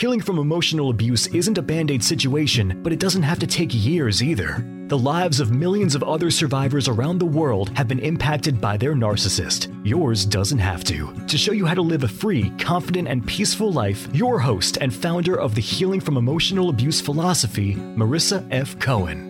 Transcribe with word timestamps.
Healing 0.00 0.22
from 0.22 0.38
emotional 0.38 0.88
abuse 0.88 1.26
isn't 1.26 1.58
a 1.58 1.62
band 1.62 1.90
aid 1.90 2.02
situation, 2.02 2.80
but 2.82 2.90
it 2.90 2.98
doesn't 2.98 3.22
have 3.22 3.38
to 3.40 3.46
take 3.46 3.68
years 3.74 4.22
either. 4.22 4.64
The 4.86 4.96
lives 4.96 5.40
of 5.40 5.52
millions 5.52 5.94
of 5.94 6.02
other 6.02 6.30
survivors 6.30 6.88
around 6.88 7.18
the 7.18 7.26
world 7.26 7.68
have 7.76 7.86
been 7.86 7.98
impacted 7.98 8.62
by 8.62 8.78
their 8.78 8.94
narcissist. 8.94 9.68
Yours 9.84 10.24
doesn't 10.24 10.58
have 10.58 10.84
to. 10.84 11.12
To 11.26 11.36
show 11.36 11.52
you 11.52 11.66
how 11.66 11.74
to 11.74 11.82
live 11.82 12.04
a 12.04 12.08
free, 12.08 12.48
confident, 12.58 13.08
and 13.08 13.26
peaceful 13.26 13.72
life, 13.72 14.08
your 14.14 14.38
host 14.38 14.78
and 14.80 14.94
founder 14.94 15.38
of 15.38 15.54
the 15.54 15.60
Healing 15.60 16.00
from 16.00 16.16
Emotional 16.16 16.70
Abuse 16.70 17.02
philosophy, 17.02 17.74
Marissa 17.74 18.48
F. 18.50 18.78
Cohen. 18.78 19.29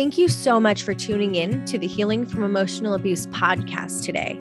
Thank 0.00 0.16
you 0.16 0.28
so 0.28 0.58
much 0.58 0.82
for 0.82 0.94
tuning 0.94 1.34
in 1.34 1.62
to 1.66 1.76
the 1.76 1.86
Healing 1.86 2.24
from 2.24 2.42
Emotional 2.42 2.94
Abuse 2.94 3.26
podcast 3.26 4.02
today. 4.02 4.40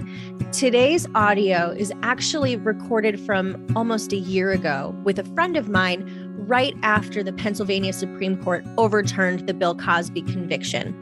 Today's 0.53 1.05
audio 1.15 1.71
is 1.71 1.91
actually 2.01 2.55
recorded 2.55 3.19
from 3.19 3.67
almost 3.75 4.13
a 4.13 4.15
year 4.15 4.51
ago 4.51 4.95
with 5.03 5.19
a 5.19 5.25
friend 5.35 5.57
of 5.57 5.67
mine 5.67 6.09
right 6.47 6.77
after 6.81 7.23
the 7.23 7.33
Pennsylvania 7.33 7.91
Supreme 7.91 8.41
Court 8.41 8.63
overturned 8.77 9.47
the 9.47 9.53
Bill 9.53 9.75
Cosby 9.75 10.21
conviction. 10.21 10.93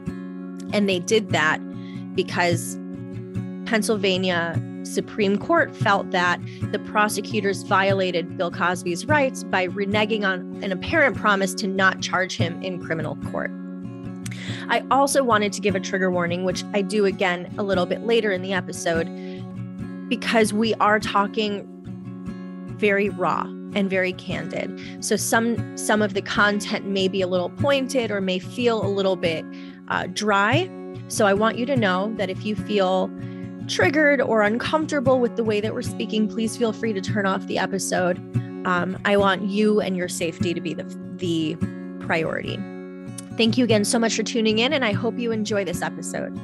And 0.72 0.88
they 0.88 0.98
did 0.98 1.28
that 1.28 1.58
because 2.16 2.76
Pennsylvania 3.64 4.60
Supreme 4.82 5.38
Court 5.38 5.76
felt 5.76 6.10
that 6.10 6.40
the 6.72 6.80
prosecutors 6.80 7.62
violated 7.62 8.36
Bill 8.36 8.50
Cosby's 8.50 9.06
rights 9.06 9.44
by 9.44 9.68
reneging 9.68 10.26
on 10.26 10.60
an 10.64 10.72
apparent 10.72 11.16
promise 11.16 11.54
to 11.54 11.68
not 11.68 12.00
charge 12.00 12.36
him 12.36 12.60
in 12.60 12.84
criminal 12.84 13.14
court. 13.30 13.52
I 14.68 14.84
also 14.90 15.22
wanted 15.22 15.52
to 15.54 15.60
give 15.60 15.74
a 15.74 15.80
trigger 15.80 16.10
warning, 16.10 16.44
which 16.44 16.64
I 16.74 16.82
do 16.82 17.04
again 17.04 17.54
a 17.58 17.62
little 17.62 17.86
bit 17.86 18.02
later 18.02 18.32
in 18.32 18.42
the 18.42 18.52
episode, 18.52 19.04
because 20.08 20.52
we 20.52 20.74
are 20.74 20.98
talking 20.98 21.66
very 22.78 23.08
raw 23.10 23.42
and 23.74 23.90
very 23.90 24.12
candid. 24.14 25.04
So 25.04 25.16
some 25.16 25.76
some 25.76 26.00
of 26.00 26.14
the 26.14 26.22
content 26.22 26.86
may 26.86 27.08
be 27.08 27.20
a 27.20 27.26
little 27.26 27.50
pointed 27.50 28.10
or 28.10 28.20
may 28.20 28.38
feel 28.38 28.84
a 28.84 28.88
little 28.88 29.16
bit 29.16 29.44
uh, 29.88 30.06
dry. 30.12 30.70
So 31.08 31.26
I 31.26 31.34
want 31.34 31.58
you 31.58 31.66
to 31.66 31.76
know 31.76 32.12
that 32.16 32.30
if 32.30 32.44
you 32.44 32.56
feel 32.56 33.10
triggered 33.66 34.20
or 34.20 34.42
uncomfortable 34.42 35.20
with 35.20 35.36
the 35.36 35.44
way 35.44 35.60
that 35.60 35.74
we're 35.74 35.82
speaking, 35.82 36.28
please 36.28 36.56
feel 36.56 36.72
free 36.72 36.94
to 36.94 37.00
turn 37.00 37.26
off 37.26 37.46
the 37.46 37.58
episode. 37.58 38.18
Um, 38.66 38.98
I 39.04 39.16
want 39.16 39.42
you 39.42 39.80
and 39.80 39.96
your 39.96 40.08
safety 40.08 40.54
to 40.54 40.60
be 40.60 40.74
the 40.74 40.84
the 41.16 41.56
priority. 42.00 42.58
Thank 43.38 43.56
you 43.56 43.62
again 43.62 43.84
so 43.84 44.00
much 44.00 44.16
for 44.16 44.24
tuning 44.24 44.58
in, 44.58 44.72
and 44.72 44.84
I 44.84 44.92
hope 44.92 45.16
you 45.16 45.30
enjoy 45.30 45.64
this 45.64 45.80
episode. 45.80 46.36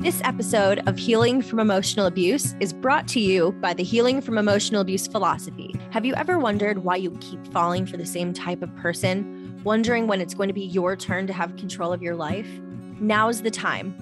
This 0.00 0.20
episode 0.22 0.80
of 0.86 0.96
Healing 0.96 1.42
from 1.42 1.58
Emotional 1.58 2.06
Abuse 2.06 2.54
is 2.60 2.72
brought 2.72 3.08
to 3.08 3.18
you 3.18 3.50
by 3.60 3.74
the 3.74 3.82
Healing 3.82 4.20
from 4.20 4.38
Emotional 4.38 4.80
Abuse 4.80 5.08
philosophy. 5.08 5.74
Have 5.90 6.04
you 6.04 6.14
ever 6.14 6.38
wondered 6.38 6.84
why 6.84 6.94
you 6.94 7.10
keep 7.20 7.44
falling 7.48 7.86
for 7.86 7.96
the 7.96 8.06
same 8.06 8.32
type 8.32 8.62
of 8.62 8.72
person, 8.76 9.60
wondering 9.64 10.06
when 10.06 10.20
it's 10.20 10.32
going 10.32 10.46
to 10.46 10.52
be 10.52 10.66
your 10.66 10.94
turn 10.94 11.26
to 11.26 11.32
have 11.32 11.56
control 11.56 11.92
of 11.92 12.04
your 12.04 12.14
life? 12.14 12.46
Now's 13.00 13.42
the 13.42 13.50
time. 13.50 13.92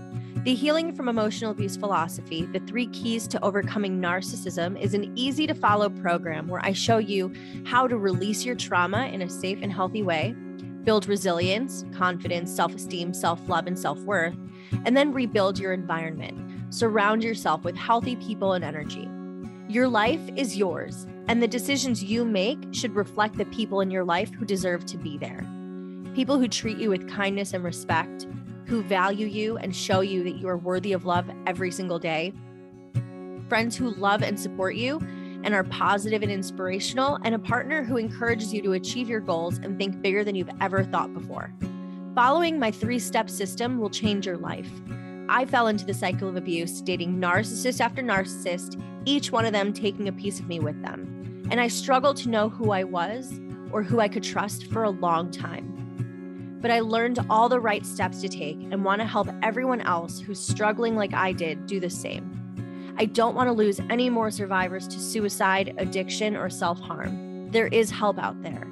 The 0.45 0.55
Healing 0.55 0.95
from 0.95 1.09
Emotional 1.09 1.53
Abuse 1.53 1.79
philosophy, 1.79 2.43
the 2.43 2.61
three 2.61 2.89
keys 2.89 3.27
to 3.29 3.43
overcoming 3.43 3.99
narcissism, 3.99 4.79
is 4.79 4.93
an 4.93 5.11
easy 5.17 5.47
to 5.47 5.55
follow 5.55 5.89
program 5.89 6.49
where 6.49 6.63
I 6.63 6.75
show 6.75 6.99
you 6.99 7.33
how 7.65 7.89
to 7.89 7.97
release 7.97 8.45
your 8.45 8.57
trauma 8.57 9.07
in 9.07 9.23
a 9.23 9.31
safe 9.31 9.61
and 9.63 9.73
healthy 9.73 10.03
way 10.03 10.37
build 10.85 11.09
resilience, 11.09 11.85
confidence, 11.95 12.55
self 12.55 12.75
esteem, 12.75 13.15
self 13.15 13.49
love, 13.49 13.67
and 13.67 13.79
self 13.79 13.99
worth, 14.01 14.37
and 14.85 14.97
then 14.97 15.13
rebuild 15.13 15.59
your 15.59 15.73
environment. 15.73 16.73
Surround 16.73 17.23
yourself 17.23 17.65
with 17.65 17.77
healthy 17.77 18.17
people 18.17 18.53
and 18.53 18.65
energy. 18.65 19.09
Your 19.69 19.89
life 19.89 20.21
is 20.37 20.57
yours, 20.57 21.07
and 21.29 21.43
the 21.43 21.49
decisions 21.49 22.05
you 22.05 22.25
make 22.25 22.59
should 22.73 22.95
reflect 22.95 23.37
the 23.37 23.47
people 23.47 23.81
in 23.81 23.91
your 23.91 24.05
life 24.05 24.33
who 24.33 24.45
deserve 24.45 24.85
to 24.87 24.99
be 24.99 25.17
there. 25.17 25.47
People 26.15 26.39
who 26.39 26.49
treat 26.49 26.79
you 26.79 26.91
with 26.91 27.09
kindness 27.09 27.55
and 27.55 27.65
respect, 27.65 28.27
who 28.67 28.83
value 28.83 29.27
you 29.27 29.57
and 29.57 29.75
show 29.75 30.01
you 30.01 30.23
that 30.25 30.37
you 30.37 30.49
are 30.49 30.57
worthy 30.57 30.93
of 30.93 31.05
love 31.05 31.31
every 31.47 31.71
single 31.71 31.99
day. 31.99 32.33
Friends 33.49 33.77
who 33.77 33.91
love 33.91 34.23
and 34.23 34.39
support 34.39 34.75
you 34.77 35.01
and 35.45 35.55
are 35.55 35.63
positive 35.65 36.23
and 36.23 36.33
inspirational, 36.33 37.19
and 37.23 37.35
a 37.35 37.39
partner 37.39 37.85
who 37.85 37.99
encourages 37.99 38.53
you 38.53 38.63
to 38.63 38.73
achieve 38.73 39.09
your 39.09 39.21
goals 39.21 39.59
and 39.59 39.79
think 39.79 40.03
bigger 40.03 40.25
than 40.25 40.35
you've 40.35 40.51
ever 40.61 40.83
thought 40.83 41.15
before. 41.15 41.53
Following 42.15 42.59
my 42.59 42.71
three 42.71 42.99
step 42.99 43.31
system 43.31 43.79
will 43.79 43.91
change 43.91 44.27
your 44.27 44.39
life. 44.39 44.71
I 45.29 45.45
fell 45.45 45.69
into 45.69 45.85
the 45.85 45.95
cycle 45.95 46.29
of 46.29 46.37
abuse, 46.37 46.81
dating 46.81 47.17
narcissist 47.21 47.81
after 47.81 48.03
narcissist, 48.03 48.81
each 49.05 49.31
one 49.33 49.45
of 49.45 49.53
them 49.53 49.73
taking 49.73 50.09
a 50.09 50.13
piece 50.13 50.41
of 50.41 50.49
me 50.49 50.61
with 50.61 50.81
them. 50.83 51.47
And 51.51 51.61
I 51.61 51.69
struggled 51.69 52.17
to 52.19 52.31
know 52.31 52.49
who 52.49 52.73
I 52.73 52.85
was 52.85 53.39
or 53.71 53.83
who 53.83 54.01
I 54.01 54.09
could 54.09 54.23
trust 54.23 54.67
for 54.67 54.85
a 54.85 54.91
long 54.91 55.31
time. 55.31 56.59
But 56.61 56.71
I 56.71 56.81
learned 56.81 57.19
all 57.29 57.49
the 57.49 57.61
right 57.61 57.85
steps 57.85 58.23
to 58.23 58.29
take 58.29 58.59
and 58.71 58.85
want 58.85 59.01
to 59.03 59.07
help 59.07 59.29
everyone 59.43 59.83
else 59.83 60.21
who's 60.21 60.41
struggling 60.41 60.97
like 60.97 61.13
I 61.13 61.33
did 61.33 61.67
do 61.67 61.81
the 61.81 61.91
same. 61.91 62.44
I 62.97 63.07
don't 63.07 63.35
want 63.35 63.49
to 63.49 63.53
lose 63.53 63.81
any 63.91 64.09
more 64.09 64.31
survivors 64.31 64.87
to 64.89 65.01
suicide, 65.01 65.75
addiction, 65.79 66.37
or 66.37 66.49
self 66.49 66.79
harm. 66.81 67.51
There 67.51 67.67
is 67.67 67.91
help 67.91 68.19
out 68.19 68.41
there. 68.43 68.71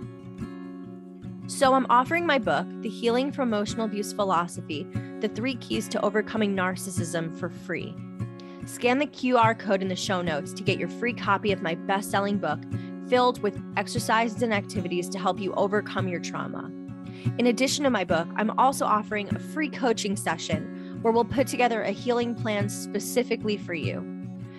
So, 1.48 1.74
I'm 1.74 1.86
offering 1.90 2.24
my 2.24 2.38
book, 2.38 2.66
The 2.82 2.88
Healing 2.88 3.32
from 3.32 3.48
Emotional 3.48 3.86
Abuse 3.86 4.12
Philosophy 4.12 4.86
The 5.20 5.28
Three 5.28 5.56
Keys 5.56 5.88
to 5.88 6.00
Overcoming 6.04 6.54
Narcissism, 6.54 7.36
for 7.36 7.50
free. 7.50 7.94
Scan 8.64 8.98
the 8.98 9.08
QR 9.08 9.58
code 9.58 9.82
in 9.82 9.88
the 9.88 9.96
show 9.96 10.22
notes 10.22 10.52
to 10.52 10.62
get 10.62 10.78
your 10.78 10.88
free 10.88 11.12
copy 11.12 11.50
of 11.50 11.62
my 11.62 11.74
best 11.74 12.10
selling 12.10 12.38
book 12.38 12.60
filled 13.08 13.42
with 13.42 13.60
exercises 13.76 14.42
and 14.42 14.54
activities 14.54 15.08
to 15.08 15.18
help 15.18 15.40
you 15.40 15.52
overcome 15.54 16.06
your 16.06 16.20
trauma. 16.20 16.70
In 17.38 17.48
addition 17.48 17.82
to 17.84 17.90
my 17.90 18.04
book, 18.04 18.28
I'm 18.36 18.50
also 18.58 18.86
offering 18.86 19.34
a 19.34 19.38
free 19.38 19.68
coaching 19.68 20.16
session 20.16 20.71
where 21.02 21.12
we'll 21.12 21.24
put 21.24 21.46
together 21.46 21.82
a 21.82 21.90
healing 21.90 22.34
plan 22.34 22.68
specifically 22.68 23.56
for 23.56 23.74
you. 23.74 24.00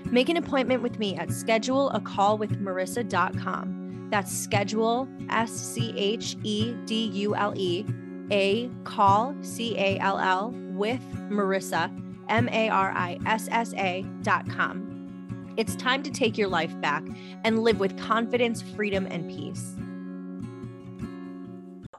Make 0.05 0.29
an 0.29 0.37
appointment 0.37 0.81
with 0.83 0.99
me 0.99 1.15
at 1.15 1.29
scheduleacallwithmarissa.com. 1.29 4.07
That's 4.11 4.31
schedule, 4.31 5.07
S 5.29 5.51
C 5.51 5.93
H 5.97 6.37
E 6.43 6.75
D 6.85 7.05
U 7.05 7.35
L 7.35 7.53
E, 7.55 7.83
a 8.29 8.69
call, 8.83 9.35
C 9.41 9.75
A 9.77 9.97
L 9.97 10.19
L, 10.19 10.53
with 10.73 11.01
Marissa, 11.29 11.89
M 12.29 12.47
A 12.49 12.69
R 12.69 12.91
I 12.91 13.17
S 13.25 13.47
S 13.49 13.73
A.com. 13.73 14.91
It's 15.57 15.75
time 15.75 16.03
to 16.03 16.11
take 16.11 16.37
your 16.37 16.47
life 16.47 16.79
back 16.81 17.03
and 17.43 17.63
live 17.63 17.79
with 17.79 17.97
confidence, 17.97 18.61
freedom, 18.61 19.07
and 19.07 19.27
peace. 19.29 19.73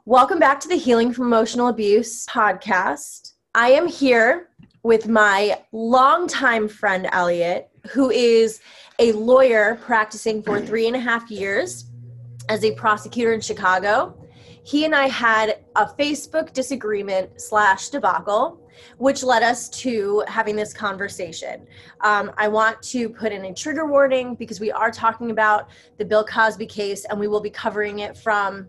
Welcome 0.04 0.38
back 0.38 0.60
to 0.60 0.68
the 0.68 0.76
Healing 0.76 1.12
from 1.12 1.26
Emotional 1.26 1.66
Abuse 1.68 2.26
podcast. 2.26 3.33
I 3.56 3.70
am 3.70 3.86
here 3.86 4.48
with 4.82 5.06
my 5.06 5.60
longtime 5.70 6.66
friend, 6.66 7.08
Elliot, 7.12 7.68
who 7.92 8.10
is 8.10 8.60
a 8.98 9.12
lawyer 9.12 9.78
practicing 9.80 10.42
for 10.42 10.60
three 10.60 10.88
and 10.88 10.96
a 10.96 10.98
half 10.98 11.30
years 11.30 11.84
as 12.48 12.64
a 12.64 12.72
prosecutor 12.72 13.32
in 13.32 13.40
Chicago. 13.40 14.18
He 14.64 14.84
and 14.84 14.92
I 14.92 15.06
had 15.06 15.60
a 15.76 15.86
Facebook 15.86 16.52
disagreement 16.52 17.40
slash 17.40 17.90
debacle, 17.90 18.60
which 18.98 19.22
led 19.22 19.44
us 19.44 19.68
to 19.68 20.24
having 20.26 20.56
this 20.56 20.74
conversation. 20.74 21.64
Um, 22.00 22.32
I 22.36 22.48
want 22.48 22.82
to 22.82 23.08
put 23.08 23.30
in 23.30 23.44
a 23.44 23.54
trigger 23.54 23.86
warning 23.86 24.34
because 24.34 24.58
we 24.58 24.72
are 24.72 24.90
talking 24.90 25.30
about 25.30 25.68
the 25.96 26.04
Bill 26.04 26.24
Cosby 26.24 26.66
case 26.66 27.04
and 27.04 27.20
we 27.20 27.28
will 27.28 27.40
be 27.40 27.50
covering 27.50 28.00
it 28.00 28.16
from 28.16 28.68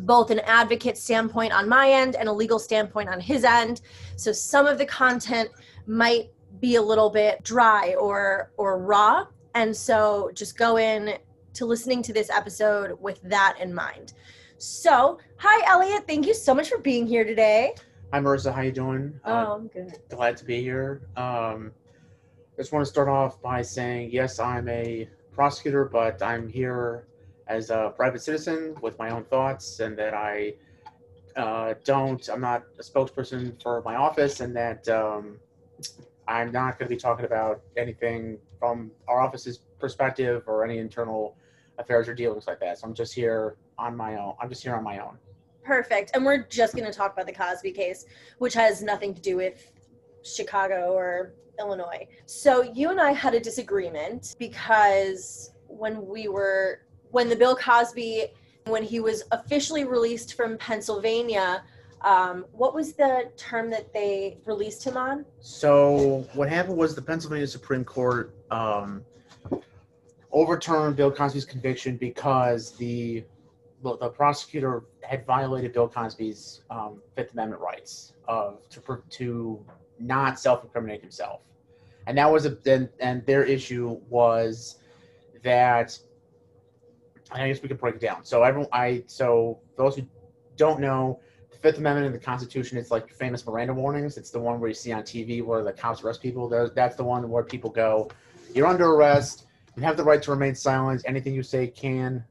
both 0.00 0.30
an 0.30 0.40
advocate 0.40 0.96
standpoint 0.96 1.52
on 1.52 1.68
my 1.68 1.90
end 1.90 2.16
and 2.16 2.28
a 2.28 2.32
legal 2.32 2.58
standpoint 2.58 3.08
on 3.08 3.20
his 3.20 3.44
end. 3.44 3.80
So 4.16 4.32
some 4.32 4.66
of 4.66 4.78
the 4.78 4.86
content 4.86 5.50
might 5.86 6.30
be 6.60 6.76
a 6.76 6.82
little 6.82 7.10
bit 7.10 7.42
dry 7.44 7.94
or 7.94 8.52
or 8.56 8.78
raw. 8.78 9.26
And 9.54 9.74
so 9.74 10.30
just 10.34 10.56
go 10.58 10.76
in 10.76 11.18
to 11.54 11.64
listening 11.64 12.02
to 12.02 12.12
this 12.12 12.30
episode 12.30 12.98
with 13.00 13.20
that 13.22 13.56
in 13.60 13.74
mind. 13.74 14.12
So, 14.58 15.18
hi 15.36 15.70
Elliot, 15.70 16.06
thank 16.06 16.26
you 16.26 16.34
so 16.34 16.54
much 16.54 16.68
for 16.68 16.78
being 16.78 17.06
here 17.06 17.24
today. 17.24 17.74
Hi 18.12 18.20
Marissa, 18.20 18.54
how 18.54 18.62
you 18.62 18.72
doing? 18.72 19.18
Oh, 19.24 19.34
uh, 19.34 19.54
I'm 19.56 19.68
good. 19.68 19.98
Glad 20.08 20.36
to 20.38 20.44
be 20.44 20.60
here. 20.60 21.02
Um, 21.16 21.72
I 22.54 22.62
just 22.62 22.72
want 22.72 22.84
to 22.84 22.90
start 22.90 23.08
off 23.08 23.40
by 23.42 23.62
saying 23.62 24.10
yes, 24.12 24.38
I'm 24.38 24.68
a 24.68 25.08
prosecutor, 25.32 25.84
but 25.84 26.22
I'm 26.22 26.48
here 26.48 27.06
as 27.48 27.70
a 27.70 27.92
private 27.96 28.22
citizen 28.22 28.74
with 28.80 28.98
my 28.98 29.10
own 29.10 29.24
thoughts, 29.24 29.80
and 29.80 29.96
that 29.98 30.14
I 30.14 30.54
uh, 31.36 31.74
don't, 31.84 32.28
I'm 32.28 32.40
not 32.40 32.64
a 32.78 32.82
spokesperson 32.82 33.60
for 33.62 33.82
my 33.82 33.96
office, 33.96 34.40
and 34.40 34.54
that 34.56 34.88
um, 34.88 35.38
I'm 36.28 36.50
not 36.50 36.78
going 36.78 36.88
to 36.88 36.94
be 36.94 37.00
talking 37.00 37.24
about 37.24 37.60
anything 37.76 38.38
from 38.58 38.90
our 39.08 39.20
office's 39.20 39.58
perspective 39.78 40.42
or 40.46 40.64
any 40.64 40.78
internal 40.78 41.36
affairs 41.78 42.08
or 42.08 42.14
dealings 42.14 42.46
like 42.46 42.58
that. 42.60 42.78
So 42.78 42.88
I'm 42.88 42.94
just 42.94 43.14
here 43.14 43.56
on 43.78 43.96
my 43.96 44.16
own. 44.16 44.34
I'm 44.40 44.48
just 44.48 44.62
here 44.62 44.74
on 44.74 44.82
my 44.82 44.98
own. 44.98 45.18
Perfect. 45.62 46.12
And 46.14 46.24
we're 46.24 46.44
just 46.44 46.74
going 46.74 46.86
to 46.86 46.96
talk 46.96 47.12
about 47.12 47.26
the 47.26 47.32
Cosby 47.32 47.72
case, 47.72 48.06
which 48.38 48.54
has 48.54 48.82
nothing 48.82 49.14
to 49.14 49.20
do 49.20 49.36
with 49.36 49.70
Chicago 50.22 50.92
or 50.92 51.34
Illinois. 51.58 52.06
So 52.26 52.62
you 52.62 52.90
and 52.90 53.00
I 53.00 53.12
had 53.12 53.34
a 53.34 53.40
disagreement 53.40 54.36
because 54.38 55.52
when 55.66 56.06
we 56.06 56.28
were 56.28 56.82
when 57.10 57.28
the 57.28 57.36
Bill 57.36 57.56
Cosby 57.56 58.26
when 58.66 58.82
he 58.82 59.00
was 59.00 59.22
officially 59.30 59.84
released 59.84 60.34
from 60.34 60.58
Pennsylvania, 60.58 61.62
um, 62.02 62.44
what 62.52 62.74
was 62.74 62.92
the 62.92 63.30
term 63.36 63.70
that 63.70 63.92
they 63.92 64.38
released 64.44 64.84
him 64.84 64.96
on? 64.96 65.24
So 65.40 66.26
what 66.34 66.48
happened 66.48 66.76
was 66.76 66.94
the 66.94 67.02
Pennsylvania 67.02 67.46
Supreme 67.46 67.84
Court 67.84 68.34
um, 68.50 69.04
overturned 70.32 70.96
Bill 70.96 71.10
Cosby's 71.10 71.44
conviction 71.44 71.96
because 71.96 72.72
the 72.72 73.24
the 73.82 74.08
prosecutor 74.08 74.82
had 75.02 75.24
violated 75.24 75.72
Bill 75.72 75.86
Cosby's 75.86 76.62
um, 76.70 77.00
Fifth 77.14 77.32
Amendment 77.34 77.62
rights 77.62 78.14
of 78.26 78.68
to 78.70 79.02
to 79.10 79.64
not 80.00 80.40
self-incriminate 80.40 81.00
himself, 81.00 81.42
and 82.06 82.18
that 82.18 82.30
was 82.30 82.46
a 82.46 82.58
and, 82.66 82.88
and 82.98 83.24
their 83.26 83.44
issue 83.44 84.00
was 84.08 84.78
that 85.44 85.96
I 87.30 87.48
guess 87.48 87.62
we 87.62 87.68
could 87.68 87.78
break 87.78 87.96
it 87.96 88.00
down. 88.00 88.24
So 88.24 88.42
everyone, 88.42 88.68
I 88.72 89.02
so 89.06 89.58
those 89.76 89.96
who 89.96 90.06
don't 90.56 90.80
know, 90.80 91.20
the 91.50 91.58
Fifth 91.58 91.78
Amendment 91.78 92.06
in 92.06 92.12
the 92.12 92.18
Constitution 92.18 92.78
is 92.78 92.90
like 92.90 93.10
famous 93.12 93.46
Miranda 93.46 93.74
warnings. 93.74 94.16
It's 94.16 94.30
the 94.30 94.40
one 94.40 94.60
where 94.60 94.68
you 94.68 94.74
see 94.74 94.92
on 94.92 95.02
TV 95.02 95.44
where 95.44 95.62
the 95.62 95.72
cops 95.72 96.02
arrest 96.02 96.22
people. 96.22 96.48
That's 96.48 96.96
the 96.96 97.04
one 97.04 97.28
where 97.28 97.42
people 97.42 97.70
go, 97.70 98.10
"You're 98.54 98.66
under 98.66 98.86
arrest. 98.92 99.46
You 99.76 99.82
have 99.82 99.96
the 99.96 100.04
right 100.04 100.22
to 100.22 100.30
remain 100.30 100.54
silent. 100.54 101.02
Anything 101.04 101.34
you 101.34 101.42
say 101.42 101.66
can 101.66 102.24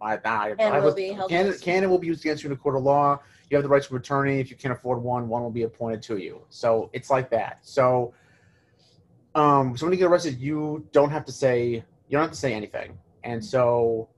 I, 0.00 0.18
I, 0.24 0.50
and 0.58 0.74
I 0.74 0.80
will 0.80 0.94
be 0.94 1.12
held 1.12 1.30
can, 1.30 1.52
can 1.58 1.82
and 1.82 1.90
will 1.90 1.98
be 1.98 2.06
used 2.06 2.24
against 2.24 2.42
you 2.42 2.48
in 2.48 2.54
a 2.54 2.56
court 2.56 2.76
of 2.76 2.82
law. 2.82 3.20
You 3.50 3.56
have 3.56 3.62
the 3.62 3.68
right 3.68 3.82
to 3.82 3.94
an 3.94 4.00
attorney. 4.00 4.40
If 4.40 4.50
you 4.50 4.56
can't 4.56 4.72
afford 4.72 5.02
one, 5.02 5.28
one 5.28 5.42
will 5.42 5.50
be 5.50 5.64
appointed 5.64 6.02
to 6.02 6.16
you. 6.16 6.42
So 6.48 6.88
it's 6.92 7.10
like 7.10 7.30
that. 7.30 7.58
So, 7.62 8.14
um, 9.34 9.76
so 9.76 9.86
when 9.86 9.92
you 9.92 9.98
get 9.98 10.06
arrested, 10.06 10.38
you 10.38 10.86
don't 10.92 11.10
have 11.10 11.24
to 11.26 11.32
say 11.32 11.68
you 11.68 12.12
don't 12.12 12.22
have 12.22 12.30
to 12.30 12.36
say 12.36 12.54
anything. 12.54 12.98
And 13.24 13.44
so, 13.44 14.08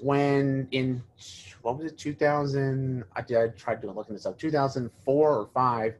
when 0.00 0.68
in 0.70 1.02
what 1.62 1.76
was 1.76 1.92
it, 1.92 1.98
2000? 1.98 3.04
I 3.14 3.20
did. 3.22 3.36
I 3.36 3.48
tried 3.48 3.80
doing 3.80 3.94
looking 3.94 4.14
this 4.14 4.26
up. 4.26 4.38
2004 4.38 5.36
or 5.36 5.46
five, 5.52 5.94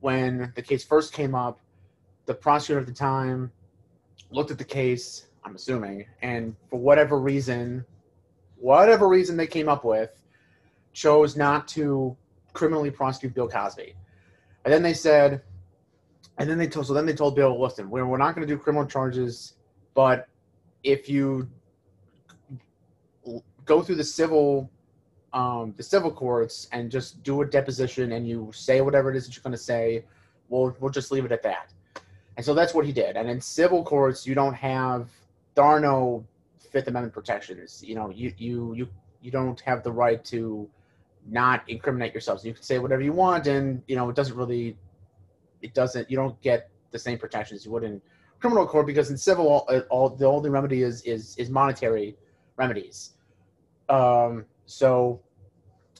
when 0.00 0.52
the 0.54 0.62
case 0.62 0.84
first 0.84 1.12
came 1.12 1.34
up, 1.34 1.60
the 2.26 2.34
prosecutor 2.34 2.80
at 2.80 2.86
the 2.86 2.92
time 2.92 3.50
looked 4.30 4.50
at 4.50 4.58
the 4.58 4.64
case. 4.64 5.26
I'm 5.44 5.56
assuming, 5.56 6.06
and 6.22 6.54
for 6.70 6.78
whatever 6.78 7.18
reason, 7.18 7.84
whatever 8.56 9.08
reason 9.08 9.36
they 9.36 9.46
came 9.46 9.68
up 9.68 9.84
with, 9.84 10.10
chose 10.92 11.36
not 11.36 11.66
to 11.68 12.16
criminally 12.52 12.90
prosecute 12.90 13.34
Bill 13.34 13.48
Cosby. 13.48 13.94
And 14.64 14.72
then 14.72 14.82
they 14.82 14.94
said, 14.94 15.42
and 16.38 16.48
then 16.48 16.58
they 16.58 16.68
told, 16.68 16.86
so 16.86 16.94
then 16.94 17.06
they 17.06 17.14
told 17.14 17.34
Bill, 17.34 17.60
listen, 17.60 17.90
we're, 17.90 18.06
we're 18.06 18.18
not 18.18 18.34
going 18.34 18.46
to 18.46 18.52
do 18.52 18.58
criminal 18.58 18.86
charges, 18.86 19.54
but 19.94 20.28
if 20.84 21.08
you 21.08 21.48
go 23.64 23.82
through 23.82 23.96
the 23.96 24.04
civil, 24.04 24.70
um, 25.32 25.74
the 25.76 25.82
civil 25.82 26.10
courts 26.10 26.68
and 26.72 26.90
just 26.90 27.22
do 27.22 27.42
a 27.42 27.46
deposition 27.46 28.12
and 28.12 28.28
you 28.28 28.50
say 28.52 28.80
whatever 28.80 29.10
it 29.10 29.16
is 29.16 29.26
that 29.26 29.36
you're 29.36 29.42
going 29.42 29.52
to 29.52 29.58
say, 29.58 30.04
we'll, 30.48 30.76
we'll 30.80 30.90
just 30.90 31.10
leave 31.10 31.24
it 31.24 31.32
at 31.32 31.42
that. 31.42 31.72
And 32.36 32.44
so 32.44 32.54
that's 32.54 32.74
what 32.74 32.86
he 32.86 32.92
did. 32.92 33.16
And 33.16 33.28
in 33.28 33.40
civil 33.40 33.84
courts, 33.84 34.26
you 34.26 34.34
don't 34.34 34.54
have, 34.54 35.08
there 35.54 35.64
are 35.64 35.80
no 35.80 36.24
Fifth 36.72 36.88
Amendment 36.88 37.12
protections. 37.12 37.84
You 37.86 37.94
know, 37.94 38.10
you 38.10 38.32
you 38.38 38.74
you 38.74 38.88
you 39.20 39.30
don't 39.30 39.60
have 39.60 39.82
the 39.82 39.92
right 39.92 40.24
to 40.24 40.68
not 41.28 41.62
incriminate 41.68 42.12
yourselves 42.12 42.44
you 42.44 42.52
can 42.52 42.62
say 42.62 42.78
whatever 42.78 43.02
you 43.02 43.12
want, 43.12 43.46
and 43.46 43.82
you 43.86 43.94
know 43.94 44.08
it 44.08 44.16
doesn't 44.16 44.36
really, 44.36 44.76
it 45.60 45.74
doesn't. 45.74 46.10
You 46.10 46.16
don't 46.16 46.40
get 46.40 46.70
the 46.90 46.98
same 46.98 47.18
protections 47.18 47.64
you 47.64 47.70
would 47.72 47.84
in 47.84 48.00
criminal 48.40 48.66
court 48.66 48.86
because 48.86 49.10
in 49.10 49.16
civil, 49.16 49.46
all, 49.46 49.80
all 49.90 50.08
the 50.08 50.26
only 50.26 50.48
remedy 50.48 50.82
is 50.82 51.02
is 51.02 51.36
is 51.36 51.50
monetary 51.50 52.16
remedies. 52.56 53.12
Um, 53.88 54.44
so 54.66 55.20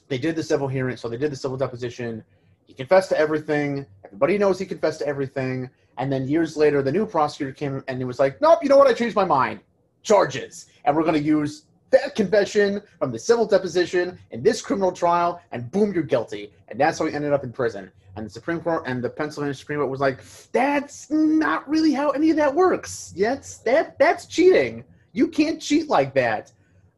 they 0.08 0.18
did 0.18 0.36
the 0.36 0.42
civil 0.42 0.68
hearing. 0.68 0.96
So 0.96 1.08
they 1.08 1.16
did 1.16 1.32
the 1.32 1.36
civil 1.36 1.56
deposition. 1.56 2.24
He 2.66 2.74
confessed 2.74 3.08
to 3.10 3.18
everything. 3.18 3.86
Everybody 4.04 4.38
knows 4.38 4.58
he 4.58 4.66
confessed 4.66 5.00
to 5.00 5.06
everything. 5.06 5.68
And 5.98 6.10
then 6.10 6.26
years 6.26 6.56
later, 6.56 6.82
the 6.82 6.92
new 6.92 7.06
prosecutor 7.06 7.52
came 7.52 7.84
and 7.86 7.98
he 7.98 8.04
was 8.04 8.18
like, 8.18 8.40
"Nope, 8.40 8.60
you 8.62 8.68
know 8.68 8.78
what? 8.78 8.86
I 8.86 8.94
changed 8.94 9.14
my 9.14 9.24
mind 9.24 9.60
charges. 10.02 10.66
And 10.84 10.96
we're 10.96 11.02
going 11.02 11.14
to 11.14 11.20
use 11.20 11.64
that 11.90 12.14
confession 12.14 12.82
from 12.98 13.12
the 13.12 13.18
civil 13.18 13.46
deposition 13.46 14.18
in 14.30 14.42
this 14.42 14.62
criminal 14.62 14.92
trial, 14.92 15.40
and 15.52 15.70
boom, 15.70 15.92
you're 15.92 16.02
guilty. 16.02 16.52
And 16.68 16.80
that's 16.80 16.98
how 16.98 17.06
he 17.06 17.14
ended 17.14 17.32
up 17.32 17.44
in 17.44 17.52
prison. 17.52 17.90
And 18.16 18.26
the 18.26 18.30
Supreme 18.30 18.60
Court 18.60 18.84
and 18.86 19.02
the 19.02 19.10
Pennsylvania 19.10 19.54
Supreme 19.54 19.78
Court 19.78 19.90
was 19.90 20.00
like, 20.00 20.22
that's 20.52 21.10
not 21.10 21.68
really 21.68 21.92
how 21.92 22.10
any 22.10 22.30
of 22.30 22.36
that 22.36 22.54
works. 22.54 23.12
Yes, 23.14 23.58
that 23.58 23.98
that's 23.98 24.26
cheating. 24.26 24.84
You 25.12 25.28
can't 25.28 25.60
cheat 25.60 25.88
like 25.88 26.14
that. 26.14 26.52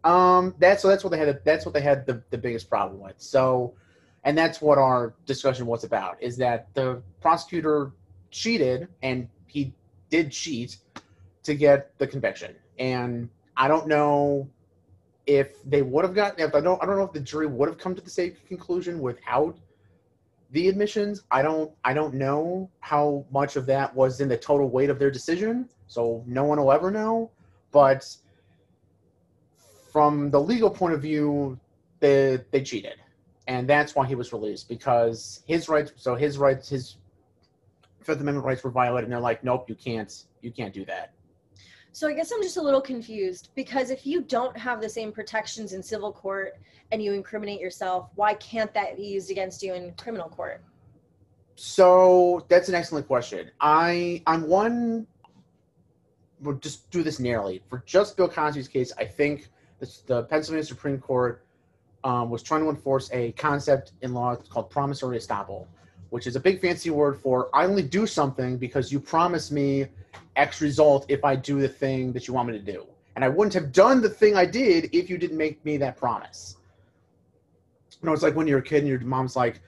Um, 0.04 0.54
that's 0.58 0.82
so 0.82 0.88
that's 0.88 1.02
what 1.02 1.10
they 1.10 1.18
had. 1.18 1.40
That's 1.44 1.64
what 1.64 1.74
they 1.74 1.80
had 1.80 2.06
the, 2.06 2.22
the 2.30 2.38
biggest 2.38 2.68
problem 2.68 3.00
with. 3.00 3.14
So, 3.18 3.74
and 4.22 4.36
that's 4.36 4.60
what 4.60 4.78
our 4.78 5.14
discussion 5.26 5.66
was 5.66 5.82
about. 5.84 6.22
Is 6.22 6.36
that 6.36 6.72
the 6.74 7.02
prosecutor 7.20 7.92
cheated, 8.30 8.88
and 9.02 9.28
he 9.46 9.74
did 10.10 10.30
cheat 10.30 10.76
to 11.42 11.54
get 11.54 11.98
the 11.98 12.06
conviction 12.06 12.54
and 12.78 13.28
I 13.56 13.68
don't 13.68 13.86
know 13.86 14.48
if 15.26 15.62
they 15.64 15.82
would 15.82 16.04
have 16.04 16.14
gotten. 16.14 16.44
If 16.46 16.54
I 16.54 16.60
don't, 16.60 16.82
I 16.82 16.86
don't 16.86 16.96
know 16.96 17.04
if 17.04 17.12
the 17.12 17.20
jury 17.20 17.46
would 17.46 17.68
have 17.68 17.78
come 17.78 17.94
to 17.94 18.02
the 18.02 18.10
same 18.10 18.36
conclusion 18.48 19.00
without 19.00 19.56
the 20.50 20.68
admissions. 20.68 21.22
I 21.30 21.42
don't. 21.42 21.72
I 21.84 21.94
don't 21.94 22.14
know 22.14 22.70
how 22.80 23.24
much 23.30 23.56
of 23.56 23.66
that 23.66 23.94
was 23.94 24.20
in 24.20 24.28
the 24.28 24.36
total 24.36 24.68
weight 24.68 24.90
of 24.90 24.98
their 24.98 25.10
decision. 25.10 25.68
So 25.86 26.24
no 26.26 26.44
one 26.44 26.58
will 26.58 26.72
ever 26.72 26.90
know. 26.90 27.30
But 27.70 28.06
from 29.94 30.28
the 30.28 30.40
legal 30.40 30.68
point 30.68 30.92
of 30.92 31.00
view, 31.00 31.56
they 32.00 32.40
they 32.50 32.60
cheated, 32.62 32.96
and 33.46 33.68
that's 33.68 33.94
why 33.94 34.04
he 34.04 34.16
was 34.16 34.32
released 34.32 34.68
because 34.68 35.44
his 35.46 35.68
rights. 35.68 35.92
So 35.94 36.16
his 36.16 36.36
rights, 36.36 36.68
his 36.68 36.96
Fifth 38.00 38.20
Amendment 38.20 38.44
rights 38.44 38.64
were 38.64 38.72
violated, 38.72 39.04
and 39.04 39.12
they're 39.12 39.20
like, 39.20 39.44
nope, 39.44 39.68
you 39.68 39.76
can't. 39.76 40.12
You 40.42 40.50
can't 40.50 40.74
do 40.74 40.84
that. 40.86 41.12
So 41.92 42.08
I 42.08 42.12
guess 42.12 42.32
I'm 42.32 42.42
just 42.42 42.56
a 42.56 42.60
little 42.60 42.80
confused 42.80 43.50
because 43.54 43.90
if 43.90 44.04
you 44.04 44.22
don't 44.22 44.58
have 44.58 44.80
the 44.80 44.88
same 44.88 45.12
protections 45.12 45.74
in 45.74 45.80
civil 45.80 46.12
court 46.12 46.58
and 46.90 47.00
you 47.00 47.12
incriminate 47.12 47.60
yourself, 47.60 48.10
why 48.16 48.34
can't 48.34 48.74
that 48.74 48.96
be 48.96 49.04
used 49.04 49.30
against 49.30 49.62
you 49.62 49.74
in 49.74 49.92
criminal 49.92 50.28
court? 50.28 50.60
So 51.54 52.44
that's 52.48 52.68
an 52.68 52.74
excellent 52.74 53.06
question. 53.06 53.48
I 53.60 54.24
I'm 54.26 54.48
one. 54.48 55.06
We'll 56.40 56.56
just 56.56 56.90
do 56.90 57.04
this 57.04 57.20
narrowly 57.20 57.62
for 57.70 57.84
just 57.86 58.16
Bill 58.16 58.28
Cosby's 58.28 58.66
case. 58.66 58.92
I 58.98 59.04
think 59.04 59.50
the 60.06 60.24
Pennsylvania 60.24 60.64
Supreme 60.64 60.98
Court 60.98 61.44
um, 62.04 62.30
was 62.30 62.42
trying 62.42 62.62
to 62.62 62.68
enforce 62.68 63.10
a 63.12 63.32
concept 63.32 63.92
in 64.02 64.12
law 64.12 64.36
called 64.36 64.70
promissory 64.70 65.18
estoppel, 65.18 65.66
which 66.10 66.26
is 66.26 66.36
a 66.36 66.40
big 66.40 66.60
fancy 66.60 66.90
word 66.90 67.18
for 67.18 67.48
I 67.54 67.64
only 67.64 67.82
do 67.82 68.06
something 68.06 68.56
because 68.58 68.92
you 68.92 69.00
promise 69.00 69.50
me 69.50 69.86
X 70.36 70.60
result 70.60 71.06
if 71.08 71.24
I 71.24 71.36
do 71.36 71.60
the 71.60 71.68
thing 71.68 72.12
that 72.12 72.28
you 72.28 72.34
want 72.34 72.48
me 72.48 72.58
to 72.58 72.72
do. 72.72 72.86
And 73.16 73.24
I 73.24 73.28
wouldn't 73.28 73.54
have 73.54 73.72
done 73.72 74.00
the 74.00 74.08
thing 74.08 74.36
I 74.36 74.44
did 74.44 74.90
if 74.92 75.08
you 75.08 75.18
didn't 75.18 75.38
make 75.38 75.64
me 75.64 75.76
that 75.78 75.96
promise. 75.96 76.56
You 78.02 78.06
know, 78.06 78.12
it's 78.12 78.22
like 78.22 78.34
when 78.34 78.46
you're 78.46 78.58
a 78.58 78.62
kid 78.62 78.78
and 78.78 78.88
your 78.88 79.00
mom's 79.00 79.36
like, 79.36 79.60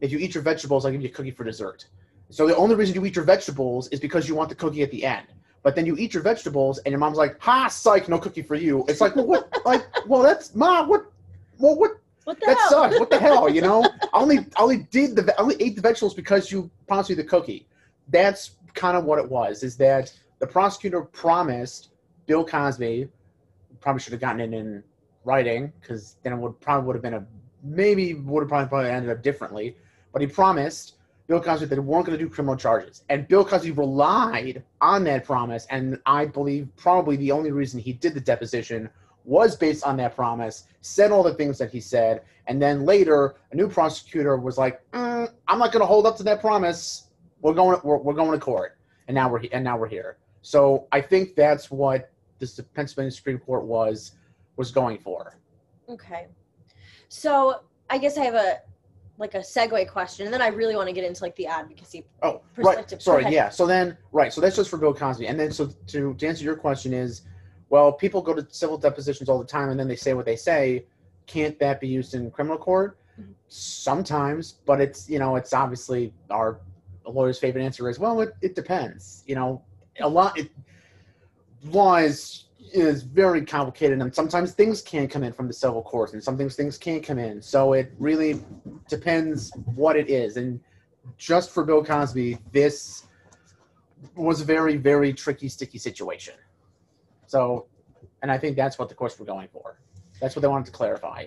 if 0.00 0.10
you 0.10 0.18
eat 0.18 0.34
your 0.34 0.42
vegetables, 0.42 0.84
I'll 0.84 0.92
give 0.92 1.02
you 1.02 1.08
a 1.08 1.12
cookie 1.12 1.30
for 1.30 1.44
dessert. 1.44 1.86
So 2.30 2.46
the 2.46 2.56
only 2.56 2.74
reason 2.74 2.94
you 2.94 3.04
eat 3.04 3.14
your 3.14 3.24
vegetables 3.24 3.88
is 3.88 4.00
because 4.00 4.28
you 4.28 4.34
want 4.34 4.48
the 4.48 4.54
cookie 4.54 4.82
at 4.82 4.90
the 4.90 5.04
end. 5.04 5.26
But 5.64 5.74
then 5.74 5.86
you 5.86 5.96
eat 5.96 6.12
your 6.12 6.22
vegetables 6.22 6.78
and 6.78 6.92
your 6.92 7.00
mom's 7.00 7.16
like, 7.16 7.40
ha, 7.40 7.68
psych, 7.68 8.06
no 8.08 8.18
cookie 8.18 8.42
for 8.42 8.54
you. 8.54 8.84
It's 8.86 9.00
like, 9.00 9.16
well, 9.16 9.26
what? 9.26 9.48
like, 9.64 9.82
well, 10.06 10.22
that's, 10.22 10.54
mom, 10.54 10.88
what? 10.88 11.06
Well, 11.58 11.76
what? 11.76 11.92
What 12.24 12.38
the 12.38 12.46
that 12.46 12.58
hell? 12.58 12.70
sucks. 12.70 13.00
What 13.00 13.10
the 13.10 13.18
hell? 13.18 13.48
You 13.48 13.62
know, 13.62 13.82
I 14.12 14.20
only 14.20 14.38
I 14.56 14.62
only 14.62 14.86
did 14.90 15.16
the 15.16 15.34
I 15.38 15.42
only 15.42 15.56
ate 15.60 15.74
the 15.74 15.82
vegetables 15.82 16.14
because 16.14 16.52
you 16.52 16.70
promised 16.86 17.10
me 17.10 17.16
the 17.16 17.24
cookie. 17.24 17.66
That's 18.08 18.52
kind 18.74 18.96
of 18.96 19.04
what 19.04 19.18
it 19.18 19.28
was. 19.28 19.62
Is 19.62 19.76
that 19.78 20.12
the 20.38 20.46
prosecutor 20.46 21.02
promised 21.02 21.90
Bill 22.26 22.44
Cosby, 22.44 23.08
probably 23.80 24.00
should 24.00 24.12
have 24.12 24.20
gotten 24.20 24.40
it 24.40 24.54
in 24.56 24.82
writing 25.24 25.72
because 25.80 26.16
then 26.22 26.32
it 26.32 26.36
would 26.36 26.58
probably 26.60 26.86
would 26.86 26.96
have 26.96 27.02
been 27.02 27.14
a 27.14 27.26
maybe 27.62 28.14
would 28.14 28.42
have 28.42 28.48
probably, 28.48 28.68
probably 28.68 28.90
ended 28.90 29.10
up 29.10 29.22
differently. 29.22 29.76
But 30.12 30.20
he 30.22 30.28
promised 30.28 30.94
Bill 31.26 31.40
Cosby 31.40 31.66
that 31.66 31.80
weren't 31.80 32.06
going 32.06 32.18
to 32.18 32.22
do 32.22 32.28
criminal 32.28 32.56
charges, 32.56 33.02
and 33.08 33.26
Bill 33.26 33.44
Cosby 33.44 33.70
relied 33.70 34.62
on 34.80 35.04
that 35.04 35.24
promise. 35.24 35.66
And 35.70 35.98
I 36.04 36.26
believe 36.26 36.68
probably 36.76 37.16
the 37.16 37.32
only 37.32 37.50
reason 37.50 37.80
he 37.80 37.92
did 37.92 38.14
the 38.14 38.20
deposition 38.20 38.90
was 39.24 39.56
based 39.56 39.84
on 39.84 39.96
that 39.96 40.14
promise. 40.14 40.64
Said 40.82 41.10
all 41.10 41.22
the 41.22 41.32
things 41.34 41.56
that 41.58 41.70
he 41.70 41.80
said, 41.80 42.22
and 42.46 42.60
then 42.60 42.84
later 42.84 43.36
a 43.52 43.56
new 43.56 43.68
prosecutor 43.68 44.36
was 44.36 44.58
like, 44.58 44.80
mm, 44.92 45.30
"I'm 45.48 45.58
not 45.58 45.72
going 45.72 45.80
to 45.80 45.86
hold 45.86 46.06
up 46.06 46.16
to 46.18 46.22
that 46.24 46.40
promise. 46.40 47.08
We're 47.40 47.54
going. 47.54 47.80
We're, 47.82 47.98
we're 47.98 48.14
going 48.14 48.32
to 48.32 48.38
court." 48.38 48.76
And 49.08 49.14
now 49.14 49.30
we're 49.30 49.42
and 49.52 49.64
now 49.64 49.78
we're 49.78 49.88
here. 49.88 50.18
So 50.42 50.88
I 50.92 51.00
think 51.00 51.36
that's 51.36 51.70
what 51.70 52.10
this 52.38 52.60
Pennsylvania 52.74 53.10
Supreme 53.10 53.38
Court 53.38 53.64
was 53.64 54.12
was 54.56 54.70
going 54.70 54.98
for. 54.98 55.38
Okay. 55.88 56.26
So 57.08 57.60
I 57.88 57.98
guess 57.98 58.18
I 58.18 58.24
have 58.24 58.34
a 58.34 58.60
like 59.18 59.34
a 59.34 59.38
segue 59.38 59.88
question, 59.88 60.26
and 60.26 60.34
then 60.34 60.42
I 60.42 60.48
really 60.48 60.76
want 60.76 60.88
to 60.88 60.92
get 60.92 61.04
into 61.04 61.22
like 61.22 61.36
the 61.36 61.46
advocacy. 61.46 62.04
Oh, 62.22 62.42
right. 62.56 62.76
Perspective. 62.76 63.02
Sorry. 63.02 63.26
Yeah. 63.32 63.48
So 63.48 63.66
then, 63.66 63.96
right. 64.12 64.32
So 64.32 64.40
that's 64.40 64.56
just 64.56 64.70
for 64.70 64.76
Bill 64.76 64.94
Cosby, 64.94 65.26
and 65.26 65.38
then 65.38 65.52
so 65.52 65.68
to 65.88 66.14
to 66.14 66.26
answer 66.26 66.44
your 66.44 66.56
question 66.56 66.92
is, 66.92 67.22
well, 67.68 67.92
people 67.92 68.22
go 68.22 68.34
to 68.34 68.46
civil 68.50 68.76
depositions 68.76 69.28
all 69.28 69.38
the 69.38 69.44
time, 69.44 69.70
and 69.70 69.78
then 69.78 69.88
they 69.88 69.96
say 69.96 70.14
what 70.14 70.24
they 70.24 70.36
say. 70.36 70.86
Can't 71.26 71.58
that 71.60 71.80
be 71.80 71.88
used 71.88 72.14
in 72.14 72.30
criminal 72.30 72.58
court? 72.58 72.98
Mhm. 73.18 73.34
Sometimes, 73.48 74.56
but 74.66 74.80
it's 74.80 75.08
you 75.08 75.18
know 75.18 75.36
it's 75.36 75.52
obviously 75.52 76.12
our 76.30 76.60
lawyer's 77.06 77.38
favorite 77.38 77.62
answer 77.62 77.88
is 77.88 77.98
well, 77.98 78.20
it, 78.20 78.34
it 78.42 78.54
depends. 78.54 79.22
You 79.26 79.36
know, 79.36 79.62
a 80.00 80.08
lot. 80.08 80.38
It, 80.38 80.50
law 81.64 81.96
is 81.96 82.43
is 82.72 83.02
very 83.02 83.44
complicated, 83.44 84.00
and 84.00 84.14
sometimes 84.14 84.52
things 84.52 84.82
can 84.82 85.08
come 85.08 85.22
in 85.22 85.32
from 85.32 85.46
the 85.46 85.52
civil 85.52 85.82
courts, 85.82 86.12
and 86.12 86.22
sometimes 86.22 86.56
things 86.56 86.78
can't 86.78 87.02
come 87.02 87.18
in. 87.18 87.40
So 87.40 87.72
it 87.72 87.92
really 87.98 88.40
depends 88.88 89.52
what 89.74 89.96
it 89.96 90.08
is. 90.08 90.36
And 90.36 90.60
just 91.18 91.50
for 91.50 91.64
Bill 91.64 91.84
Cosby, 91.84 92.38
this 92.52 93.06
was 94.16 94.40
a 94.40 94.44
very, 94.44 94.76
very 94.76 95.12
tricky, 95.12 95.48
sticky 95.48 95.78
situation. 95.78 96.34
So, 97.26 97.66
and 98.22 98.30
I 98.30 98.38
think 98.38 98.56
that's 98.56 98.78
what 98.78 98.88
the 98.88 98.94
courts 98.94 99.18
were 99.18 99.26
going 99.26 99.48
for. 99.52 99.78
That's 100.20 100.36
what 100.36 100.42
they 100.42 100.48
wanted 100.48 100.66
to 100.66 100.72
clarify. 100.72 101.26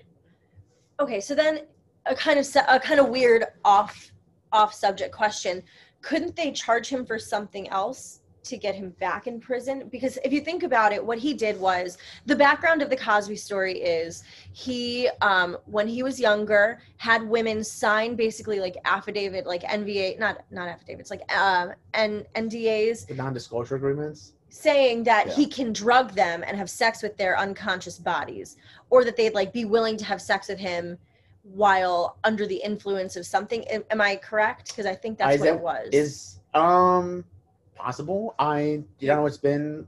Okay, 1.00 1.20
so 1.20 1.36
then 1.36 1.62
a 2.06 2.16
kind 2.16 2.40
of 2.40 2.48
a 2.68 2.80
kind 2.80 3.00
of 3.00 3.10
weird 3.10 3.46
off 3.64 4.12
off 4.52 4.74
subject 4.74 5.14
question. 5.14 5.62
Couldn't 6.02 6.36
they 6.36 6.52
charge 6.52 6.88
him 6.88 7.06
for 7.06 7.20
something 7.20 7.68
else 7.70 8.22
to 8.48 8.58
get 8.58 8.76
him 8.76 8.90
back 9.00 9.28
in 9.28 9.40
prison? 9.40 9.88
Because 9.92 10.18
if 10.24 10.32
you 10.34 10.42
think 10.42 10.64
about 10.64 10.92
it, 10.92 11.04
what 11.04 11.18
he 11.18 11.34
did 11.34 11.60
was 11.60 11.98
the 12.26 12.36
background 12.36 12.82
of 12.82 12.90
the 12.90 12.96
Cosby 12.98 13.36
story 13.36 13.80
is 13.80 14.24
he 14.54 15.10
um 15.22 15.58
when 15.66 15.88
he 15.88 16.04
was 16.04 16.20
younger 16.20 16.80
had 16.98 17.22
women 17.28 17.64
sign 17.64 18.16
basically 18.16 18.60
like 18.60 18.76
affidavit 18.86 19.46
like 19.46 19.64
NVA 19.64 20.18
not 20.20 20.44
not 20.52 20.68
affidavits 20.68 21.10
like 21.12 21.22
um 21.36 21.74
and 21.94 22.26
NDAs 22.36 23.08
The 23.08 23.16
non-disclosure 23.16 23.76
agreements. 23.76 24.34
saying 24.50 25.04
that 25.04 25.28
Yeah. 25.28 25.34
he 25.36 25.46
can 25.46 25.74
drug 25.74 26.14
them 26.14 26.44
and 26.48 26.58
have 26.58 26.70
sex 26.70 27.02
with 27.04 27.16
their 27.18 27.38
unconscious 27.38 27.98
bodies 28.00 28.58
or 28.90 29.04
that 29.06 29.16
they'd 29.18 29.34
like 29.34 29.52
be 29.54 29.66
willing 29.66 29.98
to 29.98 30.06
have 30.06 30.22
sex 30.22 30.48
with 30.48 30.58
him 30.60 30.98
while 31.44 32.18
under 32.24 32.46
the 32.46 32.58
influence 32.72 33.16
of 33.16 33.26
something 33.26 33.64
am, 33.66 33.84
am 33.92 34.02
i 34.02 34.16
correct 34.18 34.68
because 34.70 34.86
i 34.86 34.96
think 34.96 35.18
that's 35.18 35.36
Is 35.36 35.42
what 35.42 35.50
it 35.50 35.60
was 35.60 35.90
Is 35.94 36.40
um 36.54 37.24
possible? 37.78 38.36
I 38.40 38.84
you 39.00 39.08
know 39.08 39.26
it's 39.26 39.38
been 39.38 39.88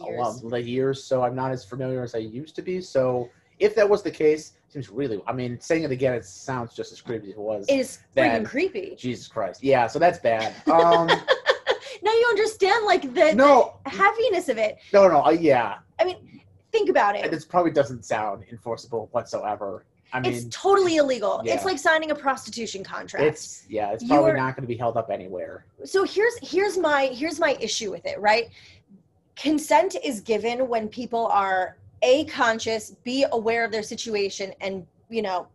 a 0.00 0.04
Years. 0.06 0.18
lot 0.18 0.44
like 0.44 0.66
years, 0.66 1.02
so 1.02 1.22
I'm 1.22 1.34
not 1.34 1.52
as 1.52 1.64
familiar 1.64 2.02
as 2.02 2.14
I 2.14 2.18
used 2.18 2.54
to 2.56 2.62
be. 2.62 2.80
So 2.80 3.30
if 3.58 3.74
that 3.76 3.88
was 3.88 4.02
the 4.02 4.10
case, 4.10 4.52
seems 4.68 4.90
really. 4.90 5.22
I 5.26 5.32
mean, 5.32 5.58
saying 5.60 5.84
it 5.84 5.90
again, 5.90 6.12
it 6.14 6.24
sounds 6.26 6.74
just 6.74 6.92
as 6.92 7.00
creepy 7.00 7.28
as 7.28 7.32
it 7.34 7.38
was. 7.38 7.66
it 7.68 7.78
is 7.78 7.98
freaking 8.14 8.44
creepy 8.44 8.94
Jesus 8.98 9.26
Christ. 9.26 9.64
Yeah, 9.64 9.86
so 9.86 9.98
that's 9.98 10.18
bad. 10.18 10.52
Um, 10.70 11.06
now 12.02 12.12
you 12.12 12.26
understand 12.28 12.84
like 12.84 13.02
the, 13.14 13.32
no, 13.34 13.78
the 13.84 13.90
heaviness 13.90 14.48
of 14.50 14.58
it 14.58 14.76
no, 14.92 15.08
no. 15.08 15.24
Uh, 15.24 15.30
yeah, 15.30 15.76
i 15.98 16.04
mean 16.04 16.40
think 16.70 16.90
about 16.90 17.16
it 17.16 17.30
this 17.30 17.44
probably 17.44 17.70
doesn't 17.70 18.04
sound 18.04 18.44
enforceable 18.52 19.08
whatsoever. 19.12 19.84
I 20.12 20.20
mean, 20.20 20.32
it's 20.32 20.46
totally 20.50 20.96
illegal 20.96 21.42
yeah. 21.44 21.54
it's 21.54 21.64
like 21.64 21.78
signing 21.78 22.10
a 22.10 22.14
prostitution 22.14 22.84
contract 22.84 23.24
it's 23.24 23.64
yeah, 23.68 23.92
it's 23.92 24.04
probably 24.04 24.30
are- 24.30 24.36
not 24.36 24.54
going 24.54 24.62
to 24.62 24.68
be 24.68 24.76
held 24.76 24.96
up 24.96 25.10
anywhere. 25.10 25.66
so 25.84 26.04
here's 26.04 26.34
here's 26.42 26.78
my 26.78 27.06
here's 27.06 27.40
my 27.40 27.56
issue 27.60 27.90
with 27.90 28.06
it 28.06 28.18
right 28.20 28.50
consent 29.34 29.96
is 30.04 30.20
given 30.20 30.68
when 30.68 30.88
people 30.88 31.26
are 31.26 31.76
a 32.02 32.24
conscious 32.26 32.96
b 33.04 33.24
aware 33.32 33.64
of 33.64 33.72
their 33.72 33.82
situation 33.82 34.52
and 34.60 34.86
you 35.08 35.22
know 35.22 35.46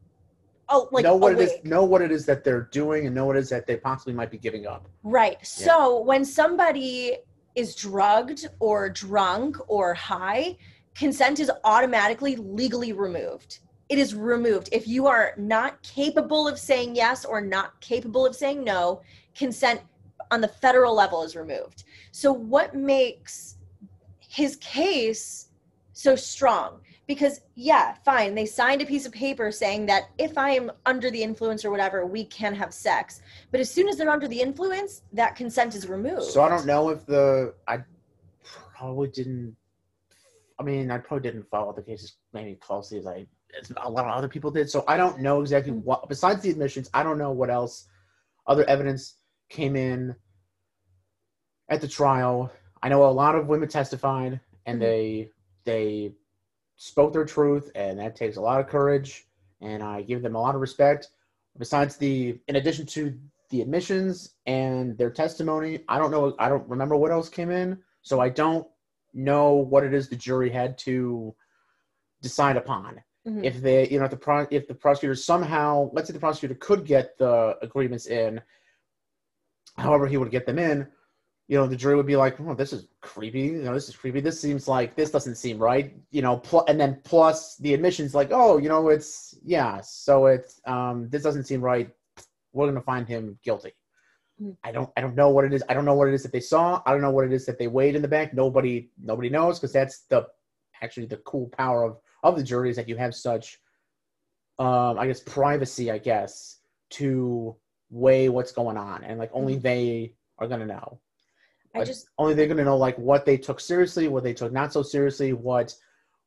oh 0.70 0.90
like 0.92 1.04
know 1.04 1.16
what 1.16 1.34
it 1.34 1.40
is. 1.40 1.64
Know 1.64 1.84
what 1.84 2.02
it 2.02 2.12
is 2.12 2.26
that 2.26 2.44
they're 2.44 2.70
doing, 2.72 3.06
and 3.06 3.16
know 3.16 3.26
what 3.26 3.36
it 3.36 3.40
is 3.40 3.50
that 3.50 3.68
they 3.68 3.78
possibly 3.78 4.14
might 4.14 4.32
be 4.32 4.38
giving 4.38 4.66
up. 4.68 4.88
right 5.04 5.38
so 5.46 6.02
when 6.02 6.26
somebody 6.26 7.18
is 7.56 7.76
drugged 7.76 8.48
or 8.60 8.90
drunk 8.90 9.58
or 9.68 9.94
high 9.94 10.58
consent 10.96 11.40
is 11.40 11.52
automatically 11.64 12.36
legally 12.36 12.94
removed 12.94 13.60
it 13.92 14.00
is 14.00 14.16
removed. 14.16 14.70
If 14.72 14.88
you 14.88 15.06
are 15.08 15.34
not 15.38 15.84
capable 15.84 16.48
of 16.48 16.58
saying 16.58 16.96
yes 16.96 17.26
or 17.26 17.42
not 17.42 17.80
capable 17.82 18.26
of 18.26 18.34
saying 18.34 18.64
no 18.64 19.02
consent 19.36 19.82
on 20.32 20.40
the 20.40 20.48
federal 20.48 20.96
level 20.96 21.24
is 21.24 21.36
removed. 21.36 21.84
So 22.14 22.32
what 22.32 22.74
makes 22.74 23.58
his 24.20 24.56
case 24.56 25.50
so 25.92 26.16
strong? 26.16 26.80
Because 27.06 27.42
yeah 27.56 27.96
fine 28.06 28.34
they 28.34 28.46
signed 28.46 28.82
a 28.82 28.86
piece 28.86 29.06
of 29.06 29.12
paper 29.12 29.52
saying 29.52 29.86
that 29.86 30.04
if 30.18 30.38
i 30.38 30.50
am 30.50 30.72
under 30.86 31.12
the 31.12 31.22
influence 31.22 31.66
or 31.66 31.70
whatever 31.70 32.06
we 32.06 32.24
can 32.24 32.56
have 32.56 32.74
sex. 32.74 33.22
But 33.52 33.60
as 33.60 33.70
soon 33.70 33.90
as 33.90 33.98
they're 33.98 34.10
under 34.10 34.30
the 34.30 34.40
influence 34.40 35.02
that 35.12 35.36
consent 35.36 35.76
is 35.76 35.90
removed. 35.90 36.32
So 36.32 36.42
I 36.42 36.48
don't 36.48 36.66
know 36.66 36.88
if 36.88 37.06
the 37.06 37.54
I 37.68 37.80
probably 38.78 39.10
didn't. 39.10 39.58
I 40.58 40.64
mean, 40.64 40.92
I 40.92 40.98
probably 41.00 41.30
didn't 41.30 41.50
follow 41.50 41.74
the 41.74 41.82
cases 41.82 42.14
maybe 42.32 42.56
closely 42.56 42.98
as 42.98 43.06
I 43.06 43.26
a 43.78 43.90
lot 43.90 44.06
of 44.06 44.12
other 44.12 44.28
people 44.28 44.52
did. 44.52 44.70
So 44.70 44.84
I 44.88 44.98
don't 44.98 45.20
know 45.20 45.42
exactly 45.42 45.72
what 45.72 46.08
besides 46.08 46.42
the 46.42 46.50
admissions. 46.50 46.90
I 46.94 47.04
don't 47.04 47.18
know 47.18 47.32
what 47.32 47.50
else 47.50 47.88
other 48.48 48.64
evidence 48.66 49.16
came 49.50 49.76
in 49.76 50.16
at 51.70 51.82
the 51.82 51.88
trial. 51.88 52.52
I 52.82 52.90
know 52.90 53.06
a 53.06 53.12
lot 53.12 53.36
of 53.36 53.48
women 53.48 53.70
testified 53.70 54.40
and 54.66 54.78
Mhm. 54.78 54.82
they 54.82 55.32
they 55.64 56.16
spoke 56.76 57.14
their 57.14 57.26
truth, 57.26 57.70
and 57.76 58.00
that 58.00 58.16
takes 58.16 58.38
a 58.38 58.42
lot 58.42 58.60
of 58.60 58.68
courage. 58.68 59.28
And 59.62 59.84
I 59.84 60.02
give 60.02 60.24
them 60.24 60.36
a 60.36 60.42
lot 60.42 60.56
of 60.56 60.62
respect. 60.62 61.10
Besides 61.58 61.98
the, 61.98 62.40
in 62.48 62.56
addition 62.56 62.88
to 62.88 63.16
the 63.50 63.62
admissions 63.62 64.36
and 64.48 64.98
their 64.98 65.12
testimony, 65.12 65.84
I 65.88 66.00
don't 66.00 66.10
know. 66.10 66.36
I 66.40 66.50
don't 66.50 66.68
remember 66.68 66.96
what 66.96 67.12
else 67.12 67.30
came 67.30 67.52
in, 67.52 67.84
so 68.02 68.20
I 68.20 68.30
don't 68.30 68.68
know 69.14 69.54
what 69.54 69.84
it 69.84 69.94
is 69.94 70.10
the 70.10 70.16
jury 70.16 70.50
had 70.50 70.78
to 70.80 71.36
decide 72.22 72.58
upon. 72.58 73.04
Mhm. 73.28 73.44
If 73.46 73.62
they, 73.62 73.88
you 73.90 74.00
know, 74.00 74.06
if 74.06 74.12
the 74.12 74.18
pro, 74.18 74.48
if 74.50 74.68
the 74.68 74.74
prosecutor 74.74 75.16
somehow, 75.16 75.90
let's 75.94 76.08
say 76.08 76.14
the 76.14 76.20
prosecutor 76.20 76.56
could 76.56 76.86
get 76.86 77.18
the 77.18 77.58
agreements 77.62 78.08
in, 78.08 78.42
however 79.78 80.08
he 80.08 80.18
would 80.18 80.32
get 80.32 80.46
them 80.46 80.60
in, 80.60 80.88
you 81.48 81.58
know, 81.58 81.68
the 81.68 81.76
jury 81.76 81.96
would 81.96 82.06
be 82.08 82.16
like, 82.16 82.40
"Oh, 82.40 82.54
this 82.56 82.72
is 82.74 82.88
creepy. 83.02 83.42
You 83.42 83.64
know, 83.64 83.74
this 83.74 83.90
is 83.90 83.96
creepy. 83.96 84.22
This 84.22 84.40
seems 84.40 84.68
like 84.68 84.96
this 84.96 85.12
doesn't 85.12 85.36
seem 85.36 85.60
right." 85.60 85.96
You 86.12 86.22
know, 86.22 86.38
pl- 86.38 86.66
and 86.68 86.80
then 86.80 87.02
plus 87.04 87.58
the 87.58 87.74
admissions, 87.74 88.16
like, 88.16 88.30
"Oh, 88.32 88.58
you 88.58 88.70
know, 88.70 88.90
it's 88.90 89.38
yeah, 89.44 89.82
so 89.82 90.28
it's 90.28 90.62
um, 90.66 91.10
this 91.10 91.24
doesn't 91.24 91.46
seem 91.46 91.62
right. 91.62 91.90
We're 92.54 92.68
gonna 92.68 92.82
find 92.82 93.08
him 93.08 93.38
guilty." 93.44 93.74
Mhm. 94.42 94.58
I 94.64 94.72
don't, 94.72 94.90
I 94.98 95.02
don't 95.02 95.16
know 95.16 95.30
what 95.30 95.46
it 95.46 95.54
is. 95.54 95.64
I 95.70 95.74
don't 95.74 95.86
know 95.86 95.94
what 95.96 96.08
it 96.08 96.14
is 96.14 96.24
that 96.24 96.32
they 96.32 96.40
saw. 96.40 96.82
I 96.86 96.92
don't 96.92 97.02
know 97.02 97.12
what 97.12 97.26
it 97.26 97.34
is 97.34 97.46
that 97.46 97.60
they 97.60 97.68
weighed 97.68 97.96
in 97.96 98.02
the 98.02 98.08
bank. 98.08 98.34
Nobody, 98.34 98.90
nobody 99.02 99.30
knows 99.30 99.60
because 99.60 99.74
that's 99.74 100.02
the 100.06 100.28
actually 100.82 101.06
the 101.08 101.18
cool 101.18 101.50
power 101.50 101.84
of 101.84 102.00
of 102.24 102.36
the 102.36 102.44
jury 102.44 102.70
is 102.70 102.76
that 102.76 102.90
you 102.90 102.98
have 102.98 103.16
such, 103.16 103.60
um, 104.60 104.98
I 105.00 105.08
guess, 105.08 105.20
privacy, 105.22 105.92
I 105.92 105.98
guess, 105.98 106.58
to 106.92 107.56
weigh 107.90 108.30
what's 108.30 108.52
going 108.52 108.78
on, 108.78 109.04
and 109.04 109.20
like 109.20 109.32
only 109.34 109.58
they 109.58 110.14
are 110.38 110.48
gonna 110.48 110.66
know 110.66 111.00
i 111.76 111.80
but 111.80 111.88
just 111.88 112.10
only 112.18 112.34
they're 112.34 112.48
going 112.48 112.58
to 112.58 112.64
know 112.64 112.78
like 112.78 112.98
what 112.98 113.26
they 113.26 113.38
took 113.38 113.60
seriously 113.60 114.08
what 114.08 114.24
they 114.24 114.34
took 114.34 114.52
not 114.52 114.74
so 114.74 114.82
seriously 114.82 115.34
what 115.34 115.74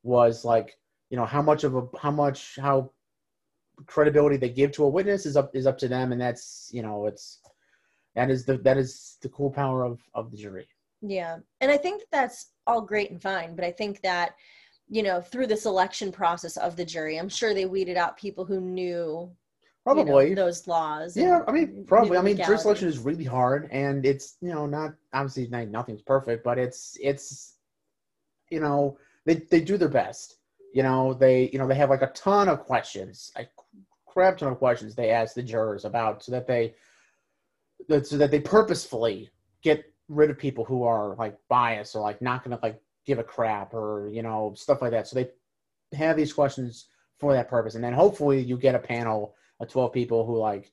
was 0.02 0.44
like 0.44 0.76
you 1.10 1.16
know 1.16 1.26
how 1.26 1.42
much 1.42 1.64
of 1.64 1.74
a 1.74 1.82
how 2.00 2.10
much 2.10 2.56
how 2.60 2.90
credibility 3.86 4.36
they 4.36 4.48
give 4.48 4.72
to 4.72 4.84
a 4.84 4.88
witness 4.88 5.26
is 5.26 5.36
up 5.36 5.54
is 5.54 5.66
up 5.66 5.76
to 5.76 5.88
them 5.88 6.12
and 6.12 6.20
that's 6.20 6.70
you 6.72 6.82
know 6.82 7.06
it's 7.06 7.40
that 8.14 8.30
is 8.30 8.44
the 8.44 8.56
that 8.58 8.78
is 8.78 9.18
the 9.22 9.28
cool 9.28 9.50
power 9.50 9.84
of 9.84 10.00
of 10.14 10.30
the 10.30 10.36
jury 10.36 10.66
Yeah. 11.06 11.38
And 11.60 11.70
I 11.70 11.76
think 11.76 12.00
that 12.00 12.10
that's 12.10 12.52
all 12.66 12.80
great 12.80 13.10
and 13.10 13.20
fine. 13.20 13.54
But 13.54 13.64
I 13.64 13.72
think 13.72 14.00
that, 14.02 14.34
you 14.88 15.02
know, 15.02 15.20
through 15.20 15.46
the 15.46 15.56
selection 15.56 16.12
process 16.12 16.56
of 16.56 16.76
the 16.76 16.84
jury, 16.84 17.18
I'm 17.18 17.28
sure 17.28 17.54
they 17.54 17.66
weeded 17.66 17.96
out 17.96 18.16
people 18.16 18.44
who 18.44 18.60
knew 18.60 19.30
you 19.86 19.94
know, 19.94 20.04
probably. 20.04 20.34
those 20.34 20.66
laws. 20.66 21.14
yeah 21.14 21.42
i 21.46 21.52
mean 21.52 21.84
probably. 21.86 22.16
I 22.16 22.22
mean 22.22 22.38
jury 22.38 22.58
selection 22.58 22.88
is 22.88 22.98
really 22.98 23.24
hard 23.24 23.68
and 23.70 24.06
it's 24.06 24.36
you 24.40 24.48
know 24.48 24.64
not 24.64 24.94
obviously 25.12 25.46
not, 25.48 25.68
nothing's 25.68 26.00
perfect 26.00 26.42
but 26.42 26.58
it's 26.58 26.96
it's 27.02 27.56
you 28.50 28.60
know 28.60 28.96
they 29.26 29.34
they 29.34 29.60
do 29.60 29.76
their 29.76 29.88
best. 29.88 30.36
You 30.72 30.82
know 30.82 31.14
they 31.14 31.50
you 31.52 31.58
know 31.58 31.68
they 31.68 31.74
have 31.76 31.90
like 31.90 32.02
a 32.02 32.08
ton 32.08 32.48
of 32.48 32.64
questions 32.64 33.30
a 33.36 33.46
crap 34.06 34.38
ton 34.38 34.52
of 34.52 34.58
questions 34.58 34.94
they 34.94 35.10
ask 35.10 35.34
the 35.34 35.42
jurors 35.42 35.84
about 35.84 36.22
so 36.24 36.32
that 36.32 36.46
they 36.46 36.74
that 37.88 38.06
so 38.06 38.16
that 38.16 38.30
they 38.30 38.40
purposefully 38.40 39.30
get 39.62 39.84
rid 40.08 40.30
of 40.30 40.38
people 40.38 40.64
who 40.64 40.82
are 40.82 41.14
like 41.16 41.36
biased 41.48 41.94
or 41.94 42.00
like 42.00 42.20
not 42.20 42.42
gonna 42.42 42.58
like 42.62 42.80
give 43.06 43.18
a 43.18 43.24
crap 43.24 43.74
or 43.74 44.08
you 44.12 44.22
know 44.22 44.52
stuff 44.56 44.82
like 44.82 44.90
that 44.90 45.06
so 45.06 45.16
they 45.16 45.30
have 45.96 46.16
these 46.16 46.32
questions 46.32 46.86
for 47.18 47.32
that 47.32 47.48
purpose 47.48 47.74
and 47.74 47.84
then 47.84 47.92
hopefully 47.92 48.40
you 48.40 48.56
get 48.56 48.74
a 48.74 48.78
panel 48.78 49.34
of 49.60 49.68
12 49.68 49.92
people 49.92 50.26
who 50.26 50.36
like 50.36 50.72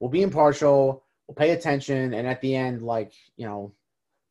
will 0.00 0.08
be 0.08 0.22
impartial 0.22 1.04
will 1.26 1.34
pay 1.34 1.50
attention 1.50 2.14
and 2.14 2.26
at 2.26 2.40
the 2.40 2.54
end 2.54 2.82
like 2.82 3.12
you 3.36 3.46
know 3.46 3.72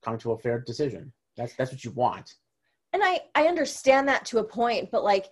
come 0.07 0.17
to 0.19 0.31
a 0.31 0.37
fair 0.37 0.59
decision. 0.59 1.11
That's 1.35 1.53
that's 1.55 1.71
what 1.71 1.83
you 1.83 1.91
want. 1.91 2.35
And 2.93 3.03
I 3.03 3.21
I 3.35 3.47
understand 3.47 4.07
that 4.07 4.25
to 4.27 4.39
a 4.39 4.43
point, 4.43 4.89
but 4.91 5.03
like 5.03 5.29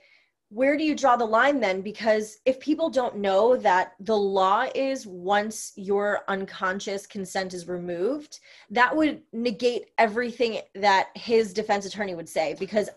where 0.55 0.77
do 0.77 0.85
you 0.85 0.95
draw 0.95 1.17
the 1.17 1.25
line 1.25 1.59
then? 1.59 1.81
Because 1.81 2.39
if 2.45 2.62
people 2.62 2.89
don't 2.89 3.17
know 3.17 3.57
that 3.57 3.91
the 4.00 4.15
law 4.15 4.65
is 4.74 5.05
once 5.05 5.74
your 5.75 6.21
unconscious 6.29 7.05
consent 7.05 7.53
is 7.53 7.67
removed 7.67 8.39
that 8.69 8.95
would 8.95 9.21
negate 9.33 9.88
everything 9.97 10.62
that 10.74 11.09
his 11.15 11.51
defense 11.51 11.85
attorney 11.85 12.15
would 12.15 12.29
say 12.29 12.55
because 12.57 12.89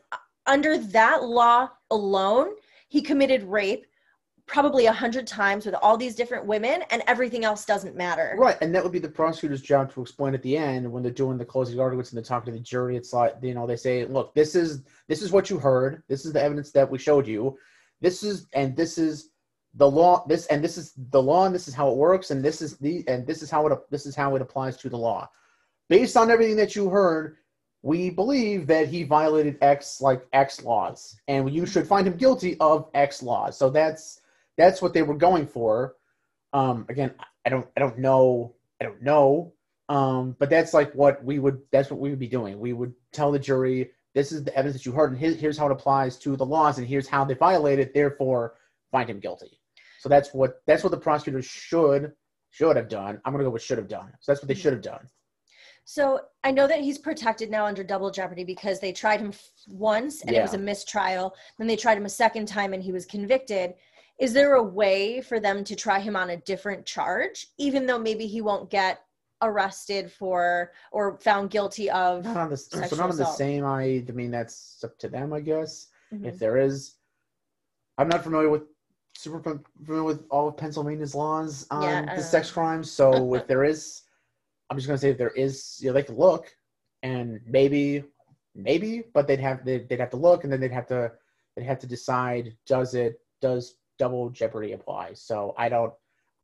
under 0.47 0.79
that 0.79 1.25
law 1.25 1.69
alone 1.91 2.51
he 2.89 3.03
committed 3.03 3.43
rape 3.43 3.87
probably 4.49 4.87
a 4.87 4.93
hundred 4.93 5.27
times 5.27 5.67
with 5.67 5.75
all 5.77 5.97
these 5.97 6.15
different 6.15 6.45
women 6.47 6.83
and 6.91 7.03
everything 7.07 7.45
else 7.45 7.65
doesn't 7.65 7.95
matter 7.95 8.35
Right, 8.39 8.57
and 8.61 8.75
that 8.75 8.83
would 8.83 8.93
be 8.93 8.99
the 8.99 9.09
prosecutor's 9.09 9.63
job 9.63 9.93
to 9.93 10.03
explain 10.03 10.35
at 10.35 10.43
the 10.43 10.57
end 10.57 10.91
when 10.91 11.03
they're 11.03 11.13
doing 11.13 11.39
the 11.39 11.45
closing 11.45 11.79
arguments 11.79 12.11
and 12.11 12.17
they're 12.17 12.25
talking 12.25 12.53
to 12.53 12.59
the 12.59 12.65
jury. 12.65 12.97
It's 12.97 13.13
like 13.13 13.35
you 13.43 13.55
know 13.55 13.67
they 13.67 13.77
say, 13.77 14.05
"Look, 14.05 14.35
this 14.35 14.55
is 14.55 14.83
this 15.07 15.23
is 15.23 15.31
what 15.31 15.51
you 15.51 15.59
heard. 15.59 16.03
This 16.09 16.25
is 16.25 16.33
the 16.33 16.43
evidence 16.43 16.73
that 16.73 16.91
we 16.91 16.99
showed 16.99 17.27
you. 17.27 17.59
This 18.01 18.23
is 18.23 18.47
and 18.53 18.77
this 18.77 18.99
is 18.99 19.31
the 19.75 19.91
law. 19.91 20.25
This 20.27 20.47
and 20.47 20.63
this 20.63 20.79
is 20.79 20.93
the 21.11 21.23
law, 21.23 21.47
and 21.47 21.55
this 21.55 21.69
is 21.69 21.75
how 21.75 21.91
it 21.91 21.97
works, 21.97 22.31
and 22.31 22.45
this 22.45 22.63
is 22.63 22.79
the 22.79 23.05
and 23.09 23.27
this 23.27 23.43
is 23.43 23.51
how 23.51 23.67
it 23.67 23.79
this 23.91 24.07
is 24.07 24.17
how 24.17 24.35
it 24.37 24.43
applies 24.43 24.77
to 24.79 24.89
the 24.89 24.97
law. 24.97 25.29
Based 25.89 26.17
on 26.17 26.31
everything 26.31 26.57
that 26.57 26.77
you 26.77 26.89
heard, 26.89 27.37
we 27.83 28.11
believe 28.11 28.67
that 28.67 28.89
he 28.89 29.05
violated 29.05 29.59
X 29.63 30.01
like 30.01 30.27
X 30.33 30.63
laws, 30.63 31.17
and 31.29 31.51
you 31.53 31.67
should 31.67 31.87
find 31.87 32.07
him 32.07 32.17
guilty 32.17 32.57
of 32.61 32.89
X 32.95 33.23
laws. 33.23 33.57
So 33.57 33.71
that's 33.71 34.21
that's 34.59 34.83
what 34.83 34.93
they 34.93 35.03
were 35.03 35.17
going 35.17 35.47
for. 35.47 35.95
Um, 36.53 36.85
again, 36.91 37.15
I 37.47 37.49
don't 37.49 37.67
I 37.77 37.81
don't 37.81 37.99
know 37.99 38.55
I 38.81 38.85
don't 38.85 39.03
know. 39.03 39.55
Um, 39.89 40.37
but 40.39 40.51
that's 40.51 40.75
like 40.75 40.93
what 40.93 41.25
we 41.25 41.39
would 41.39 41.61
that's 41.73 41.91
what 41.91 42.01
we 42.01 42.11
would 42.11 42.19
be 42.19 42.29
doing. 42.29 42.61
We 42.61 42.75
would 42.75 42.93
tell 43.13 43.33
the 43.33 43.39
jury 43.39 43.93
this 44.15 44.33
is 44.33 44.43
the 44.43 44.55
evidence 44.55 44.77
that 44.77 44.87
you 44.87 44.93
heard, 44.93 45.13
and 45.13 45.19
here's, 45.19 45.39
here's 45.39 45.57
how 45.57 45.67
it 45.67 45.73
applies 45.73 46.19
to 46.19 46.37
the 46.37 46.45
laws, 46.45 46.79
and 46.79 46.87
here's 46.87 47.09
how 47.09 47.25
they 47.25 47.35
violate 47.35 47.79
it. 47.79 47.95
Therefore, 47.95 48.55
find 48.91 49.09
him 49.09 49.21
guilty. 49.21 49.61
So 50.01 50.09
that's 50.09 50.35
what 50.35 50.61
that's 50.67 50.83
what 50.83 50.91
the 50.91 50.99
prosecutor 50.99 51.41
should 51.41 52.13
should 52.51 52.77
have 52.77 52.89
done. 52.89 53.21
I'm 53.25 53.33
gonna 53.33 53.45
go 53.45 53.51
with 53.51 53.63
should 53.63 53.79
have 53.79 53.89
done. 53.89 54.13
So 54.21 54.33
that's 54.33 54.43
what 54.43 54.49
they 54.49 54.55
should 54.55 54.73
have 54.73 54.83
done. 54.83 55.09
So 55.85 56.21
I 56.45 56.51
know 56.51 56.67
that 56.67 56.81
he's 56.81 56.99
protected 56.99 57.51
now 57.51 57.65
under 57.65 57.83
double 57.83 58.11
jeopardy 58.11 58.45
because 58.45 58.79
they 58.79 58.93
tried 58.93 59.21
him 59.21 59.31
f- 59.31 59.49
once 59.67 60.21
and 60.21 60.37
it 60.37 60.43
was 60.43 60.53
a 60.53 60.59
mistrial. 60.59 61.35
Then 61.57 61.67
they 61.67 61.77
tried 61.77 61.97
him 61.97 62.05
a 62.05 62.11
second 62.11 62.47
time 62.47 62.75
and 62.75 62.83
he 62.83 62.93
was 62.93 63.07
convicted. 63.07 63.73
Is 64.19 64.33
there 64.33 64.55
a 64.55 64.63
way 64.63 65.21
for 65.21 65.39
them 65.39 65.63
to 65.65 65.77
try 65.77 66.01
him 66.01 66.17
on 66.17 66.31
a 66.31 66.37
different 66.39 66.85
charge, 66.85 67.47
even 67.57 67.87
though 67.87 67.99
maybe 67.99 68.27
he 68.27 68.41
won't 68.41 68.69
get 68.69 69.01
arrested 69.43 70.11
for 70.11 70.73
or 70.91 71.19
found 71.19 71.51
guilty 71.51 71.89
of? 71.91 72.25
Not 72.25 72.37
on 72.37 72.51
the 72.51 72.57
so 72.57 72.79
not 72.97 73.11
on 73.11 73.17
the 73.17 73.25
same. 73.25 73.65
I 73.65 74.05
I 74.09 74.13
mean 74.13 74.31
that's 74.31 74.83
up 74.83 74.99
to 74.99 75.09
them, 75.09 75.33
I 75.33 75.41
guess. 75.41 75.89
Mhm. 76.13 76.27
If 76.27 76.39
there 76.39 76.57
is, 76.57 76.97
I'm 77.97 78.09
not 78.09 78.25
familiar 78.25 78.49
with 78.49 78.63
super 79.17 79.41
familiar 79.41 80.03
with 80.03 80.25
all 80.31 80.49
of 80.49 80.57
Pennsylvania's 80.57 81.15
laws 81.15 81.67
on 81.71 81.83
Yeah, 81.83 82.15
the 82.17 82.23
sex 82.23 82.51
crimes. 82.51 82.91
So 82.91 83.35
if 83.35 83.47
there 83.47 83.63
is, 83.65 84.03
I'm 84.69 84.77
just 84.77 84.89
gonna 84.89 84.99
say 84.99 85.11
if 85.11 85.19
there 85.19 85.31
is, 85.31 85.79
you 85.81 85.89
know, 85.89 85.93
they 85.93 86.03
could 86.03 86.17
look 86.17 86.53
and 87.05 87.41
maybe, 87.47 88.03
maybe, 88.57 89.05
but 89.15 89.29
they'd 89.29 89.41
have 89.41 89.65
they'd, 89.65 89.89
they'd 89.89 90.01
have 90.01 90.11
to 90.11 90.17
look 90.17 90.43
and 90.43 90.53
then 90.53 90.61
they'd 90.61 90.73
have 90.73 90.89
to 90.89 91.13
they'd 91.55 91.65
have 91.65 91.79
to 91.79 91.87
decide 91.87 92.57
does 92.67 92.95
it 92.95 93.21
does 93.41 93.77
double 93.99 94.31
jeopardy 94.31 94.73
applies. 94.73 95.21
So 95.21 95.55
I 95.59 95.69
don't 95.69 95.93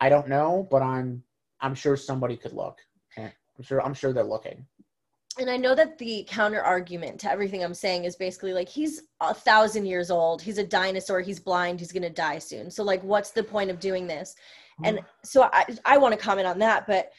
I 0.01 0.09
don't 0.09 0.29
know, 0.29 0.69
but 0.71 0.83
I'm 0.83 1.23
I'm 1.61 1.75
sure 1.75 1.97
somebody 1.97 2.37
could 2.37 2.53
look. 2.53 2.79
I'm 3.17 3.63
sure 3.63 3.83
I'm 3.83 3.95
sure 3.95 4.13
they're 4.13 4.25
looking. 4.25 4.67
and 5.39 5.51
I 5.51 5.57
know 5.57 5.75
that 5.75 5.99
the 5.99 6.25
counter 6.29 6.63
argument 6.63 7.21
to 7.21 7.31
everything 7.31 7.63
I'm 7.65 7.75
saying 7.75 8.05
is 8.05 8.17
basically 8.17 8.53
like 8.53 8.69
he's 8.69 9.03
a 9.21 9.35
thousand 9.35 9.87
years 9.87 10.11
old, 10.11 10.43
he's 10.43 10.59
a 10.59 10.67
dinosaur, 10.67 11.21
he's 11.21 11.41
blind, 11.41 11.81
he's 11.81 11.93
gonna 11.93 12.11
die 12.11 12.39
soon. 12.39 12.71
So 12.71 12.83
like, 12.85 13.03
what's 13.03 13.31
the 13.31 13.43
point 13.43 13.71
of 13.71 13.79
doing 13.81 14.07
this? 14.07 14.35
And 14.83 15.01
so 15.23 15.49
I 15.53 15.65
I 15.85 15.99
want 15.99 16.13
to 16.15 16.19
comment 16.19 16.49
on 16.49 16.59
that, 16.59 16.87
but 16.87 17.13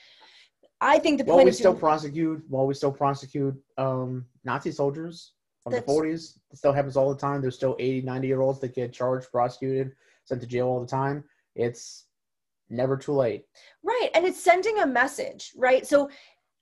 I 0.81 0.99
think 0.99 1.19
the 1.19 1.23
while 1.23 1.37
point 1.37 1.45
we 1.45 1.51
still 1.53 1.71
doing, 1.71 1.79
prosecute 1.79 2.43
while 2.49 2.67
we 2.67 2.73
still 2.73 2.91
prosecute 2.91 3.55
um 3.77 4.25
nazi 4.43 4.71
soldiers 4.71 5.31
from 5.63 5.71
That's- 5.71 5.87
the 5.87 6.01
40s 6.01 6.37
it 6.51 6.57
still 6.57 6.73
happens 6.73 6.97
all 6.97 7.09
the 7.13 7.19
time 7.19 7.41
there's 7.41 7.55
still 7.55 7.75
80 7.79 8.01
90 8.01 8.27
year 8.27 8.41
olds 8.41 8.59
that 8.59 8.75
get 8.75 8.91
charged 8.91 9.31
prosecuted 9.31 9.93
sent 10.25 10.41
to 10.41 10.47
jail 10.47 10.67
all 10.67 10.81
the 10.81 10.87
time 10.87 11.23
it's 11.55 12.05
never 12.69 12.97
too 12.97 13.13
late 13.13 13.45
right, 13.83 14.09
and 14.15 14.25
it's 14.25 14.41
sending 14.41 14.79
a 14.79 14.87
message, 14.87 15.51
right? 15.55 15.85
So 15.85 16.09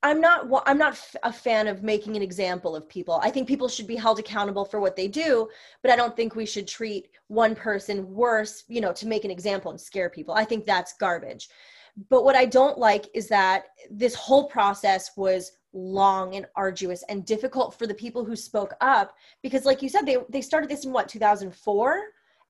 I'm 0.03 0.19
not 0.19 0.47
I'm 0.65 0.77
not 0.77 0.99
a 1.23 1.31
fan 1.31 1.67
of 1.67 1.81
making 1.81 2.17
an 2.17 2.21
example 2.21 2.75
of 2.75 2.89
people. 2.89 3.21
I 3.23 3.31
think 3.31 3.47
people 3.47 3.69
should 3.69 3.87
be 3.87 3.95
held 3.95 4.19
accountable 4.19 4.65
for 4.65 4.81
what 4.81 4.97
they 4.97 5.07
do, 5.07 5.47
but 5.81 5.91
I 5.91 5.95
don't 5.95 6.15
think 6.15 6.35
we 6.35 6.45
should 6.45 6.67
treat 6.67 7.09
one 7.27 7.55
person 7.55 8.13
worse, 8.13 8.65
you 8.67 8.81
know, 8.81 8.91
to 8.93 9.07
make 9.07 9.23
an 9.23 9.31
example 9.31 9.71
and 9.71 9.79
scare 9.79 10.09
people. 10.09 10.33
I 10.33 10.43
think 10.43 10.65
that's 10.65 10.97
garbage. 10.99 11.47
But 12.09 12.25
what 12.25 12.35
I 12.35 12.45
don't 12.45 12.77
like 12.77 13.05
is 13.13 13.27
that 13.29 13.65
this 13.89 14.13
whole 14.13 14.49
process 14.49 15.11
was 15.15 15.53
long 15.71 16.35
and 16.35 16.45
arduous 16.55 17.03
and 17.07 17.25
difficult 17.25 17.73
for 17.79 17.87
the 17.87 17.93
people 17.93 18.25
who 18.25 18.35
spoke 18.35 18.75
up 18.81 19.15
because 19.41 19.65
like 19.65 19.81
you 19.81 19.89
said 19.89 20.05
they 20.05 20.17
they 20.29 20.41
started 20.41 20.69
this 20.69 20.85
in 20.85 20.91
what 20.91 21.07
2004 21.07 22.01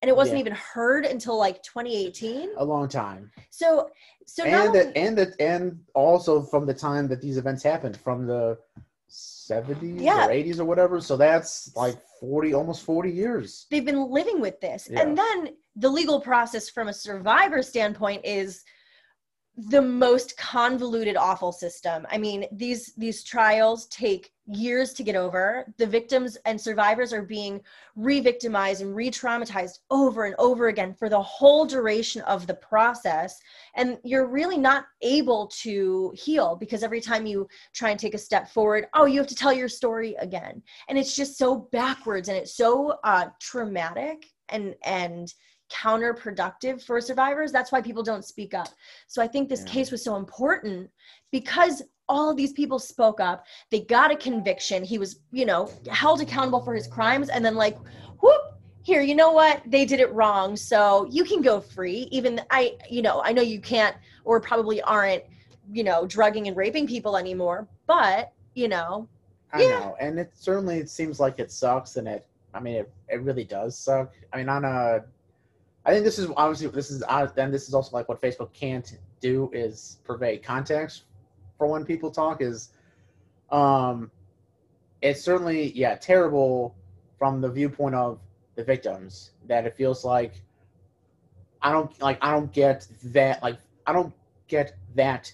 and 0.04 0.10
it 0.10 0.14
wasn't 0.16 0.36
Yeah. 0.36 0.40
even 0.40 0.52
heard 0.52 1.06
until 1.06 1.38
like 1.38 1.62
2018. 1.62 2.50
a 2.58 2.64
long 2.64 2.88
time 2.90 3.30
So 3.48 3.88
so 4.26 4.44
and 4.44 4.68
only- 4.68 4.94
and 4.96 5.16
that 5.16 5.30
and 5.40 5.80
also 5.94 6.42
from 6.42 6.66
the 6.66 6.74
time 6.74 7.08
that 7.08 7.22
these 7.22 7.38
events 7.38 7.62
happened 7.62 7.96
from 7.96 8.26
the 8.26 8.58
70s 9.08 10.02
Yeah. 10.02 10.26
or 10.26 10.30
80s 10.30 10.60
or 10.60 10.66
whatever 10.66 11.00
so 11.00 11.16
that's 11.16 11.74
like 11.74 11.96
40 12.20 12.52
almost 12.52 12.82
40 12.82 13.10
years 13.10 13.66
they've 13.70 13.84
been 13.84 14.10
living 14.10 14.42
with 14.42 14.60
this 14.60 14.88
Yeah. 14.90 15.00
and 15.00 15.16
then 15.16 15.56
the 15.76 15.88
legal 15.88 16.20
process 16.20 16.68
from 16.68 16.88
a 16.88 16.92
survivor 16.92 17.62
standpoint 17.62 18.20
is 18.26 18.62
the 19.56 19.80
most 19.80 20.36
convoluted 20.36 21.16
awful 21.16 21.52
system. 21.52 22.04
I 22.10 22.18
mean 22.18 22.46
these 22.50 22.92
these 22.96 23.22
trials 23.22 23.86
take 23.86 24.32
years 24.46 24.92
to 24.94 25.04
get 25.04 25.14
over. 25.14 25.72
The 25.78 25.86
victims 25.86 26.36
and 26.44 26.60
survivors 26.60 27.12
are 27.12 27.22
being 27.22 27.60
re-victimized 27.94 28.82
and 28.82 28.94
re-traumatized 28.94 29.78
over 29.90 30.24
and 30.24 30.34
over 30.38 30.68
again 30.68 30.92
for 30.92 31.08
the 31.08 31.22
whole 31.22 31.66
duration 31.66 32.20
of 32.22 32.46
the 32.48 32.54
process. 32.54 33.40
And 33.76 33.98
you're 34.02 34.26
really 34.26 34.58
not 34.58 34.86
able 35.02 35.46
to 35.62 36.12
heal 36.16 36.56
because 36.56 36.82
every 36.82 37.00
time 37.00 37.24
you 37.24 37.46
try 37.72 37.90
and 37.90 37.98
take 38.00 38.14
a 38.14 38.18
step 38.18 38.50
forward 38.50 38.86
oh 38.92 39.04
you 39.04 39.18
have 39.18 39.28
to 39.28 39.36
tell 39.36 39.52
your 39.52 39.68
story 39.68 40.16
again. 40.18 40.62
And 40.88 40.98
it's 40.98 41.14
just 41.14 41.38
so 41.38 41.68
backwards 41.70 42.28
and 42.28 42.36
it's 42.36 42.56
so 42.56 42.98
uh, 43.04 43.26
traumatic 43.40 44.26
and 44.48 44.74
and 44.82 45.32
counterproductive 45.74 46.82
for 46.82 47.00
survivors 47.00 47.50
that's 47.52 47.72
why 47.72 47.80
people 47.80 48.02
don't 48.02 48.24
speak 48.24 48.54
up 48.54 48.68
so 49.06 49.22
i 49.22 49.26
think 49.26 49.48
this 49.48 49.64
Yeah. 49.64 49.72
case 49.72 49.90
was 49.90 50.02
so 50.04 50.16
important 50.16 50.90
because 51.32 51.82
all 52.08 52.30
of 52.30 52.36
these 52.36 52.52
people 52.52 52.78
spoke 52.78 53.20
up 53.20 53.44
they 53.70 53.80
got 53.80 54.10
a 54.12 54.16
conviction 54.16 54.84
he 54.84 54.98
was 54.98 55.20
you 55.32 55.46
know 55.46 55.70
held 55.90 56.20
accountable 56.20 56.60
for 56.60 56.74
his 56.74 56.86
crimes 56.86 57.28
and 57.28 57.44
then 57.44 57.54
like 57.54 57.76
whoop 58.20 58.40
here 58.82 59.00
you 59.00 59.14
know 59.14 59.32
what 59.32 59.62
they 59.66 59.84
did 59.84 60.00
it 60.00 60.12
wrong 60.12 60.56
so 60.56 61.06
you 61.10 61.24
can 61.24 61.40
go 61.40 61.60
free 61.60 62.06
even 62.10 62.40
i 62.50 62.76
you 62.90 63.02
know 63.02 63.22
i 63.24 63.32
know 63.32 63.42
you 63.42 63.60
can't 63.60 63.96
or 64.24 64.40
probably 64.40 64.80
aren't 64.82 65.22
you 65.72 65.82
know 65.82 66.06
drugging 66.06 66.46
and 66.46 66.56
raping 66.56 66.86
people 66.86 67.16
anymore 67.16 67.66
but 67.86 68.32
you 68.54 68.68
know 68.68 69.08
I 69.52 69.62
Yeah. 69.62 69.68
know, 69.68 69.96
and 70.00 70.18
it 70.18 70.32
certainly 70.34 70.78
it 70.78 70.90
seems 70.90 71.20
like 71.20 71.38
it 71.38 71.52
sucks, 71.52 71.96
and 71.96 72.08
it. 72.08 72.26
I 72.54 72.60
mean, 72.60 72.74
it, 72.76 72.92
it 73.08 73.20
really 73.22 73.44
does 73.44 73.78
suck. 73.78 74.12
I 74.32 74.38
mean, 74.38 74.48
on 74.48 74.64
a, 74.64 75.04
I 75.84 75.92
think 75.92 76.04
this 76.04 76.18
is 76.18 76.30
obviously 76.36 76.68
this 76.68 76.90
is 76.90 77.02
then 77.34 77.50
this 77.50 77.68
is 77.68 77.74
also 77.74 77.94
like 77.94 78.08
what 78.08 78.20
Facebook 78.20 78.52
can't 78.52 78.98
do 79.20 79.50
is 79.52 79.98
purvey 80.04 80.38
context 80.38 81.04
for 81.58 81.66
when 81.66 81.84
people 81.84 82.10
talk 82.10 82.40
is, 82.40 82.70
um, 83.50 84.10
it's 85.02 85.22
certainly 85.22 85.72
yeah 85.72 85.94
terrible 85.96 86.74
from 87.18 87.40
the 87.40 87.48
viewpoint 87.48 87.94
of 87.94 88.18
the 88.54 88.64
victims 88.64 89.32
that 89.46 89.66
it 89.66 89.76
feels 89.76 90.04
like. 90.04 90.42
I 91.62 91.72
don't 91.72 92.00
like 92.02 92.18
I 92.20 92.32
don't 92.32 92.52
get 92.52 92.86
that 93.04 93.42
like 93.42 93.58
I 93.86 93.92
don't 93.92 94.12
get 94.48 94.76
that 94.94 95.32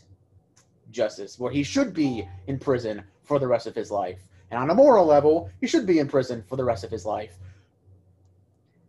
justice 0.90 1.38
where 1.38 1.52
he 1.52 1.62
should 1.62 1.94
be 1.94 2.28
in 2.46 2.58
prison 2.58 3.02
for 3.22 3.38
the 3.38 3.46
rest 3.46 3.66
of 3.66 3.74
his 3.74 3.90
life. 3.90 4.20
And 4.50 4.60
on 4.60 4.70
a 4.70 4.74
moral 4.74 5.06
level, 5.06 5.50
he 5.60 5.66
should 5.66 5.86
be 5.86 6.00
in 6.00 6.08
prison 6.08 6.42
for 6.48 6.56
the 6.56 6.64
rest 6.64 6.82
of 6.82 6.90
his 6.90 7.06
life. 7.06 7.36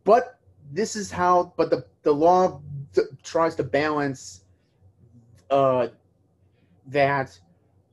But 0.04 0.30
this 0.71 0.95
is 0.95 1.12
how, 1.12 1.53
but 1.57 1.69
the, 1.69 1.86
the 2.03 2.12
law 2.12 2.62
th- 2.93 3.07
tries 3.23 3.55
to 3.55 3.63
balance 3.63 4.45
uh, 5.49 5.88
that 6.88 7.38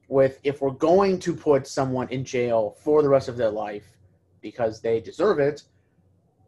with 0.08 0.38
if 0.42 0.62
we're 0.62 0.70
going 0.70 1.18
to 1.18 1.34
put 1.34 1.66
someone 1.66 2.08
in 2.08 2.24
jail 2.24 2.76
for 2.82 3.02
the 3.02 3.08
rest 3.08 3.28
of 3.28 3.36
their 3.36 3.50
life 3.50 3.96
because 4.40 4.80
they 4.80 5.00
deserve 5.00 5.38
it, 5.38 5.64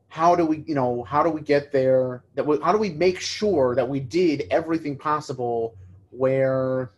how 0.08 0.34
do 0.34 0.44
we, 0.44 0.64
you 0.66 0.74
know, 0.74 1.04
how 1.04 1.22
do 1.22 1.30
we 1.30 1.40
get 1.40 1.70
there? 1.70 2.24
That 2.34 2.46
we, 2.46 2.58
how 2.60 2.72
do 2.72 2.78
we 2.78 2.90
make 2.90 3.20
sure 3.20 3.74
that 3.74 3.88
we 3.88 4.00
did 4.00 4.46
everything 4.50 4.96
possible 4.96 5.76
where, 6.10 6.92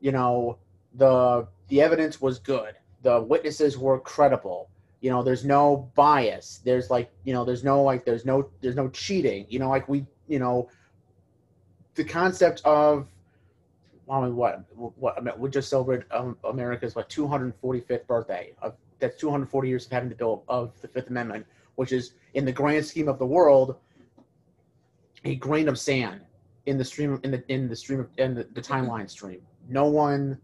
you 0.00 0.12
know, 0.12 0.58
the 0.94 1.46
the 1.68 1.80
evidence 1.80 2.20
was 2.20 2.38
good. 2.38 2.74
The 3.02 3.20
witnesses 3.20 3.78
were 3.78 4.00
credible. 4.00 4.70
You 5.06 5.12
know, 5.12 5.22
there's 5.22 5.44
no 5.44 5.88
bias. 5.94 6.62
There's 6.64 6.90
like, 6.90 7.12
you 7.22 7.32
know, 7.32 7.44
there's 7.44 7.62
no 7.62 7.80
like, 7.80 8.04
there's 8.04 8.24
no, 8.24 8.50
there's 8.60 8.74
no 8.74 8.88
cheating. 8.88 9.46
You 9.48 9.60
know, 9.60 9.68
like 9.68 9.88
we, 9.88 10.04
you 10.26 10.40
know, 10.40 10.68
the 11.94 12.02
concept 12.02 12.60
of, 12.64 13.06
I 14.10 14.20
mean, 14.22 14.34
what, 14.34 14.64
what, 14.74 15.16
I 15.16 15.20
mean, 15.20 15.34
we 15.38 15.48
just 15.48 15.68
celebrated 15.68 16.06
um, 16.10 16.36
America's 16.42 16.96
what 16.96 17.08
245th 17.08 18.04
birthday 18.08 18.52
of 18.60 18.74
that's 18.98 19.16
240 19.20 19.68
years 19.68 19.86
of 19.86 19.92
having 19.92 20.08
the 20.08 20.16
bill 20.16 20.42
of 20.48 20.72
the 20.80 20.88
Fifth 20.88 21.08
Amendment, 21.08 21.46
which 21.76 21.92
is 21.92 22.14
in 22.34 22.44
the 22.44 22.50
grand 22.50 22.84
scheme 22.84 23.06
of 23.06 23.20
the 23.20 23.26
world, 23.26 23.76
a 25.24 25.36
grain 25.36 25.68
of 25.68 25.78
sand 25.78 26.22
in 26.66 26.78
the 26.78 26.84
stream 26.84 27.20
in 27.22 27.30
the 27.30 27.44
in 27.46 27.68
the 27.68 27.76
stream 27.76 28.00
of, 28.00 28.08
in 28.16 28.34
the, 28.34 28.42
the 28.54 28.60
timeline 28.60 29.08
stream. 29.08 29.40
No 29.68 29.86
one, 29.86 30.36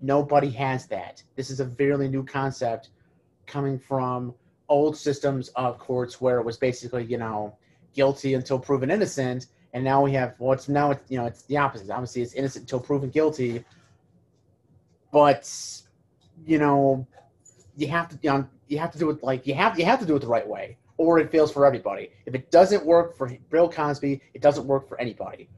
nobody 0.00 0.50
has 0.50 0.86
that. 0.86 1.24
This 1.34 1.50
is 1.50 1.58
a 1.58 1.66
fairly 1.66 2.06
new 2.06 2.22
concept 2.22 2.90
coming 3.46 3.78
from 3.78 4.34
old 4.68 4.96
systems 4.96 5.48
of 5.50 5.78
courts 5.78 6.20
where 6.20 6.38
it 6.38 6.44
was 6.44 6.56
basically 6.56 7.04
you 7.04 7.18
know 7.18 7.56
guilty 7.94 8.34
until 8.34 8.58
proven 8.58 8.90
innocent, 8.90 9.46
and 9.72 9.84
now 9.84 10.02
we 10.02 10.12
have 10.12 10.34
well, 10.38 10.58
now 10.68 10.90
it's 10.90 11.10
you 11.10 11.18
know 11.18 11.26
it's 11.26 11.42
the 11.42 11.56
opposite. 11.56 11.90
Obviously, 11.90 12.22
it's 12.22 12.34
innocent 12.34 12.62
until 12.62 12.80
proven 12.80 13.10
guilty, 13.10 13.64
but 15.12 15.50
you 16.46 16.58
know 16.58 17.06
you 17.76 17.88
have 17.88 18.08
to 18.08 18.18
you, 18.22 18.30
know, 18.30 18.48
you 18.68 18.78
have 18.78 18.92
to 18.92 18.98
do 18.98 19.10
it 19.10 19.22
like 19.22 19.46
you 19.46 19.54
have 19.54 19.78
you 19.78 19.84
have 19.84 20.00
to 20.00 20.06
do 20.06 20.16
it 20.16 20.20
the 20.20 20.26
right 20.26 20.46
way 20.46 20.76
or 20.96 21.18
it 21.18 21.30
fails 21.30 21.52
for 21.52 21.66
everybody. 21.66 22.10
If 22.26 22.34
it 22.34 22.50
doesn't 22.50 22.84
work 22.84 23.16
for 23.16 23.30
Bill 23.50 23.68
Cosby, 23.68 24.20
it 24.32 24.40
doesn't 24.40 24.66
work 24.66 24.88
for 24.88 25.00
anybody. 25.00 25.48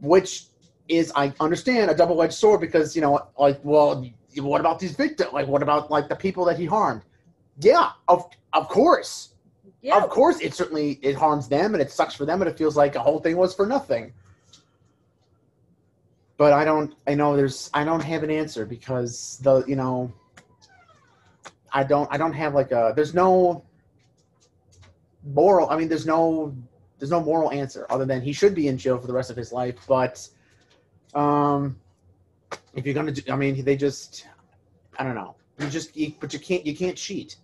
Which 0.00 0.46
is, 0.88 1.12
I 1.14 1.32
understand, 1.38 1.90
a 1.90 1.94
double-edged 1.94 2.34
sword 2.34 2.60
because 2.60 2.96
you 2.96 3.02
know, 3.02 3.28
like, 3.38 3.60
well, 3.62 4.04
what 4.36 4.60
about 4.60 4.78
these 4.78 4.92
victims? 4.92 5.32
Like, 5.32 5.46
what 5.46 5.62
about 5.62 5.90
like 5.90 6.08
the 6.08 6.16
people 6.16 6.44
that 6.46 6.58
he 6.58 6.64
harmed? 6.64 7.02
Yeah, 7.60 7.90
of 8.08 8.24
of 8.52 8.68
course, 8.68 9.34
yeah. 9.82 9.96
of 9.96 10.08
course, 10.08 10.40
it 10.40 10.54
certainly 10.54 10.98
it 11.02 11.14
harms 11.14 11.48
them 11.48 11.74
and 11.74 11.82
it 11.82 11.90
sucks 11.90 12.14
for 12.14 12.24
them 12.24 12.40
and 12.42 12.50
it 12.50 12.56
feels 12.56 12.76
like 12.76 12.94
a 12.94 13.00
whole 13.00 13.20
thing 13.20 13.36
was 13.36 13.54
for 13.54 13.66
nothing. 13.66 14.12
But 16.36 16.52
I 16.52 16.64
don't. 16.64 16.94
I 17.06 17.14
know 17.14 17.36
there's. 17.36 17.70
I 17.74 17.84
don't 17.84 18.02
have 18.02 18.22
an 18.22 18.30
answer 18.30 18.64
because 18.64 19.38
the 19.42 19.64
you 19.66 19.76
know. 19.76 20.12
I 21.72 21.84
don't. 21.84 22.08
I 22.12 22.16
don't 22.16 22.32
have 22.32 22.54
like 22.54 22.72
a. 22.72 22.92
There's 22.96 23.14
no 23.14 23.64
moral. 25.24 25.70
I 25.70 25.76
mean, 25.76 25.88
there's 25.88 26.06
no 26.06 26.54
there's 26.98 27.10
no 27.10 27.20
moral 27.20 27.50
answer 27.50 27.86
other 27.90 28.04
than 28.04 28.22
he 28.22 28.32
should 28.32 28.54
be 28.54 28.68
in 28.68 28.78
jail 28.78 28.98
for 28.98 29.06
the 29.06 29.12
rest 29.12 29.30
of 29.30 29.36
his 29.36 29.52
life. 29.52 29.76
But 29.88 30.28
um, 31.14 31.78
if 32.74 32.86
you're 32.86 32.94
gonna, 32.94 33.12
do, 33.12 33.22
I 33.32 33.36
mean, 33.36 33.64
they 33.64 33.76
just 33.76 34.26
I 34.98 35.04
don't 35.04 35.14
know. 35.14 35.34
You 35.58 35.68
just 35.68 35.96
you, 35.96 36.14
but 36.20 36.32
you 36.32 36.38
can't 36.38 36.64
you 36.66 36.76
can't 36.76 36.96
cheat. 36.96 37.36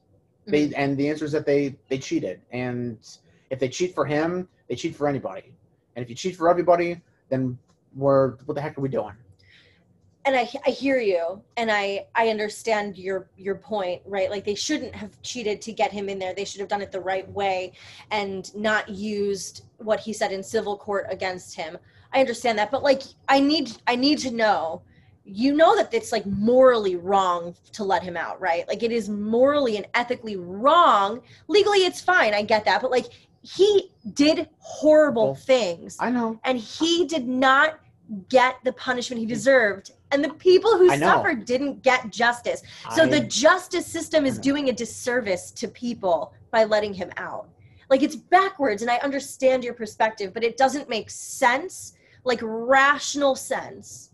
They 0.47 0.69
mm-hmm. 0.69 0.81
and 0.81 0.97
the 0.97 1.09
answer 1.09 1.25
is 1.25 1.33
that 1.33 1.47
they 1.47 1.77
they 1.89 1.99
cheated, 1.99 2.41
and 2.53 2.99
if 3.51 3.59
they 3.59 3.69
cheat 3.69 3.95
for 3.95 4.05
him, 4.05 4.49
they 4.69 4.75
cheat 4.75 4.97
for 4.97 5.09
anybody. 5.09 5.53
And 5.97 6.03
if 6.03 6.09
you 6.09 6.15
cheat 6.15 6.37
for 6.37 6.49
everybody, 6.49 7.01
then 7.29 7.59
we're 7.95 8.37
what 8.47 8.55
the 8.55 8.61
heck 8.61 8.79
are 8.79 8.81
we 8.81 8.89
doing? 8.89 9.15
and 10.29 10.37
I, 10.37 10.47
I 10.67 10.71
hear 10.71 11.01
you 11.01 11.41
and 11.57 11.71
I, 11.71 12.07
I 12.15 12.29
understand 12.29 12.99
your 12.99 13.31
your 13.39 13.55
point 13.55 14.03
right 14.05 14.31
like 14.31 14.45
they 14.45 14.55
shouldn't 14.55 14.95
have 14.95 15.21
cheated 15.23 15.63
to 15.63 15.73
get 15.73 15.91
him 15.91 16.11
in 16.11 16.19
there 16.19 16.35
they 16.35 16.45
should 16.45 16.61
have 16.61 16.69
done 16.69 16.83
it 16.83 16.93
the 16.93 17.01
right 17.01 17.29
way 17.31 17.73
and 18.11 18.55
not 18.55 18.91
used 18.91 19.65
what 19.79 20.01
he 20.01 20.13
said 20.13 20.31
in 20.31 20.43
civil 20.43 20.77
court 20.77 21.07
against 21.09 21.57
him 21.57 21.79
i 22.13 22.21
understand 22.21 22.59
that 22.59 22.71
but 22.71 22.83
like 22.83 23.03
i 23.29 23.41
need 23.41 23.73
i 23.87 23.97
need 23.97 24.19
to 24.19 24.31
know 24.31 24.83
you 25.29 25.55
know 25.55 25.77
that 25.77 25.93
it's 25.93 26.13
like 26.13 26.27
morally 26.27 26.97
wrong 26.97 27.55
to 27.73 27.85
let 27.85 28.03
him 28.03 28.17
out 28.17 28.41
right? 28.41 28.67
Like 28.69 28.83
it 28.83 28.93
is 28.93 29.09
morally 29.09 29.77
and 29.77 29.87
ethically 29.95 30.37
wrong. 30.37 31.21
Legally 31.49 31.85
it's 31.85 32.01
fine 32.01 32.35
i 32.35 32.43
get 32.43 32.65
that 32.65 32.81
but 32.81 32.91
like 32.91 33.07
he 33.43 33.91
did 34.15 34.49
horrible 34.59 35.35
things. 35.35 35.97
I 36.01 36.11
know. 36.11 36.39
And 36.45 36.59
he 36.59 37.07
did 37.07 37.27
not 37.27 37.81
get 38.29 38.57
the 38.65 38.73
punishment 38.73 39.21
he 39.21 39.27
deserved. 39.27 39.93
And 40.11 40.25
the 40.25 40.31
people 40.35 40.77
who 40.77 40.95
suffered 40.97 41.45
didn't 41.45 41.83
get 41.83 42.11
justice. 42.11 42.63
So 42.95 43.03
I, 43.03 43.07
the 43.07 43.21
justice 43.21 43.87
system 43.87 44.25
is 44.25 44.39
doing 44.39 44.69
a 44.69 44.73
disservice 44.73 45.51
to 45.53 45.69
people 45.69 46.33
by 46.51 46.65
letting 46.65 46.95
him 46.95 47.11
out. 47.17 47.49
Like 47.91 48.03
it's 48.03 48.17
backwards 48.17 48.83
and 48.83 48.91
i 48.91 48.97
understand 48.99 49.65
your 49.65 49.73
perspective 49.73 50.35
but 50.35 50.45
it 50.45 50.59
doesn't 50.59 50.91
make 50.91 51.09
sense 51.09 51.95
like 52.25 52.39
rational 52.43 53.35
sense 53.35 54.08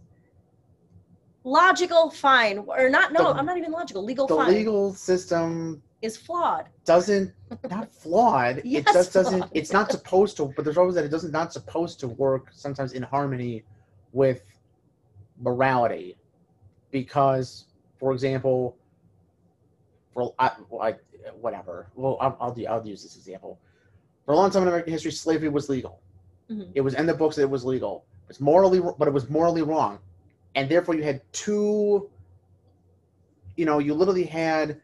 logical 1.44 2.10
fine 2.10 2.58
or 2.66 2.88
not 2.88 3.12
no 3.12 3.32
the, 3.32 3.38
i'm 3.38 3.46
not 3.46 3.58
even 3.58 3.70
logical 3.70 4.02
legal 4.02 4.26
the 4.26 4.34
fine 4.34 4.52
legal 4.52 4.92
system 4.94 5.82
is 6.00 6.16
flawed 6.16 6.66
doesn't 6.84 7.32
not 7.70 7.92
flawed 7.92 8.60
yes, 8.64 8.80
it 8.80 8.92
just 8.92 9.12
doesn't 9.12 9.44
it's 9.52 9.72
not 9.72 9.90
supposed 9.90 10.36
to 10.36 10.52
but 10.56 10.64
there's 10.64 10.78
always 10.78 10.94
that 10.94 11.04
it 11.04 11.10
doesn't 11.10 11.32
not 11.32 11.52
supposed 11.52 12.00
to 12.00 12.08
work 12.08 12.48
sometimes 12.50 12.92
in 12.92 13.02
harmony 13.02 13.62
with 14.12 14.42
morality 15.40 16.16
because, 16.90 17.66
for 17.98 18.12
example, 18.12 18.76
for 20.12 20.34
I, 20.38 20.52
I 20.80 20.94
whatever. 21.40 21.88
Well, 21.94 22.16
I'll, 22.20 22.36
I'll, 22.40 22.56
I'll 22.68 22.86
use 22.86 23.02
this 23.02 23.16
example. 23.16 23.60
For 24.24 24.32
a 24.32 24.36
long 24.36 24.50
time 24.50 24.62
in 24.62 24.68
American 24.68 24.92
history, 24.92 25.10
slavery 25.10 25.48
was 25.48 25.68
legal. 25.68 26.00
Mm-hmm. 26.50 26.70
It 26.74 26.80
was 26.80 26.94
in 26.94 27.06
the 27.06 27.14
books 27.14 27.36
it 27.38 27.50
was 27.50 27.64
legal. 27.64 28.04
It's 28.30 28.40
morally, 28.40 28.80
but 28.98 29.08
it 29.08 29.10
was 29.12 29.28
morally 29.28 29.62
wrong, 29.62 29.98
and 30.54 30.68
therefore 30.68 30.94
you 30.94 31.02
had 31.02 31.20
two. 31.32 32.10
You 33.56 33.64
know, 33.66 33.78
you 33.78 33.94
literally 33.94 34.24
had 34.24 34.80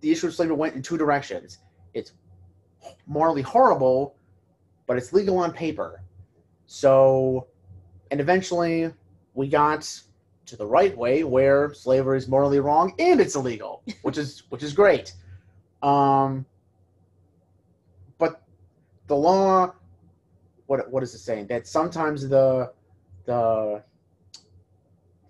the 0.00 0.10
issue 0.10 0.26
of 0.26 0.34
slavery 0.34 0.56
went 0.56 0.74
in 0.74 0.82
two 0.82 0.98
directions. 0.98 1.58
It's 1.94 2.12
morally 3.06 3.42
horrible, 3.42 4.16
but 4.86 4.96
it's 4.96 5.12
legal 5.12 5.38
on 5.38 5.52
paper. 5.52 6.02
So, 6.66 7.46
and 8.10 8.20
eventually 8.20 8.92
we 9.34 9.48
got 9.48 9.88
to 10.46 10.56
the 10.56 10.66
right 10.66 10.96
way 10.96 11.24
where 11.24 11.72
slavery 11.72 12.18
is 12.18 12.28
morally 12.28 12.60
wrong 12.60 12.94
and 12.98 13.20
it's 13.20 13.34
illegal, 13.34 13.82
which 14.02 14.18
is 14.18 14.42
which 14.50 14.62
is 14.62 14.72
great. 14.72 15.14
Um, 15.82 16.44
but 18.18 18.42
the 19.06 19.16
law, 19.16 19.74
what 20.66 20.90
what 20.90 21.02
is 21.02 21.14
it 21.14 21.18
saying? 21.18 21.46
That 21.46 21.66
sometimes 21.66 22.28
the 22.28 22.72
the 23.24 23.82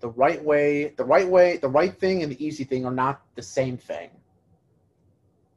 the 0.05 0.11
right 0.11 0.43
way, 0.43 0.93
the 0.97 1.03
right 1.03 1.27
way, 1.27 1.57
the 1.57 1.67
right 1.67 1.97
thing 1.99 2.21
and 2.21 2.31
the 2.31 2.45
easy 2.45 2.63
thing 2.63 2.85
are 2.85 2.91
not 2.91 3.23
the 3.33 3.41
same 3.41 3.75
thing. 3.75 4.11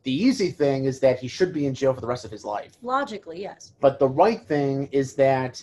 The 0.05 0.11
easy 0.11 0.51
thing 0.51 0.87
is 0.87 1.01
that 1.01 1.19
he 1.19 1.29
should 1.29 1.53
be 1.53 1.67
in 1.67 1.75
jail 1.75 1.93
for 1.93 2.01
the 2.01 2.07
rest 2.07 2.25
of 2.25 2.31
his 2.31 2.47
life. 2.47 2.73
Logically, 2.81 3.43
yes. 3.43 3.75
But 3.79 3.99
the 3.99 4.09
right 4.09 4.41
thing 4.41 4.89
is 4.91 5.15
that 5.17 5.63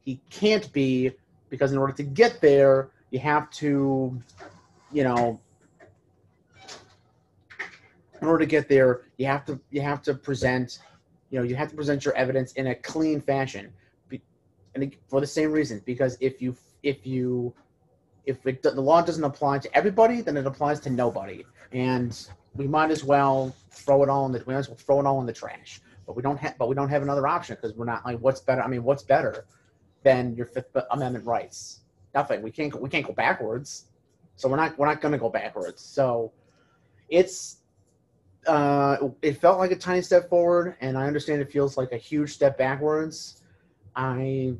he 0.00 0.20
can't 0.30 0.72
be 0.72 1.12
because 1.48 1.70
in 1.70 1.78
order 1.78 1.92
to 1.92 2.02
get 2.02 2.40
there, 2.40 2.90
you 3.12 3.20
have 3.20 3.50
to, 3.52 4.20
you 4.90 5.04
know, 5.04 5.38
in 8.20 8.26
order 8.26 8.40
to 8.40 8.50
get 8.50 8.68
there, 8.68 9.02
you 9.16 9.26
have 9.26 9.44
to 9.44 9.60
you 9.70 9.80
have 9.80 10.02
to 10.02 10.12
present, 10.12 10.80
you 11.30 11.38
know, 11.38 11.44
you 11.44 11.54
have 11.54 11.68
to 11.70 11.76
present 11.76 12.04
your 12.04 12.16
evidence 12.16 12.50
in 12.54 12.66
a 12.66 12.74
clean 12.74 13.20
fashion, 13.20 13.72
and 14.74 14.92
for 15.06 15.20
the 15.20 15.26
same 15.38 15.52
reason, 15.52 15.80
because 15.86 16.18
if 16.20 16.42
you 16.42 16.56
if 16.82 17.06
you 17.06 17.54
if 18.26 18.46
it, 18.46 18.62
the 18.62 18.80
law 18.80 19.02
doesn't 19.02 19.24
apply 19.24 19.58
to 19.58 19.76
everybody, 19.76 20.20
then 20.20 20.36
it 20.36 20.46
applies 20.46 20.80
to 20.80 20.90
nobody, 20.90 21.44
and 21.72 22.28
we 22.54 22.66
might 22.66 22.90
as 22.90 23.04
well 23.04 23.54
throw 23.70 24.02
it 24.02 24.08
all 24.08 24.26
in 24.26 24.32
the 24.32 24.42
we 24.46 24.54
might 24.54 24.60
as 24.60 24.68
well 24.68 24.78
throw 24.78 25.00
it 25.00 25.06
all 25.06 25.20
in 25.20 25.26
the 25.26 25.32
trash. 25.32 25.80
But 26.06 26.16
we 26.16 26.22
don't 26.22 26.38
have 26.38 26.56
but 26.58 26.68
we 26.68 26.74
don't 26.74 26.88
have 26.88 27.02
another 27.02 27.26
option 27.26 27.56
because 27.60 27.76
we're 27.76 27.86
not 27.86 28.04
like 28.04 28.18
what's 28.18 28.40
better. 28.40 28.62
I 28.62 28.68
mean, 28.68 28.84
what's 28.84 29.02
better? 29.02 29.46
than 30.04 30.36
your 30.36 30.46
Fifth 30.46 30.76
Amendment 30.92 31.24
rights. 31.26 31.80
Nothing. 32.14 32.42
We 32.42 32.52
can't. 32.52 32.80
We 32.80 32.88
can't 32.88 33.04
go 33.04 33.12
backwards. 33.12 33.86
So 34.36 34.48
we're 34.48 34.56
not. 34.56 34.78
We're 34.78 34.86
not 34.86 35.00
going 35.00 35.12
to 35.12 35.18
go 35.18 35.28
backwards. 35.28 35.82
So 35.82 36.32
it's. 37.08 37.56
Uh, 38.46 39.08
it 39.22 39.40
felt 39.40 39.58
like 39.58 39.70
a 39.70 39.76
tiny 39.76 40.02
step 40.02 40.28
forward, 40.28 40.76
and 40.82 40.98
I 40.98 41.06
understand 41.06 41.40
it 41.40 41.50
feels 41.50 41.78
like 41.78 41.92
a 41.92 41.96
huge 41.96 42.30
step 42.30 42.56
backwards. 42.58 43.42
I 43.96 44.54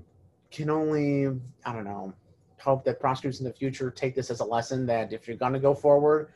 can 0.51 0.71
only. 0.71 1.27
I 1.65 1.73
don't 1.73 1.85
know. 1.85 2.13
Hope 2.65 2.83
that 2.85 2.99
prosecutors 2.99 3.41
in 3.41 3.45
the 3.45 3.53
future 3.53 3.91
take 3.91 4.15
this 4.15 4.31
as 4.31 4.41
a 4.41 4.45
lesson 4.45 4.87
that 4.87 5.13
if 5.13 5.29
you're 5.29 5.37
going 5.37 5.53
to 5.53 5.59
go 5.59 5.75
forward, 5.75 6.31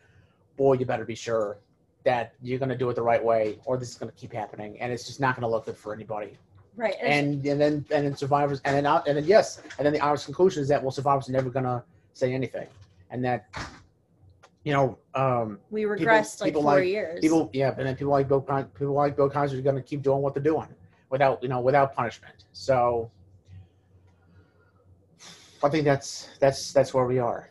boy, 0.58 0.74
you 0.74 0.84
better 0.84 1.06
be 1.06 1.14
sure 1.14 1.58
that 2.04 2.34
you're 2.42 2.58
going 2.58 2.68
to 2.68 2.76
do 2.76 2.90
it 2.90 2.96
the 2.96 3.02
right 3.02 3.24
way, 3.24 3.58
or 3.64 3.78
this 3.78 3.88
is 3.88 3.94
going 3.96 4.12
to 4.12 4.16
keep 4.16 4.32
happening, 4.32 4.78
and 4.78 4.92
it's 4.92 5.06
just 5.06 5.20
not 5.20 5.34
going 5.34 5.42
to 5.42 5.48
look 5.48 5.64
good 5.64 5.76
for 5.76 5.94
anybody. 5.94 6.36
Right. 6.76 6.94
And 7.02 7.44
and 7.44 7.60
then 7.60 7.84
and 7.90 8.06
then 8.06 8.14
survivors 8.14 8.60
and 8.64 8.76
then 8.76 8.86
and 8.86 9.16
then 9.16 9.24
yes 9.24 9.60
and 9.78 9.84
then 9.84 9.92
the 9.92 10.00
honest 10.00 10.26
conclusion 10.26 10.62
is 10.62 10.68
that 10.68 10.80
well 10.80 10.92
survivors 10.92 11.28
are 11.28 11.32
never 11.32 11.50
gonna 11.50 11.82
say 12.12 12.32
anything 12.32 12.68
and 13.10 13.24
that 13.24 13.48
you 14.62 14.72
know 14.72 14.96
um 15.16 15.58
we 15.70 15.82
regressed 15.82 16.44
people, 16.44 16.62
like 16.62 16.74
four 16.74 16.80
like, 16.80 16.88
years 16.88 17.20
people 17.20 17.50
yeah 17.52 17.74
and 17.76 17.84
then 17.84 17.96
people 17.96 18.12
like 18.12 18.28
Bill 18.28 18.40
people 18.40 18.92
like 18.92 19.16
Bill 19.16 19.28
Cosby 19.28 19.58
are 19.58 19.62
gonna 19.62 19.82
keep 19.82 20.02
doing 20.02 20.22
what 20.22 20.34
they're 20.34 20.42
doing 20.42 20.68
without 21.10 21.42
you 21.42 21.48
know 21.48 21.60
without 21.60 21.96
punishment 21.96 22.44
so 22.52 23.10
I 25.62 25.68
think 25.68 25.84
that's 25.84 26.28
that's 26.40 26.72
that's 26.72 26.94
where 26.94 27.06
we 27.06 27.18
are. 27.18 27.50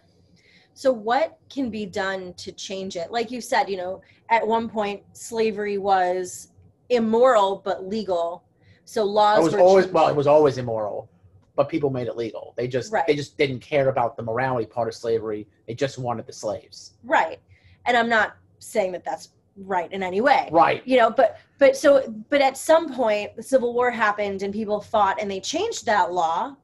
So, 0.74 0.92
what 0.92 1.40
can 1.50 1.70
be 1.70 1.86
done 1.86 2.34
to 2.36 2.52
change 2.52 2.96
it? 2.96 3.12
Like 3.12 3.32
you 3.32 3.42
said, 3.42 3.70
you 3.70 3.78
know, 3.78 4.02
at 4.30 4.46
one 4.48 4.70
point, 4.70 5.02
slavery 5.14 5.78
was 5.78 6.50
immoral 6.90 7.62
but 7.66 7.88
legal. 7.88 8.44
So 8.86 9.04
laws 9.04 9.40
It 9.40 9.44
was 9.44 9.54
were 9.54 9.60
always 9.60 9.86
changed. 9.86 9.94
well, 9.96 10.08
it 10.08 10.16
was 10.16 10.28
always 10.28 10.58
immoral, 10.58 11.10
but 11.56 11.68
people 11.68 11.90
made 11.90 12.08
it 12.08 12.16
legal. 12.16 12.54
They 12.56 12.68
just 12.70 12.94
Right. 12.94 13.06
they 13.06 13.16
just 13.16 13.38
didn't 13.38 13.60
care 13.60 13.90
about 13.90 14.16
the 14.16 14.24
morality 14.24 14.66
part 14.66 14.88
of 14.88 14.94
slavery. 14.96 15.48
They 15.68 15.74
just 15.74 15.98
wanted 15.98 16.26
the 16.26 16.34
slaves. 16.34 16.94
right. 17.04 17.40
And 17.86 17.96
I'm 17.98 18.10
not 18.10 18.36
saying 18.60 18.92
that 18.94 19.04
that's 19.06 19.30
right 19.58 19.92
in 19.92 20.04
any 20.04 20.22
way. 20.22 20.48
Right. 20.52 20.82
you 20.86 20.98
know 20.98 21.10
but 21.10 21.40
but 21.58 21.76
so 21.76 21.90
but 22.30 22.42
at 22.42 22.56
some 22.56 22.94
point 22.94 23.36
the 23.36 23.44
civil 23.44 23.74
war 23.74 23.90
happened 23.92 24.44
and 24.44 24.54
people 24.54 24.80
fought 24.80 25.20
and 25.20 25.30
they 25.30 25.40
changed 25.42 25.86
that 25.88 26.14
law 26.14 26.56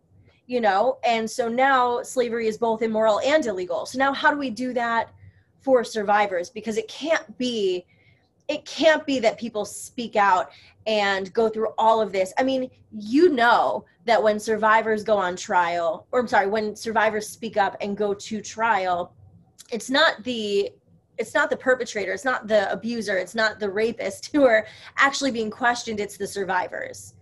you 0.46 0.60
know 0.60 0.98
and 1.06 1.30
so 1.30 1.48
now 1.48 2.02
slavery 2.02 2.48
is 2.48 2.58
both 2.58 2.82
immoral 2.82 3.20
and 3.22 3.46
illegal. 3.46 3.86
So 3.86 3.98
now 3.98 4.14
how 4.14 4.32
do 4.32 4.38
we 4.38 4.50
do 4.50 4.74
that 4.74 5.10
for 5.62 5.84
survivors? 5.84 6.50
Because 6.50 6.78
it 6.78 6.88
can't 6.88 7.38
be 7.38 7.86
it 8.50 8.66
can't 8.66 9.06
be 9.06 9.20
that 9.20 9.40
people 9.40 9.64
speak 9.64 10.16
out 10.18 10.52
and 10.86 11.32
go 11.34 11.48
through 11.48 11.70
all 11.78 12.02
of 12.02 12.12
this. 12.12 12.34
I 12.38 12.44
mean 12.44 12.70
you 13.00 13.30
know 13.30 13.86
that 14.06 14.22
when 14.22 14.40
survivors 14.40 15.04
go 15.04 15.18
on 15.18 15.36
trial 15.36 16.06
or 16.12 16.20
i'm 16.20 16.28
sorry 16.28 16.48
when 16.48 16.76
survivors 16.76 17.28
speak 17.28 17.58
up 17.58 17.76
and 17.82 17.98
go 17.98 18.14
to 18.14 18.42
trial 18.42 19.14
it's 19.72 19.90
not 19.90 20.24
the 20.24 20.72
it's 21.18 21.34
not 21.34 21.50
the 21.50 21.58
perpetrator 21.58 22.14
it's 22.14 22.26
not 22.26 22.48
the 22.48 22.72
abuser 22.72 23.18
it's 23.18 23.36
not 23.36 23.60
the 23.60 23.70
rapist 23.70 24.30
who 24.34 24.46
are 24.46 24.66
actually 24.98 25.32
being 25.32 25.50
questioned 25.50 26.00
it's 26.00 26.18
the 26.18 26.28
survivors 26.28 27.16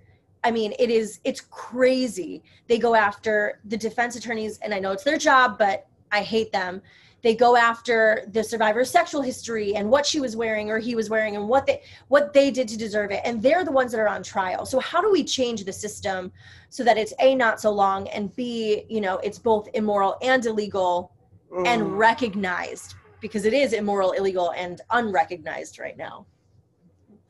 i 0.43 0.51
mean 0.51 0.73
it 0.79 0.89
is 0.89 1.19
it's 1.23 1.41
crazy. 1.41 2.43
They 2.67 2.77
go 2.79 2.95
after 2.95 3.59
the 3.65 3.77
defense 3.77 4.15
attorneys 4.15 4.57
and 4.59 4.73
i 4.73 4.79
know 4.79 4.91
it's 4.91 5.03
their 5.03 5.17
job 5.17 5.57
but 5.57 5.87
i 6.11 6.21
hate 6.21 6.51
them. 6.51 6.81
They 7.23 7.35
go 7.35 7.55
after 7.55 8.23
the 8.31 8.43
survivor's 8.43 8.89
sexual 8.89 9.21
history 9.21 9.75
and 9.75 9.87
what 9.91 10.07
she 10.07 10.19
was 10.19 10.35
wearing 10.35 10.71
or 10.71 10.79
he 10.79 10.95
was 10.95 11.07
wearing 11.07 11.35
and 11.35 11.47
what 11.47 11.67
they 11.67 11.83
what 12.07 12.33
they 12.33 12.49
did 12.49 12.67
to 12.69 12.77
deserve 12.77 13.11
it. 13.11 13.21
And 13.23 13.41
they're 13.43 13.63
the 13.63 13.71
ones 13.71 13.91
that 13.91 13.99
are 13.99 14.07
on 14.07 14.23
trial. 14.23 14.65
So 14.65 14.79
how 14.79 15.01
do 15.01 15.11
we 15.11 15.23
change 15.23 15.63
the 15.63 15.73
system 15.73 16.31
so 16.69 16.83
that 16.83 16.97
it's 16.97 17.13
a 17.19 17.35
not 17.35 17.61
so 17.61 17.69
long 17.71 18.07
and 18.09 18.35
b 18.35 18.85
you 18.89 19.01
know 19.01 19.17
it's 19.19 19.37
both 19.37 19.69
immoral 19.75 20.17
and 20.21 20.43
illegal 20.45 21.11
Mm. 21.51 21.67
and 21.67 21.97
recognized? 21.97 22.95
Because 23.19 23.43
it 23.45 23.53
is 23.53 23.73
immoral, 23.73 24.11
illegal, 24.11 24.51
and 24.53 24.79
unrecognized 24.89 25.79
right 25.79 25.97
now. 25.97 26.25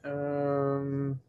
Um, 0.03 1.19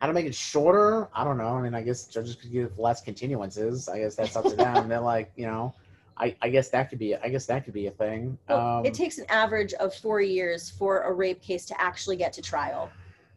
how 0.00 0.06
to 0.06 0.12
make 0.12 0.26
it 0.26 0.34
shorter? 0.34 1.08
I 1.14 1.24
don't 1.24 1.36
know. 1.36 1.48
I 1.48 1.60
mean, 1.62 1.74
I 1.74 1.82
guess 1.82 2.04
judges 2.06 2.34
could 2.34 2.50
give 2.50 2.78
less 2.78 3.04
continuances. 3.04 3.88
I 3.88 3.98
guess 4.00 4.14
that's 4.16 4.34
up 4.34 4.44
to 4.44 4.56
them. 4.56 4.88
They're 4.88 4.98
like, 5.00 5.30
you 5.36 5.46
know, 5.46 5.74
I, 6.16 6.34
I 6.40 6.48
guess 6.48 6.70
that 6.70 6.88
could 6.88 6.98
be. 6.98 7.14
I 7.14 7.28
guess 7.28 7.44
that 7.46 7.64
could 7.64 7.74
be 7.74 7.86
a 7.86 7.90
thing. 7.90 8.38
Well, 8.48 8.78
Um, 8.78 8.86
it 8.86 8.94
takes 8.94 9.18
an 9.18 9.26
average 9.28 9.74
of 9.74 9.94
four 9.94 10.20
years 10.22 10.70
for 10.70 11.02
a 11.02 11.12
rape 11.12 11.42
case 11.42 11.66
to 11.66 11.78
actually 11.80 12.16
get 12.16 12.32
to 12.34 12.42
trial. 12.42 12.90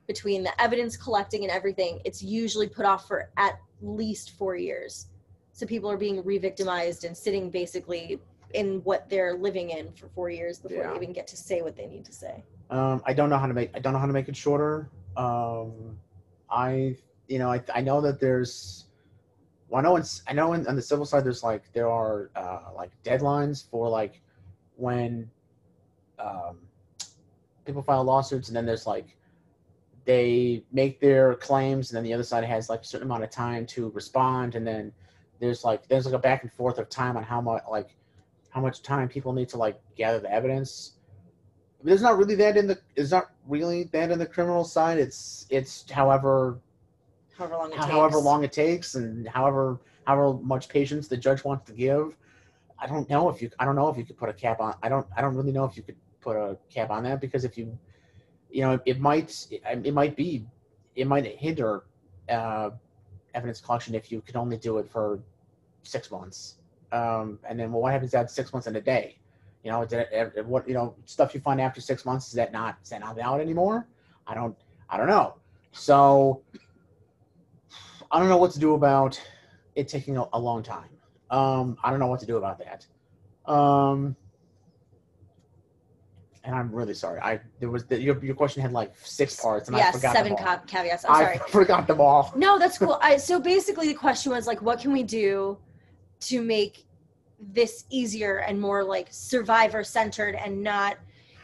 Between 0.07 0.43
the 0.43 0.61
evidence 0.61 0.95
collecting 0.95 1.43
and 1.43 1.51
everything, 1.51 1.99
it's 2.05 2.23
usually 2.23 2.67
put 2.67 2.85
off 2.85 3.07
for 3.07 3.29
at 3.37 3.59
least 3.81 4.31
four 4.37 4.55
years. 4.55 5.07
So 5.51 5.65
people 5.65 5.91
are 5.91 5.97
being 5.97 6.23
re-victimized 6.23 7.03
and 7.03 7.15
sitting 7.15 7.49
basically 7.49 8.19
in 8.53 8.79
what 8.83 9.09
they're 9.09 9.33
living 9.35 9.71
in 9.71 9.91
for 9.93 10.07
four 10.09 10.29
years 10.29 10.59
before 10.59 10.77
Yeah. 10.83 10.89
they 10.91 10.95
even 10.97 11.13
get 11.13 11.27
to 11.27 11.37
say 11.37 11.61
what 11.61 11.75
they 11.75 11.87
need 11.87 12.05
to 12.05 12.13
say. 12.13 12.43
Um, 12.69 13.01
I 13.05 13.13
don't 13.13 13.29
know 13.29 13.37
how 13.37 13.47
to 13.47 13.53
make. 13.53 13.71
I 13.75 13.79
don't 13.79 13.93
know 13.93 13.99
how 13.99 14.05
to 14.07 14.13
make 14.13 14.29
it 14.29 14.35
shorter. 14.35 14.89
Um, 15.15 15.97
I, 16.53 16.95
you 17.27 17.39
know, 17.39 17.51
I, 17.51 17.61
I 17.73 17.81
know 17.81 17.99
that 18.01 18.19
there's. 18.19 18.85
Well, 19.69 19.79
I 19.79 19.83
know 19.83 19.95
it's. 19.95 20.21
I 20.27 20.33
know 20.33 20.53
in, 20.53 20.67
on 20.67 20.75
the 20.75 20.81
civil 20.81 21.05
side, 21.05 21.23
there's 21.23 21.43
like 21.43 21.63
there 21.73 21.89
are 21.89 22.29
uh, 22.35 22.71
like 22.75 22.91
deadlines 23.03 23.67
for 23.69 23.89
like 23.89 24.21
when 24.75 25.29
um, 26.19 26.59
people 27.65 27.81
file 27.81 28.03
lawsuits, 28.03 28.49
and 28.49 28.55
then 28.55 28.65
there's 28.65 28.85
like 28.85 29.17
they 30.05 30.63
make 30.71 30.99
their 30.99 31.35
claims, 31.35 31.89
and 31.89 31.97
then 31.97 32.03
the 32.03 32.13
other 32.13 32.23
side 32.23 32.43
has 32.43 32.69
like 32.69 32.81
a 32.81 32.85
certain 32.85 33.07
amount 33.07 33.23
of 33.23 33.31
time 33.31 33.65
to 33.65 33.89
respond, 33.89 34.55
and 34.55 34.67
then 34.67 34.91
there's 35.39 35.63
like 35.63 35.87
there's 35.87 36.05
like 36.05 36.13
a 36.13 36.19
back 36.19 36.43
and 36.43 36.51
forth 36.51 36.77
of 36.77 36.87
time 36.89 37.17
on 37.17 37.23
how 37.23 37.41
much 37.41 37.63
like 37.69 37.95
how 38.49 38.61
much 38.61 38.83
time 38.83 39.09
people 39.09 39.33
need 39.33 39.49
to 39.49 39.57
like 39.57 39.81
gather 39.95 40.19
the 40.19 40.31
evidence 40.31 40.93
there's 41.83 42.01
not 42.01 42.17
really 42.17 42.35
that 42.35 42.57
in 42.57 42.67
the 42.67 42.79
it's 42.95 43.11
not 43.11 43.31
really 43.47 43.83
that 43.85 44.11
in 44.11 44.19
the 44.19 44.25
criminal 44.25 44.63
side. 44.63 44.97
It's 44.97 45.45
it's 45.49 45.89
however 45.89 46.59
However 47.37 47.55
long 47.57 47.73
it 47.73 47.77
however 47.77 48.15
takes. 48.15 48.25
long 48.25 48.43
it 48.43 48.51
takes 48.51 48.95
and 48.95 49.27
however 49.27 49.79
however 50.05 50.33
much 50.41 50.69
patience 50.69 51.07
the 51.07 51.17
judge 51.17 51.43
wants 51.43 51.65
to 51.65 51.73
give. 51.73 52.15
I 52.79 52.87
don't 52.87 53.09
know 53.09 53.29
if 53.29 53.41
you 53.41 53.49
i 53.59 53.65
don't 53.65 53.75
know 53.75 53.87
if 53.89 53.97
you 53.97 54.03
could 54.05 54.17
put 54.17 54.29
a 54.29 54.33
cap 54.33 54.59
on 54.59 54.75
i 54.83 54.89
don't 54.89 55.07
i 55.15 55.21
don't 55.21 55.35
really 55.35 55.51
know 55.53 55.63
if 55.65 55.77
you 55.77 55.83
could 55.83 55.95
put 56.19 56.35
a 56.35 56.57
cap 56.69 56.89
on 56.89 57.03
that 57.03 57.21
because 57.21 57.45
if 57.45 57.57
you 57.57 57.77
you 58.51 58.61
know 58.61 58.73
it, 58.73 58.81
it 58.85 58.99
might 58.99 59.47
it, 59.51 59.61
it 59.85 59.93
might 59.93 60.15
be 60.15 60.45
it 60.95 61.07
might 61.07 61.25
hinder 61.25 61.85
uh 62.29 62.71
evidence 63.33 63.61
collection 63.61 63.95
if 63.95 64.11
you 64.11 64.21
could 64.21 64.35
only 64.35 64.57
do 64.57 64.77
it 64.79 64.89
for 64.89 65.19
six 65.83 66.11
months. 66.11 66.57
Um 66.91 67.39
and 67.47 67.59
then 67.59 67.71
well 67.71 67.81
what 67.81 67.93
happens 67.93 68.13
at 68.13 68.29
six 68.29 68.51
months 68.53 68.67
in 68.67 68.75
a 68.75 68.81
day 68.81 69.17
you 69.63 69.71
know, 69.71 69.85
did 69.85 70.07
it, 70.11 70.45
what 70.45 70.67
you 70.67 70.73
know 70.73 70.95
stuff 71.05 71.33
you 71.33 71.39
find 71.39 71.61
after 71.61 71.79
six 71.79 72.05
months 72.05 72.27
is 72.27 72.33
that 72.33 72.51
not 72.51 72.77
is 72.83 72.89
that 72.89 72.99
not 72.99 73.15
valid 73.15 73.41
anymore? 73.41 73.87
I 74.27 74.33
don't 74.33 74.55
I 74.89 74.97
don't 74.97 75.07
know. 75.07 75.35
So 75.71 76.43
I 78.11 78.19
don't 78.19 78.29
know 78.29 78.37
what 78.37 78.51
to 78.51 78.59
do 78.59 78.73
about 78.75 79.19
it 79.75 79.87
taking 79.87 80.17
a, 80.17 80.25
a 80.33 80.39
long 80.39 80.61
time. 80.61 80.89
Um, 81.29 81.77
I 81.83 81.89
don't 81.89 81.99
know 81.99 82.07
what 82.07 82.19
to 82.19 82.25
do 82.25 82.37
about 82.37 82.59
that. 82.59 82.85
Um, 83.51 84.15
and 86.43 86.53
I'm 86.53 86.71
really 86.73 86.93
sorry. 86.93 87.21
I 87.21 87.39
there 87.59 87.69
was 87.69 87.85
the, 87.85 87.99
your 87.99 88.23
your 88.23 88.35
question 88.35 88.61
had 88.61 88.73
like 88.73 88.93
six 88.97 89.39
parts, 89.39 89.69
and 89.69 89.77
I 89.77 89.79
yes, 89.79 89.95
forgot 89.95 90.13
seven 90.13 90.35
them 90.35 90.45
all. 90.45 90.57
ca- 90.57 90.63
caveats. 90.67 91.05
I'm 91.05 91.11
I 91.15 91.23
sorry. 91.23 91.37
forgot 91.49 91.87
them 91.87 92.01
all. 92.01 92.33
No, 92.35 92.59
that's 92.59 92.77
cool. 92.77 92.99
I, 93.01 93.15
so 93.15 93.39
basically, 93.39 93.87
the 93.87 93.93
question 93.93 94.33
was 94.33 94.45
like, 94.45 94.61
what 94.61 94.79
can 94.79 94.91
we 94.91 95.03
do 95.03 95.57
to 96.21 96.41
make 96.41 96.85
this 97.51 97.85
easier 97.89 98.37
and 98.37 98.59
more 98.59 98.83
like 98.83 99.07
survivor 99.11 99.83
centered 99.83 100.35
and 100.35 100.61
not, 100.61 100.97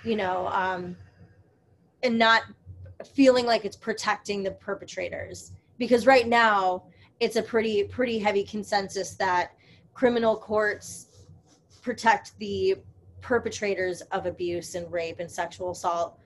you 0.03 0.15
know, 0.15 0.47
um, 0.47 0.95
and 2.03 2.17
not 2.17 2.43
feeling 3.13 3.45
like 3.45 3.65
it's 3.65 3.75
protecting 3.77 4.43
the 4.43 4.51
perpetrators? 4.51 5.51
Because 5.77 6.05
right 6.05 6.27
now, 6.27 6.83
it's 7.19 7.35
a 7.35 7.41
pretty 7.41 7.83
pretty 7.83 8.17
heavy 8.17 8.43
consensus 8.43 9.15
that 9.15 9.51
criminal 9.93 10.37
courts 10.37 11.07
protect 11.81 12.37
the 12.39 12.75
perpetrators 13.21 14.01
of 14.11 14.25
abuse 14.25 14.75
and 14.75 14.89
rape 14.91 15.19
and 15.19 15.29
sexual 15.29 15.71
assault 15.71 16.19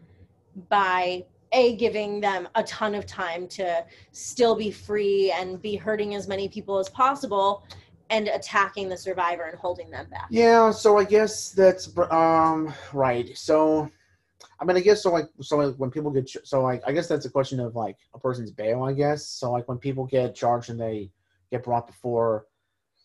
by 0.70 1.24
a 1.52 1.76
giving 1.76 2.20
them 2.20 2.48
a 2.56 2.64
ton 2.64 2.96
of 2.96 3.06
time 3.06 3.48
to 3.48 3.86
still 4.12 4.56
be 4.56 4.72
free 4.72 5.32
and 5.32 5.62
be 5.62 5.76
hurting 5.76 6.16
as 6.16 6.28
many 6.28 6.48
people 6.48 6.78
as 6.78 6.90
possible 6.90 7.66
and 8.14 8.28
attacking 8.28 8.88
the 8.90 8.96
survivor 8.96 9.44
and 9.44 9.58
holding 9.58 9.90
them 9.90 10.08
back. 10.10 10.28
Yeah, 10.30 10.70
so 10.70 10.98
I 10.98 11.04
guess 11.04 11.50
that's 11.50 11.90
um 12.12 12.72
right. 12.94 13.36
So 13.36 13.90
I 14.60 14.66
mean, 14.66 14.78
I 14.78 14.82
guess 14.82 15.02
so. 15.02 15.12
Like, 15.12 15.30
so 15.42 15.58
like, 15.58 15.76
when 15.76 15.90
people 15.90 16.12
get 16.12 16.30
so 16.44 16.62
like, 16.62 16.84
I 16.86 16.92
guess 16.92 17.08
that's 17.08 17.26
a 17.26 17.30
question 17.30 17.60
of 17.60 17.76
like 17.76 17.98
a 18.14 18.20
person's 18.20 18.52
bail. 18.52 18.84
I 18.84 18.94
guess 18.94 19.28
so. 19.28 19.52
Like 19.52 19.68
when 19.68 19.80
people 19.80 20.06
get 20.06 20.36
charged 20.36 20.70
and 20.70 20.80
they 20.80 21.10
get 21.52 21.64
brought 21.64 21.88
before, 21.88 22.46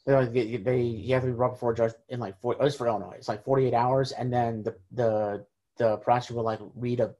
they 0.06 0.14
like, 0.14 0.32
they, 0.32 0.56
they 0.58 0.82
you 0.82 1.14
have 1.14 1.22
to 1.22 1.30
be 1.30 1.34
brought 1.34 1.52
before 1.52 1.72
a 1.72 1.74
judge 1.74 1.94
in 2.10 2.20
like 2.20 2.38
four. 2.40 2.54
At 2.54 2.62
least 2.62 2.78
for 2.78 2.86
Illinois, 2.86 3.16
it's 3.16 3.28
like 3.28 3.44
forty 3.44 3.66
eight 3.66 3.74
hours, 3.74 4.12
and 4.12 4.30
then 4.30 4.62
the 4.62 4.76
the 4.92 5.46
the 5.78 5.96
prosecutor 5.96 6.36
will 6.36 6.44
like 6.44 6.60
read 6.76 7.00
a 7.00 7.14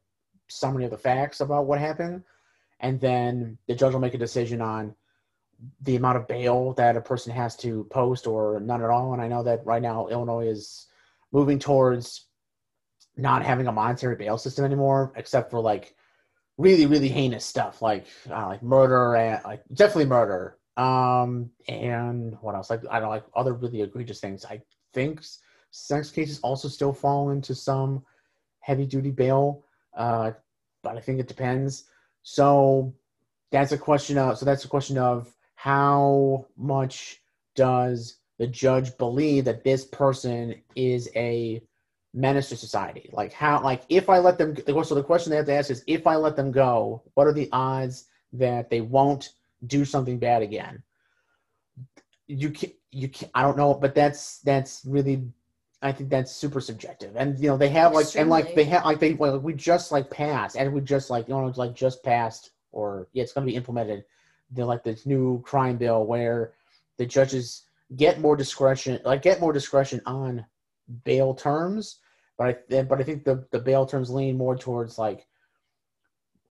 summary 0.49 0.85
of 0.85 0.91
the 0.91 0.99
facts 0.99 1.41
about 1.41 1.67
what 1.67 1.79
happened, 1.79 2.23
and 2.81 3.01
then 3.01 3.57
the 3.67 3.75
judge 3.75 3.95
will 3.95 4.01
make 4.01 4.15
a 4.15 4.19
decision 4.19 4.61
on 4.61 4.95
the 5.83 5.97
amount 5.97 6.19
of 6.19 6.29
bail 6.29 6.73
that 6.75 6.97
a 6.97 7.01
person 7.01 7.33
has 7.33 7.57
to 7.57 7.85
post 7.91 8.27
or 8.27 8.61
none 8.61 8.83
at 8.83 8.91
all. 8.91 9.13
And 9.13 9.23
I 9.23 9.29
know 9.29 9.43
that 9.43 9.67
right 9.67 9.83
now 9.83 10.07
Illinois 10.09 10.47
is 10.47 10.87
moving 11.33 11.59
towards 11.59 12.27
not 13.17 13.45
having 13.45 13.67
a 13.67 13.73
monetary 13.73 14.17
bail 14.17 14.39
system 14.39 14.65
anymore, 14.65 15.13
except 15.17 15.51
for 15.51 15.61
like 15.61 15.95
really, 16.57 16.87
really 16.87 17.09
heinous 17.09 17.45
stuff 17.45 17.83
like 17.83 18.07
uh, 18.31 18.47
like 18.47 18.63
murder 18.63 19.17
and 19.17 19.43
like 19.45 19.63
definitely 19.73 20.07
murder. 20.07 20.59
Um, 20.77 21.51
and 21.67 22.37
what 22.41 22.55
else? 22.55 22.71
Like 22.71 22.83
I 22.89 23.01
don't 23.01 23.11
like 23.11 23.25
other 23.35 23.55
really 23.55 23.83
egregious 23.83 24.21
things. 24.21 24.45
I 24.45 24.63
think 24.95 25.23
sex 25.71 26.11
cases 26.11 26.39
also 26.41 26.69
still 26.69 26.93
fall 26.93 27.31
into 27.31 27.55
some 27.55 28.05
heavy 28.61 28.87
duty 28.87 29.11
bail, 29.11 29.65
uh, 29.97 30.33
but 30.83 30.97
I 30.97 31.01
think 31.01 31.19
it 31.19 31.27
depends. 31.27 31.85
So 32.23 32.95
that's 33.51 33.73
a 33.73 33.79
question 33.79 34.19
of 34.19 34.39
so 34.39 34.45
that's 34.45 34.65
a 34.65 34.69
question 34.69 34.99
of 34.99 35.35
how 35.59 36.47
much 36.57 37.21
does 37.55 38.19
the 38.39 38.47
judge 38.47 38.97
believe 38.99 39.45
that 39.45 39.65
this 39.65 39.85
person 39.85 40.55
is 40.77 41.11
a 41.17 41.61
menace 42.15 42.49
to 42.49 42.57
society 42.57 43.11
like 43.13 43.33
how 43.33 43.63
like 43.63 43.83
if 43.89 44.09
i 44.09 44.19
let 44.19 44.39
them 44.39 44.57
so 44.83 44.95
the 44.95 45.03
question 45.03 45.31
they 45.31 45.37
have 45.37 45.47
to 45.47 45.53
ask 45.53 45.71
is 45.71 45.85
if 45.87 46.07
i 46.07 46.17
let 46.17 46.37
them 46.37 46.51
go 46.51 47.03
what 47.15 47.27
are 47.27 47.33
the 47.33 47.49
odds 47.53 48.07
that 48.33 48.71
they 48.71 48.81
won't 48.81 49.31
do 49.67 49.85
something 49.85 50.19
bad 50.19 50.43
again 50.43 50.83
you 52.29 52.51
can 52.51 52.71
you 52.91 53.09
can 53.09 53.29
I 53.35 53.43
don't 53.43 53.57
know, 53.57 53.75
but 53.75 53.95
that's 53.95 54.39
that's 54.41 54.83
really 54.87 55.25
I 55.83 55.93
think 55.93 56.11
that's 56.11 56.33
super 56.33 56.61
subjective. 56.61 57.17
And 57.17 57.39
you 57.39 57.49
know, 57.49 57.57
they 57.57 57.69
have 57.71 57.93
like 57.93 58.15
and 58.17 58.31
like 58.31 58.55
they 58.55 58.65
have 58.65 58.85
like 58.85 59.01
they 59.01 59.15
well, 59.15 59.39
we 59.39 59.55
just 59.55 59.91
like 59.91 60.11
passed 60.11 60.57
and 60.57 60.73
we 60.73 60.81
just 60.81 61.11
like 61.11 61.29
you 61.29 61.35
know 61.35 61.53
like 61.57 61.75
just 61.75 62.05
passed 62.05 62.51
or 62.71 63.09
yeah, 63.13 63.23
it's 63.23 63.33
gonna 63.33 63.47
be 63.47 63.57
implemented. 63.57 64.05
They're 64.51 64.65
like 64.65 64.85
this 64.85 65.07
new 65.07 65.43
crime 65.43 65.77
bill 65.77 66.05
where 66.07 66.53
the 66.97 67.07
judges 67.07 67.65
get 67.97 68.21
more 68.21 68.37
discretion 68.37 69.01
like 69.05 69.23
get 69.23 69.41
more 69.41 69.53
discretion 69.53 70.01
on 70.07 70.45
bail 71.05 71.35
terms. 71.35 71.99
But 72.37 72.65
I 72.71 72.83
but 72.83 73.01
I 73.01 73.05
think 73.05 73.25
the, 73.25 73.47
the 73.51 73.59
bail 73.59 73.87
terms 73.87 74.11
lean 74.11 74.37
more 74.39 74.57
towards 74.57 74.99
like 74.99 75.27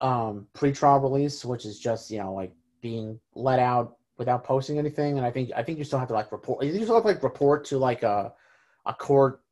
um 0.00 0.46
pretrial 0.54 1.02
release, 1.02 1.44
which 1.44 1.64
is 1.64 1.78
just, 1.78 2.10
you 2.10 2.18
know, 2.18 2.32
like 2.34 2.52
being 2.80 3.18
let 3.34 3.58
out 3.58 3.96
without 4.16 4.44
posting 4.44 4.78
anything. 4.78 5.16
And 5.16 5.26
I 5.26 5.30
think 5.30 5.50
I 5.56 5.62
think 5.62 5.78
you 5.78 5.84
still 5.84 5.98
have 5.98 6.08
to 6.08 6.14
like 6.14 6.30
report 6.32 6.64
you 6.64 6.72
still 6.82 6.94
have 6.94 7.04
to 7.04 7.08
like 7.08 7.22
report 7.22 7.64
to 7.66 7.78
like 7.78 8.02
a 8.02 8.32
a 8.86 8.94
court 8.94 9.42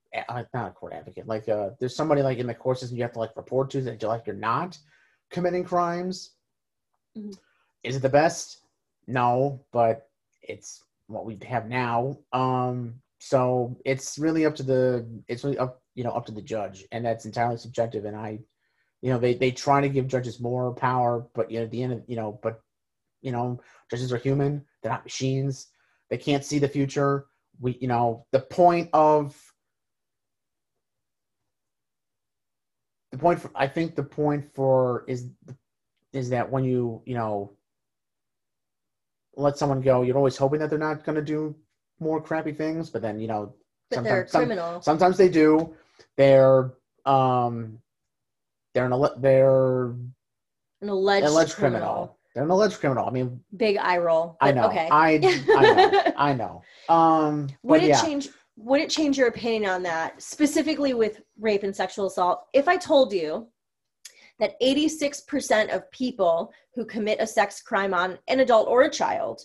not 0.55 0.69
a 0.69 0.71
court 0.71 0.95
advocate 0.95 1.27
like 1.27 1.47
uh 1.49 1.71
there's 1.79 1.95
somebody 1.95 2.23
like 2.23 2.39
in 2.39 2.47
the 2.47 2.55
court 2.55 2.79
system 2.79 2.97
you 2.97 3.03
have 3.03 3.13
to 3.13 3.19
like 3.19 3.37
report 3.37 3.69
to 3.71 3.83
that 3.83 4.01
you're 4.01 4.11
like 4.11 4.27
you're 4.27 4.37
not 4.37 4.79
committing 5.31 5.65
crimes 5.65 6.33
Mhm. 7.17 7.37
Is 7.87 7.97
it 7.97 8.03
the 8.03 8.09
best? 8.09 8.61
No 9.07 9.65
but 9.73 10.09
it's 10.43 10.83
what 11.07 11.25
we 11.25 11.39
have 11.47 11.69
now. 11.69 12.19
Um 12.33 13.01
so 13.19 13.77
it's 13.85 14.19
really 14.19 14.45
up 14.45 14.55
to 14.57 14.63
the 14.63 15.07
it's 15.29 15.45
really 15.45 15.59
up 15.59 15.83
you 15.95 16.05
know 16.05 16.11
up 16.11 16.27
to 16.27 16.33
the 16.33 16.43
judge 16.43 16.85
and 16.93 17.05
that's 17.05 17.25
entirely 17.25 17.57
subjective 17.57 18.05
and 18.05 18.15
i 18.15 18.39
you 19.01 19.11
know 19.11 19.19
they 19.19 19.35
they 19.35 19.51
try 19.51 19.81
to 19.81 19.89
give 19.89 20.07
judges 20.07 20.39
more 20.39 20.75
power 20.75 21.27
but 21.35 21.51
you 21.51 21.59
know 21.59 21.65
at 21.65 21.71
the 21.71 21.83
end 21.83 21.95
of 21.95 22.03
you 22.07 22.17
know 22.17 22.39
but 22.43 22.61
you 23.23 23.33
know 23.33 23.59
judges 23.91 24.13
are 24.13 24.19
human 24.19 24.63
they're 24.83 24.93
not 24.93 25.05
machines 25.05 25.69
they 26.09 26.17
can't 26.17 26.45
see 26.45 26.59
the 26.59 26.69
future. 26.69 27.27
We 27.59 27.79
you 27.81 27.89
know 27.89 28.27
the 28.33 28.41
point 28.41 28.91
of 28.93 29.35
the 33.11 33.19
point 33.19 33.41
for 33.41 33.51
i 33.55 33.67
think 33.67 33.95
the 33.95 34.03
point 34.03 34.55
for 34.55 35.05
is 35.09 35.31
is 36.13 36.31
that 36.31 36.51
when 36.51 36.65
you 36.65 37.03
you 37.07 37.15
know 37.15 37.57
let 39.37 39.57
someone 39.59 39.81
go 39.81 40.03
you're 40.03 40.17
always 40.17 40.37
hoping 40.37 40.59
that 40.59 40.71
they're 40.71 40.79
not 40.79 41.05
going 41.05 41.15
to 41.17 41.23
do 41.23 41.55
more 42.01 42.21
crappy 42.21 42.53
things 42.53 42.91
but 42.91 43.03
then 43.03 43.21
you 43.21 43.29
know 43.29 43.55
But 43.91 44.03
they're 44.05 44.27
sometimes 44.27 44.33
some- 44.33 44.41
criminal. 44.47 44.83
sometimes 44.83 45.17
they 45.17 45.29
do 45.29 45.75
they're 46.17 46.73
um 47.05 47.79
they're 48.75 48.87
an 48.91 49.09
they're 49.19 49.87
an 50.83 50.89
alleged, 50.89 51.27
alleged 51.27 51.55
criminal. 51.55 51.81
criminal. 51.81 52.19
they're 52.35 52.45
an 52.45 52.51
alleged 52.51 52.81
criminal 52.81 53.07
i 53.07 53.11
mean 53.11 53.41
Big 53.57 53.77
eye 53.79 53.99
roll. 53.99 54.37
i 54.41 54.53
know 54.53 54.67
Okay. 54.67 54.89
i 54.91 55.15
i 55.57 55.63
know 55.75 56.03
i 56.17 56.33
know 56.33 56.63
um 56.89 57.49
would 57.63 57.83
it 57.83 57.89
yeah 57.89 58.01
change 58.03 58.29
would 58.59 58.81
it 58.81 58.89
change 58.89 59.19
your 59.19 59.29
opinion 59.29 59.71
on 59.71 59.83
that 59.83 60.21
specifically 60.21 60.95
with 60.95 61.21
rape 61.39 61.63
and 61.63 61.75
sexual 61.77 62.07
assault 62.07 62.47
if 62.55 62.69
i 62.69 62.77
told 62.77 63.13
you 63.13 63.47
that 64.39 64.61
86% 64.61 65.75
of 65.75 65.91
people 65.91 66.53
who 66.75 66.85
commit 66.85 67.21
a 67.21 67.27
sex 67.27 67.63
crime 67.63 67.95
on 67.95 68.19
an 68.29 68.41
adult 68.41 68.69
or 68.69 68.83
a 68.83 68.91
child 68.91 69.43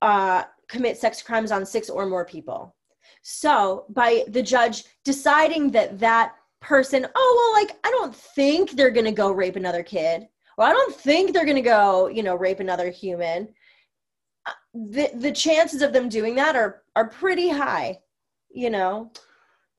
uh, 0.00 0.44
commit 0.68 0.98
sex 0.98 1.22
crimes 1.22 1.52
on 1.52 1.64
six 1.64 1.88
or 1.88 2.06
more 2.06 2.24
people. 2.24 2.74
So 3.22 3.84
by 3.90 4.24
the 4.28 4.42
judge 4.42 4.84
deciding 5.04 5.70
that 5.72 5.98
that 5.98 6.34
person 6.62 7.04
oh 7.12 7.52
well 7.54 7.60
like 7.60 7.76
i 7.84 7.90
don't 7.90 8.14
think 8.14 8.70
they're 8.70 8.88
gonna 8.88 9.10
go 9.10 9.32
rape 9.32 9.56
another 9.56 9.82
kid 9.82 10.28
or 10.56 10.64
i 10.64 10.72
don't 10.72 10.94
think 10.94 11.32
they're 11.32 11.44
gonna 11.44 11.60
go 11.60 12.06
you 12.06 12.22
know 12.22 12.36
rape 12.36 12.60
another 12.60 12.88
human 12.88 13.48
uh, 14.46 14.52
the 14.72 15.10
the 15.16 15.32
chances 15.32 15.82
of 15.82 15.92
them 15.92 16.08
doing 16.08 16.36
that 16.36 16.54
are 16.54 16.82
are 16.94 17.08
pretty 17.08 17.48
high 17.48 17.98
you 18.54 18.70
know? 18.70 19.10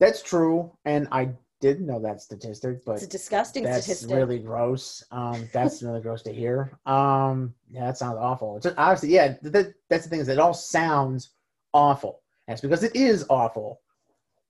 That's 0.00 0.22
true 0.22 0.70
and 0.84 1.08
i 1.12 1.30
didn't 1.68 1.86
know 1.86 1.98
that 1.98 2.20
statistic 2.20 2.84
but 2.84 2.92
it's 2.92 3.04
a 3.04 3.08
disgusting 3.08 3.64
that's 3.64 3.84
statistic 3.84 4.14
really 4.14 4.38
gross. 4.38 5.02
Um, 5.10 5.48
that's 5.50 5.82
really 5.82 6.02
gross 6.02 6.22
to 6.22 6.32
hear. 6.32 6.78
Um, 6.84 7.54
yeah, 7.70 7.86
that 7.86 7.96
sounds 7.96 8.18
awful. 8.20 8.58
It's 8.58 8.66
obviously, 8.76 9.10
yeah, 9.10 9.36
that, 9.42 9.72
that's 9.88 10.04
the 10.04 10.10
thing 10.10 10.20
is 10.20 10.28
it 10.28 10.38
all 10.38 10.52
sounds 10.52 11.30
awful. 11.72 12.20
It's 12.48 12.60
because 12.60 12.82
it 12.82 12.94
is 12.94 13.24
awful, 13.30 13.80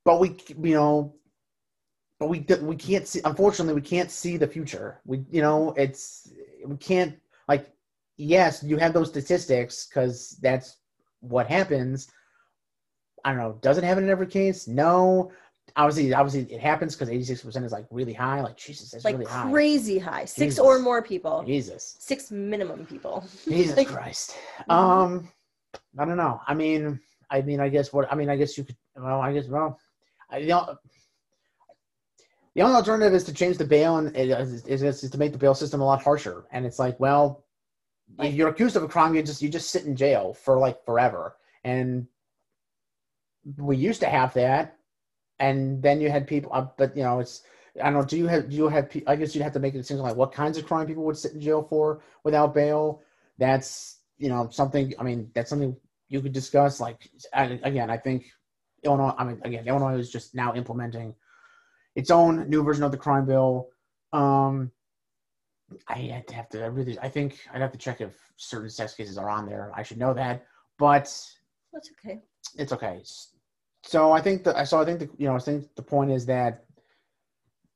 but 0.04 0.18
we, 0.18 0.36
you 0.60 0.74
know, 0.74 1.14
but 2.18 2.28
we 2.28 2.44
we 2.60 2.74
can't 2.74 3.06
see. 3.06 3.20
Unfortunately, 3.24 3.74
we 3.74 3.80
can't 3.80 4.10
see 4.10 4.36
the 4.36 4.48
future. 4.48 5.00
We, 5.04 5.24
you 5.30 5.40
know, 5.42 5.72
it's 5.76 6.32
we 6.66 6.76
can't 6.76 7.16
like. 7.48 7.70
Yes, 8.16 8.62
you 8.64 8.76
have 8.78 8.92
those 8.92 9.08
statistics 9.08 9.86
because 9.86 10.36
that's 10.42 10.78
what 11.20 11.46
happens. 11.46 12.10
I 13.24 13.30
don't 13.30 13.38
know. 13.38 13.58
Does 13.62 13.78
it 13.78 13.84
happen 13.84 14.04
in 14.04 14.10
every 14.10 14.26
case? 14.26 14.66
No 14.66 15.30
obviously 15.76 16.12
obviously 16.14 16.52
it 16.54 16.60
happens 16.60 16.94
because 16.94 17.08
86% 17.08 17.64
is 17.64 17.72
like 17.72 17.86
really 17.90 18.12
high. 18.12 18.40
Like 18.42 18.56
jesus 18.56 18.90
that's 18.90 19.04
like 19.04 19.18
really 19.18 19.30
high. 19.30 19.50
crazy 19.50 19.98
high. 19.98 20.24
Six 20.24 20.54
Jesus. 20.54 20.58
or 20.58 20.78
more 20.78 21.02
people. 21.02 21.42
Jesus. 21.44 21.96
Six 21.98 22.30
minimum 22.30 22.86
people. 22.86 23.24
Jesus 23.48 23.76
Like- 23.80 23.88
christ. 23.88 24.36
Mhm. 24.68 24.74
um 24.74 25.28
i 25.98 26.04
don't 26.04 26.16
know. 26.16 26.40
I 26.46 26.54
mean 26.54 27.00
i 27.30 27.40
mean 27.42 27.60
i 27.60 27.68
guess 27.68 27.92
what 27.92 28.10
i 28.12 28.14
mean 28.14 28.28
i 28.30 28.36
guess 28.36 28.56
you 28.56 28.64
could 28.64 28.76
well 28.96 29.20
i 29.20 29.32
guess 29.32 29.46
well 29.48 29.78
I, 30.30 30.38
you 30.38 30.48
know, 30.48 30.76
the 32.54 32.62
only 32.62 32.76
alternative 32.76 33.12
is 33.14 33.24
to 33.24 33.32
change 33.34 33.58
the 33.58 33.64
bail 33.64 33.96
and 33.98 34.14
is, 34.16 34.64
is, 34.66 34.82
is 34.82 35.10
to 35.10 35.18
make 35.18 35.32
the 35.32 35.38
bail 35.38 35.54
system 35.54 35.80
a 35.80 35.84
lot 35.84 36.02
harsher. 36.02 36.44
And 36.52 36.64
it's 36.64 36.78
like 36.78 36.98
well 37.00 37.44
Like- 38.18 38.30
if 38.30 38.34
you're 38.36 38.48
accused 38.48 38.76
of 38.76 38.82
a 38.84 38.88
crime 38.88 39.14
you 39.14 39.22
just 39.22 39.42
you 39.42 39.48
just 39.48 39.70
sit 39.70 39.84
in 39.86 39.96
jail 39.96 40.34
for 40.34 40.58
like 40.58 40.84
forever. 40.84 41.36
And 41.64 42.06
we 43.58 43.76
used 43.76 44.00
to 44.00 44.06
have 44.08 44.32
that 44.34 44.76
and 45.38 45.82
then 45.82 46.00
you 46.00 46.10
had 46.10 46.26
people 46.26 46.50
uh, 46.52 46.66
but 46.76 46.96
you 46.96 47.02
know 47.02 47.18
it's 47.20 47.42
i 47.80 47.84
don't 47.84 47.94
know 47.94 48.04
do 48.04 48.16
you 48.16 48.26
have 48.26 48.48
do 48.48 48.56
you 48.56 48.68
have 48.68 48.90
i 49.06 49.16
guess 49.16 49.34
you'd 49.34 49.42
have 49.42 49.52
to 49.52 49.58
make 49.58 49.74
a 49.74 49.78
decision 49.78 50.02
like 50.02 50.16
what 50.16 50.32
kinds 50.32 50.56
of 50.56 50.66
crime 50.66 50.86
people 50.86 51.04
would 51.04 51.16
sit 51.16 51.32
in 51.32 51.40
jail 51.40 51.62
for 51.62 52.02
without 52.22 52.54
bail? 52.54 53.02
That's 53.38 53.98
you 54.18 54.28
know 54.28 54.48
something 54.50 54.94
i 54.98 55.02
mean 55.02 55.30
that's 55.34 55.50
something 55.50 55.76
you 56.08 56.20
could 56.20 56.32
discuss 56.32 56.80
like 56.80 57.10
I, 57.32 57.58
again 57.64 57.90
i 57.90 57.96
think 57.96 58.26
illinois 58.84 59.14
i 59.18 59.24
mean 59.24 59.40
again 59.44 59.66
illinois 59.66 59.98
is 59.98 60.10
just 60.10 60.34
now 60.34 60.54
implementing 60.54 61.14
its 61.96 62.10
own 62.10 62.48
new 62.48 62.62
version 62.62 62.82
of 62.82 62.90
the 62.90 62.96
crime 62.96 63.26
bill. 63.26 63.68
Um 64.12 64.70
i 65.88 66.22
have 66.30 66.48
to 66.50 66.62
i 66.62 66.66
really 66.66 66.98
i 67.00 67.08
think 67.08 67.40
i'd 67.52 67.60
have 67.60 67.72
to 67.72 67.78
check 67.78 68.00
if 68.00 68.14
certain 68.36 68.70
sex 68.70 68.94
cases 68.94 69.18
are 69.18 69.30
on 69.30 69.46
there. 69.46 69.72
I 69.74 69.82
should 69.82 69.98
know 69.98 70.14
that 70.14 70.44
but 70.78 71.04
that's 71.72 71.90
okay. 71.98 72.20
it's 72.56 72.72
okay. 72.72 73.02
So 73.86 74.12
I 74.12 74.20
think 74.20 74.44
that 74.44 74.66
so 74.66 74.80
I 74.80 74.84
think 74.84 74.98
the 74.98 75.10
you 75.18 75.28
know 75.28 75.36
I 75.36 75.38
think 75.38 75.74
the 75.76 75.82
point 75.82 76.10
is 76.10 76.26
that 76.26 76.64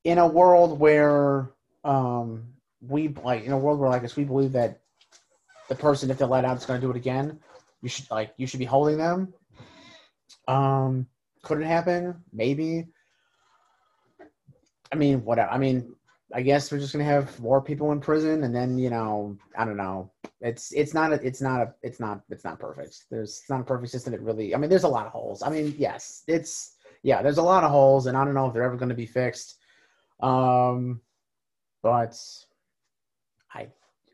in 0.05 0.19
a 0.19 0.27
world 0.27 0.79
where 0.79 1.51
um 1.85 2.55
we 2.81 3.09
like 3.09 3.45
in 3.45 3.53
a 3.53 3.59
world 3.59 3.79
where 3.79 3.91
like 3.91 4.05
if 4.05 4.17
we 4.17 4.25
believe 4.25 4.53
that 4.53 4.81
the 5.69 5.75
person 5.75 6.11
if 6.11 6.19
they're 6.19 6.27
let 6.27 6.47
out 6.47 6.57
is 6.57 6.65
going 6.65 6.81
to 6.81 6.87
do 6.87 6.91
it 6.91 6.97
again, 6.97 7.39
you 7.83 7.91
should 7.91 8.11
like 8.11 8.33
you 8.39 8.47
should 8.47 8.59
be 8.59 8.65
holding 8.65 8.97
them. 8.97 9.35
Um, 10.49 11.07
could 11.43 11.61
it 11.61 11.67
happen? 11.67 12.25
Maybe. 12.33 12.87
I 14.91 14.97
mean, 14.97 15.23
whatever. 15.25 15.51
I 15.51 15.59
mean, 15.59 15.95
I 16.35 16.43
guess 16.43 16.71
we're 16.71 16.79
just 16.79 16.93
gonna 16.93 17.05
have 17.05 17.39
more 17.41 17.63
people 17.63 17.93
in 17.93 18.01
prison, 18.01 18.45
and 18.45 18.55
then 18.55 18.79
you 18.79 18.91
know, 18.91 19.39
I 19.57 19.65
don't 19.65 19.77
know. 19.77 20.13
It's 20.41 20.73
it's 20.73 20.93
not 20.95 21.13
a, 21.13 21.27
it's 21.27 21.41
not 21.41 21.61
a 21.61 21.75
it's 21.83 22.01
not 22.01 22.21
it's 22.29 22.45
not 22.45 22.59
perfect. 22.59 23.05
There's 23.11 23.39
it's 23.41 23.51
not 23.51 23.61
a 23.61 23.65
perfect 23.65 23.93
system. 23.93 24.15
It 24.15 24.21
really. 24.21 24.55
I 24.55 24.59
mean, 24.59 24.71
there's 24.71 24.85
a 24.85 24.89
lot 24.89 25.07
of 25.07 25.13
holes. 25.13 25.43
I 25.43 25.51
mean, 25.51 25.75
yes, 25.79 26.25
it's 26.27 26.77
yeah. 27.03 27.23
There's 27.23 27.39
a 27.39 27.43
lot 27.43 27.65
of 27.65 27.71
holes, 27.71 28.07
and 28.07 28.17
I 28.17 28.25
don't 28.25 28.35
know 28.35 28.47
if 28.47 28.53
they're 28.53 28.63
ever 28.63 28.77
going 28.77 28.91
to 28.91 28.95
be 28.95 29.07
fixed. 29.07 29.57
Um, 30.21 31.01
but 31.83 32.19
I 33.55 33.69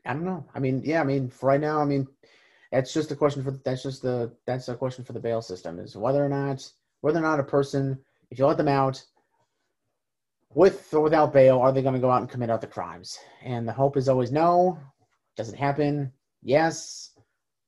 I 0.05 0.13
don't 0.13 0.25
know. 0.25 0.45
I 0.55 0.59
mean, 0.59 0.81
yeah. 0.85 1.01
I 1.01 1.03
mean, 1.03 1.29
for 1.29 1.47
right 1.47 1.59
now, 1.59 1.81
I 1.81 1.85
mean, 1.85 2.07
that's 2.71 2.93
just 2.93 3.11
a 3.11 3.15
question 3.15 3.43
for 3.43 3.51
that's 3.63 3.83
just 3.83 4.01
the 4.01 4.31
that's 4.45 4.67
a 4.67 4.75
question 4.75 5.03
for 5.03 5.13
the 5.13 5.19
bail 5.19 5.41
system 5.41 5.79
is 5.79 5.95
whether 5.95 6.23
or 6.23 6.29
not 6.29 6.69
whether 7.01 7.19
or 7.19 7.23
not 7.23 7.39
a 7.39 7.43
person 7.43 7.97
if 8.31 8.39
you 8.39 8.45
let 8.45 8.57
them 8.57 8.67
out 8.67 9.03
with 10.55 10.91
or 10.93 11.01
without 11.01 11.33
bail, 11.33 11.59
are 11.59 11.71
they 11.71 11.81
going 11.81 11.93
to 11.93 11.99
go 12.01 12.09
out 12.09 12.21
and 12.21 12.29
commit 12.29 12.49
other 12.49 12.65
crimes? 12.65 13.19
And 13.43 13.67
the 13.67 13.73
hope 13.73 13.97
is 13.97 14.09
always 14.09 14.31
no. 14.31 14.79
Does 15.35 15.49
it 15.49 15.59
happen? 15.59 16.11
Yes. 16.41 17.11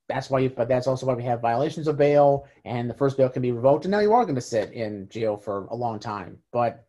That's 0.07 0.29
why 0.29 0.39
you, 0.39 0.49
but 0.49 0.69
that's 0.69 0.88
also 0.88 1.05
why 1.05 1.13
we 1.13 1.23
have 1.23 1.41
violations 1.41 1.88
of 1.89 1.97
bail, 1.97 2.47
and 2.63 2.89
the 2.89 2.93
first 2.93 3.17
bail 3.17 3.27
can 3.27 3.41
be 3.41 3.51
revoked, 3.51 3.83
and 3.83 3.91
now 3.91 3.99
you 3.99 4.13
are 4.13 4.23
going 4.23 4.35
to 4.35 4.41
sit 4.41 4.71
in 4.71 5.09
jail 5.09 5.35
for 5.35 5.65
a 5.65 5.75
long 5.75 5.99
time. 5.99 6.38
But 6.53 6.85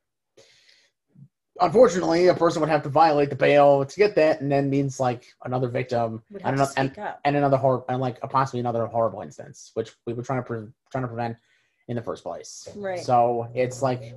unfortunately, 1.60 2.28
a 2.28 2.34
person 2.34 2.60
would 2.60 2.68
have 2.68 2.84
to 2.84 2.88
violate 2.88 3.30
the 3.30 3.34
bail 3.34 3.84
to 3.84 3.96
get 3.96 4.14
that, 4.14 4.40
and 4.40 4.52
then 4.52 4.70
means 4.70 5.00
like 5.00 5.24
another 5.44 5.66
victim 5.66 6.22
and, 6.44 6.60
have 6.60 6.72
to 6.74 6.78
ano- 6.80 6.92
and, 6.96 7.16
and 7.24 7.36
another 7.36 7.56
hor- 7.56 7.84
and 7.88 8.00
like 8.00 8.20
possibly 8.20 8.60
another 8.60 8.86
horrible 8.86 9.22
instance, 9.22 9.72
which 9.74 9.90
we 10.06 10.12
were 10.12 10.22
trying 10.22 10.38
to 10.38 10.46
pre- 10.46 10.68
trying 10.92 11.02
to 11.02 11.08
prevent 11.08 11.36
in 11.88 11.96
the 11.96 12.02
first 12.02 12.22
place. 12.22 12.68
right 12.76 13.00
So 13.00 13.48
it's 13.52 13.82
like 13.82 14.14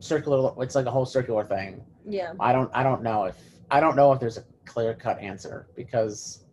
circular. 0.00 0.52
It's 0.62 0.74
like 0.74 0.86
a 0.86 0.90
whole 0.90 1.06
circular 1.06 1.44
thing. 1.44 1.82
yeah 2.06 2.32
I 2.40 2.52
don't. 2.52 2.70
I 2.74 2.82
don't 2.82 3.02
know 3.02 3.24
if. 3.24 3.36
I 3.70 3.80
don't 3.80 3.96
know 3.96 4.12
if 4.12 4.20
there's 4.20 4.36
a 4.36 4.44
clear 4.64 4.94
cut 4.94 5.20
answer 5.20 5.66
because. 5.74 6.44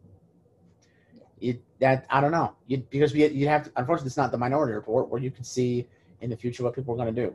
it 1.41 1.61
that 1.79 2.05
I 2.09 2.21
don't 2.21 2.31
know. 2.31 2.55
You 2.67 2.77
because 2.89 3.13
we 3.13 3.27
you 3.27 3.47
have 3.47 3.65
to, 3.65 3.71
unfortunately 3.75 4.07
it's 4.07 4.17
not 4.17 4.31
the 4.31 4.37
minority 4.37 4.73
report 4.73 5.09
where 5.09 5.21
you 5.21 5.31
can 5.31 5.43
see 5.43 5.87
in 6.21 6.29
the 6.29 6.37
future 6.37 6.63
what 6.63 6.73
people 6.73 6.93
are 6.93 6.97
going 6.97 7.13
to 7.13 7.25
do. 7.25 7.33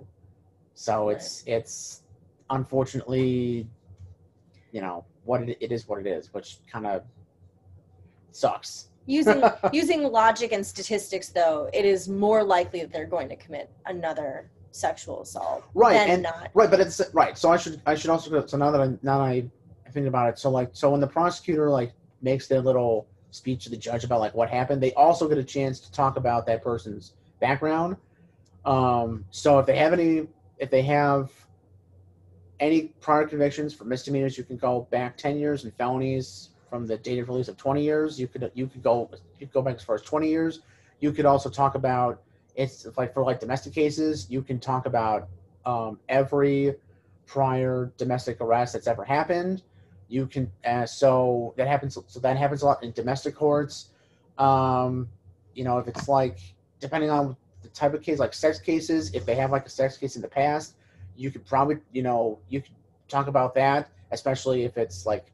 So 0.74 1.10
it's 1.10 1.44
it's 1.46 2.02
unfortunately, 2.50 3.68
you 4.72 4.80
know 4.80 5.04
what 5.24 5.42
it, 5.42 5.58
it 5.60 5.72
is 5.72 5.86
what 5.86 6.00
it 6.00 6.06
is, 6.06 6.32
which 6.32 6.58
kind 6.72 6.86
of 6.86 7.02
sucks. 8.30 8.88
Using 9.06 9.42
using 9.72 10.02
logic 10.04 10.52
and 10.52 10.66
statistics, 10.66 11.28
though, 11.28 11.68
it 11.72 11.84
is 11.84 12.08
more 12.08 12.42
likely 12.42 12.80
that 12.80 12.92
they're 12.92 13.06
going 13.06 13.28
to 13.28 13.36
commit 13.36 13.70
another 13.86 14.50
sexual 14.78 15.22
assault 15.22 15.64
Right, 15.74 15.96
and- 15.96 16.22
not. 16.22 16.50
Right, 16.54 16.70
but 16.70 16.80
it's 16.80 17.00
right. 17.12 17.36
So 17.36 17.50
I 17.50 17.56
should 17.56 17.80
I 17.86 17.94
should 17.94 18.10
also 18.10 18.30
go. 18.30 18.46
So 18.46 18.56
now 18.56 18.70
that 18.70 18.80
I 18.80 18.86
now 19.02 19.18
that 19.18 19.24
I 19.24 19.44
think 19.90 20.06
about 20.06 20.28
it, 20.28 20.38
so 20.38 20.50
like 20.50 20.70
so 20.72 20.90
when 20.90 21.00
the 21.00 21.06
prosecutor 21.06 21.68
like 21.70 21.92
makes 22.22 22.46
their 22.46 22.60
little 22.60 23.06
speech 23.30 23.64
to 23.64 23.70
the 23.70 23.76
judge 23.76 24.04
about 24.04 24.20
like 24.20 24.34
what 24.34 24.48
happened, 24.48 24.82
they 24.82 24.92
also 24.94 25.28
get 25.28 25.38
a 25.38 25.44
chance 25.44 25.80
to 25.80 25.92
talk 25.92 26.16
about 26.16 26.46
that 26.46 26.62
person's 26.62 27.14
background. 27.40 27.96
Um, 28.64 29.24
so 29.30 29.58
if 29.58 29.66
they 29.66 29.76
have 29.76 29.92
any, 29.92 30.26
if 30.58 30.70
they 30.70 30.82
have 30.82 31.30
any 32.60 32.88
prior 33.00 33.26
convictions 33.26 33.72
for 33.74 33.84
misdemeanors, 33.84 34.36
you 34.36 34.44
can 34.44 34.56
go 34.56 34.86
back 34.90 35.16
ten 35.16 35.38
years, 35.38 35.64
and 35.64 35.72
felonies 35.74 36.50
from 36.68 36.86
the 36.86 36.98
date 36.98 37.18
of 37.18 37.28
release 37.28 37.48
of 37.48 37.56
twenty 37.56 37.82
years. 37.82 38.18
You 38.20 38.28
could 38.28 38.50
you 38.54 38.66
could 38.66 38.82
go 38.82 39.10
you 39.38 39.46
could 39.46 39.52
go 39.52 39.62
back 39.62 39.76
as 39.76 39.82
far 39.84 39.94
as 39.94 40.02
twenty 40.02 40.28
years. 40.28 40.60
You 41.00 41.12
could 41.12 41.26
also 41.26 41.48
talk 41.48 41.74
about 41.76 42.22
it's 42.58 42.86
like 42.96 43.14
for 43.14 43.22
like 43.22 43.38
domestic 43.38 43.72
cases, 43.72 44.26
you 44.28 44.42
can 44.42 44.58
talk 44.58 44.84
about 44.86 45.28
um, 45.64 46.00
every 46.08 46.74
prior 47.24 47.92
domestic 47.96 48.40
arrest 48.40 48.72
that's 48.72 48.88
ever 48.88 49.04
happened. 49.04 49.62
You 50.08 50.26
can 50.26 50.50
uh, 50.64 50.84
so 50.84 51.54
that 51.56 51.68
happens. 51.68 51.96
So 52.08 52.18
that 52.20 52.36
happens 52.36 52.62
a 52.62 52.66
lot 52.66 52.82
in 52.82 52.90
domestic 52.92 53.36
courts. 53.36 53.90
Um, 54.38 55.08
you 55.54 55.62
know, 55.62 55.78
if 55.78 55.86
it's 55.86 56.08
like 56.08 56.40
depending 56.80 57.10
on 57.10 57.36
the 57.62 57.68
type 57.68 57.94
of 57.94 58.02
case, 58.02 58.18
like 58.18 58.34
sex 58.34 58.58
cases, 58.58 59.14
if 59.14 59.24
they 59.24 59.36
have 59.36 59.52
like 59.52 59.64
a 59.64 59.70
sex 59.70 59.96
case 59.96 60.16
in 60.16 60.22
the 60.22 60.28
past, 60.28 60.74
you 61.16 61.30
could 61.30 61.46
probably 61.46 61.76
you 61.92 62.02
know 62.02 62.40
you 62.48 62.60
could 62.60 62.74
talk 63.06 63.28
about 63.28 63.54
that, 63.54 63.88
especially 64.10 64.64
if 64.64 64.76
it's 64.76 65.06
like 65.06 65.30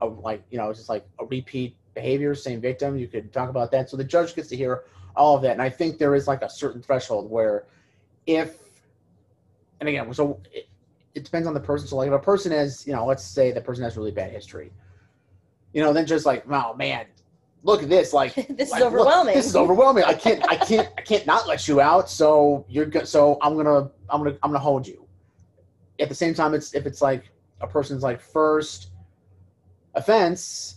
a 0.00 0.06
like 0.06 0.42
you 0.50 0.58
know 0.58 0.70
it's 0.70 0.80
just 0.80 0.88
like 0.88 1.06
a 1.20 1.26
repeat 1.26 1.76
behavior, 1.94 2.34
same 2.34 2.60
victim. 2.60 2.98
You 2.98 3.06
could 3.06 3.32
talk 3.32 3.50
about 3.50 3.70
that, 3.70 3.88
so 3.88 3.96
the 3.96 4.04
judge 4.04 4.34
gets 4.34 4.48
to 4.48 4.56
hear 4.56 4.82
all 5.16 5.36
of 5.36 5.42
that. 5.42 5.52
And 5.52 5.62
I 5.62 5.70
think 5.70 5.98
there 5.98 6.14
is 6.14 6.26
like 6.26 6.42
a 6.42 6.50
certain 6.50 6.82
threshold 6.82 7.30
where 7.30 7.64
if 8.26 8.58
and 9.80 9.88
again, 9.88 10.12
so 10.14 10.40
it, 10.52 10.68
it 11.14 11.24
depends 11.24 11.46
on 11.46 11.54
the 11.54 11.60
person. 11.60 11.88
So 11.88 11.96
like 11.96 12.08
if 12.08 12.14
a 12.14 12.18
person 12.18 12.52
has, 12.52 12.86
you 12.86 12.92
know, 12.92 13.06
let's 13.06 13.24
say 13.24 13.52
the 13.52 13.60
person 13.60 13.84
has 13.84 13.96
really 13.96 14.10
bad 14.10 14.30
history, 14.30 14.72
you 15.72 15.82
know, 15.82 15.92
then 15.92 16.06
just 16.06 16.26
like, 16.26 16.44
oh 16.50 16.74
man, 16.74 17.06
look 17.62 17.82
at 17.82 17.88
this, 17.88 18.12
like 18.12 18.34
this 18.56 18.70
like, 18.70 18.80
is 18.80 18.86
overwhelming. 18.86 19.34
Look, 19.34 19.34
this 19.34 19.46
is 19.46 19.56
overwhelming. 19.56 20.04
I 20.04 20.14
can't, 20.14 20.46
I 20.48 20.56
can't, 20.56 20.88
I 20.96 21.02
can't 21.02 21.26
not 21.26 21.46
let 21.46 21.68
you 21.68 21.80
out. 21.80 22.08
So 22.08 22.64
you're 22.68 22.86
good. 22.86 23.08
So 23.08 23.38
I'm 23.42 23.56
gonna, 23.56 23.90
I'm 24.08 24.22
gonna, 24.22 24.36
I'm 24.42 24.50
gonna 24.50 24.58
hold 24.58 24.86
you. 24.86 25.06
At 25.98 26.08
the 26.08 26.14
same 26.14 26.34
time, 26.34 26.54
it's 26.54 26.74
if 26.74 26.86
it's 26.86 27.00
like 27.00 27.30
a 27.60 27.66
person's 27.66 28.02
like 28.02 28.20
first 28.20 28.90
offense 29.94 30.76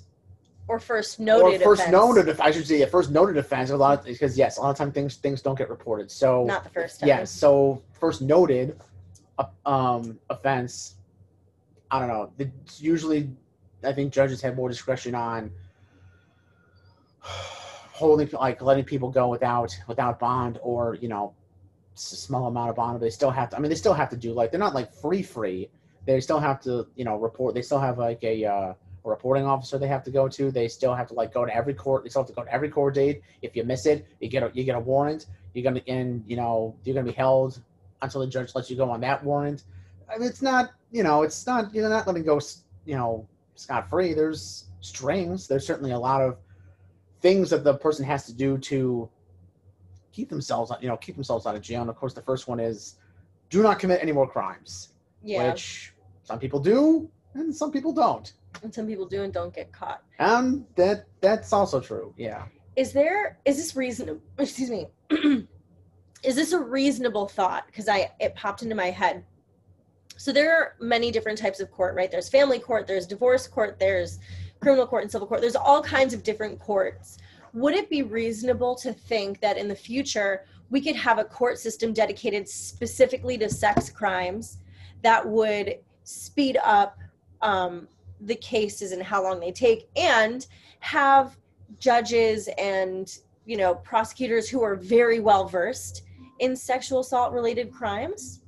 or 0.69 0.79
first 0.79 1.19
noted. 1.19 1.61
or 1.61 1.65
first 1.65 1.81
offense. 1.81 1.91
noted, 1.91 2.39
I 2.39 2.51
should 2.51 2.67
say, 2.67 2.81
a 2.83 2.87
first 2.87 3.09
noted 3.09 3.37
offense. 3.37 3.71
A 3.71 3.77
lot 3.77 3.99
of 3.99 4.05
because 4.05 4.37
yes, 4.37 4.57
a 4.57 4.61
lot 4.61 4.69
of 4.69 4.77
time 4.77 4.91
things 4.91 5.15
things 5.15 5.41
don't 5.41 5.57
get 5.57 5.69
reported. 5.69 6.11
So 6.11 6.45
Not 6.45 6.63
the 6.63 6.69
first 6.69 6.99
time. 6.99 7.07
Yes. 7.07 7.31
So 7.31 7.81
first 7.91 8.21
noted 8.21 8.79
uh, 9.39 9.45
um, 9.65 10.19
offense. 10.29 10.95
I 11.91 11.99
don't 11.99 12.07
know. 12.07 12.31
It's 12.37 12.79
usually, 12.79 13.31
I 13.83 13.91
think 13.93 14.13
judges 14.13 14.41
have 14.41 14.55
more 14.55 14.69
discretion 14.69 15.15
on 15.15 15.51
holding, 17.19 18.29
like 18.33 18.61
letting 18.61 18.85
people 18.85 19.09
go 19.09 19.27
without 19.27 19.75
without 19.87 20.19
bond, 20.19 20.59
or 20.61 20.95
you 21.01 21.07
know, 21.07 21.33
small 21.95 22.47
amount 22.47 22.69
of 22.69 22.75
bond. 22.75 22.99
But 22.99 23.05
they 23.05 23.09
still 23.09 23.31
have 23.31 23.49
to. 23.49 23.57
I 23.57 23.59
mean, 23.59 23.69
they 23.69 23.75
still 23.75 23.95
have 23.95 24.09
to 24.11 24.17
do 24.17 24.33
like 24.33 24.51
they're 24.51 24.59
not 24.59 24.75
like 24.75 24.93
free 24.93 25.23
free. 25.23 25.69
They 26.05 26.21
still 26.21 26.39
have 26.39 26.61
to, 26.61 26.87
you 26.95 27.05
know, 27.05 27.17
report. 27.17 27.55
They 27.55 27.63
still 27.63 27.79
have 27.79 27.97
like 27.97 28.23
a. 28.23 28.45
Uh, 28.45 28.51
a 28.51 28.75
reporting 29.09 29.45
officer 29.45 29.77
they 29.77 29.87
have 29.87 30.03
to 30.03 30.11
go 30.11 30.27
to. 30.27 30.51
They 30.51 30.67
still 30.67 30.93
have 30.95 31.07
to 31.07 31.13
like 31.13 31.33
go 31.33 31.45
to 31.45 31.53
every 31.55 31.73
court. 31.73 32.03
They 32.03 32.09
still 32.09 32.21
have 32.21 32.27
to 32.29 32.33
go 32.33 32.43
to 32.43 32.53
every 32.53 32.69
court 32.69 32.95
date. 32.95 33.21
If 33.41 33.55
you 33.55 33.63
miss 33.63 33.85
it, 33.85 34.07
you 34.19 34.29
get 34.29 34.43
a 34.43 34.51
you 34.53 34.63
get 34.63 34.75
a 34.75 34.79
warrant. 34.79 35.25
You're 35.53 35.63
gonna 35.63 35.81
and 35.87 36.23
you 36.27 36.35
know 36.37 36.75
you're 36.83 36.93
gonna 36.95 37.07
be 37.07 37.13
held 37.13 37.61
until 38.01 38.21
the 38.21 38.27
judge 38.27 38.55
lets 38.55 38.69
you 38.69 38.77
go 38.77 38.89
on 38.89 39.01
that 39.01 39.23
warrant. 39.23 39.63
I 40.13 40.17
mean, 40.17 40.29
it's 40.29 40.41
not 40.41 40.71
you 40.91 41.03
know 41.03 41.23
it's 41.23 41.45
not 41.45 41.73
you're 41.73 41.89
not 41.89 42.07
letting 42.07 42.23
go 42.23 42.39
you 42.85 42.95
know 42.95 43.27
scot 43.55 43.89
free. 43.89 44.13
There's 44.13 44.65
strings. 44.81 45.47
There's 45.47 45.65
certainly 45.65 45.91
a 45.91 45.99
lot 45.99 46.21
of 46.21 46.37
things 47.21 47.49
that 47.49 47.63
the 47.63 47.73
person 47.73 48.05
has 48.05 48.25
to 48.27 48.33
do 48.33 48.57
to 48.57 49.09
keep 50.11 50.29
themselves 50.29 50.71
you 50.81 50.87
know 50.87 50.97
keep 50.97 51.15
themselves 51.15 51.45
out 51.45 51.55
of 51.55 51.61
jail. 51.61 51.81
And 51.81 51.89
of 51.89 51.95
course, 51.95 52.13
the 52.13 52.21
first 52.21 52.47
one 52.47 52.59
is 52.59 52.95
do 53.49 53.63
not 53.63 53.79
commit 53.79 53.99
any 54.01 54.11
more 54.11 54.27
crimes, 54.27 54.89
Yeah. 55.23 55.49
which 55.51 55.93
some 56.23 56.39
people 56.39 56.59
do 56.59 57.09
and 57.33 57.55
some 57.55 57.71
people 57.71 57.91
don't. 57.91 58.33
And 58.63 58.73
some 58.73 58.87
people 58.87 59.05
do 59.05 59.23
and 59.23 59.33
don't 59.33 59.53
get 59.53 59.71
caught. 59.71 60.03
Um, 60.19 60.65
that 60.75 61.05
that's 61.21 61.53
also 61.53 61.79
true. 61.79 62.13
Yeah. 62.17 62.45
Is 62.75 62.91
there 62.93 63.39
is 63.45 63.57
this 63.57 63.75
reasonable 63.75 64.21
excuse 64.37 64.69
me. 64.69 64.87
is 66.23 66.35
this 66.35 66.53
a 66.53 66.59
reasonable 66.59 67.27
thought? 67.27 67.65
Because 67.67 67.87
I 67.87 68.11
it 68.19 68.35
popped 68.35 68.61
into 68.61 68.75
my 68.75 68.89
head. 68.89 69.23
So 70.17 70.33
there 70.33 70.53
are 70.53 70.75
many 70.81 71.11
different 71.11 71.37
types 71.37 71.61
of 71.61 71.71
court, 71.71 71.95
right? 71.95 72.11
There's 72.11 72.27
family 72.27 72.59
court, 72.59 72.87
there's 72.87 73.07
divorce 73.07 73.47
court, 73.47 73.79
there's 73.79 74.19
criminal 74.59 74.85
court 74.85 75.03
and 75.03 75.11
civil 75.11 75.27
court. 75.27 75.39
There's 75.39 75.55
all 75.55 75.81
kinds 75.81 76.13
of 76.13 76.23
different 76.23 76.59
courts. 76.59 77.17
Would 77.53 77.73
it 77.73 77.89
be 77.89 78.03
reasonable 78.03 78.75
to 78.75 78.91
think 78.91 79.39
that 79.39 79.57
in 79.57 79.69
the 79.69 79.75
future 79.75 80.45
we 80.69 80.81
could 80.81 80.95
have 80.95 81.17
a 81.17 81.23
court 81.23 81.57
system 81.57 81.93
dedicated 81.93 82.47
specifically 82.47 83.37
to 83.37 83.49
sex 83.49 83.89
crimes 83.89 84.59
that 85.01 85.25
would 85.25 85.75
speed 86.03 86.57
up 86.63 86.97
um, 87.41 87.87
the 88.21 88.35
cases 88.35 88.91
and 88.91 89.01
how 89.01 89.23
long 89.23 89.39
they 89.39 89.51
take 89.51 89.89
and 89.95 90.47
have 90.79 91.37
judges 91.79 92.49
and 92.57 93.19
you 93.45 93.57
know 93.57 93.75
prosecutors 93.75 94.49
who 94.49 94.61
are 94.63 94.75
very 94.75 95.19
well 95.19 95.45
versed 95.45 96.03
in 96.39 96.55
sexual 96.55 96.99
assault 96.99 97.31
related 97.33 97.71
crimes 97.71 98.41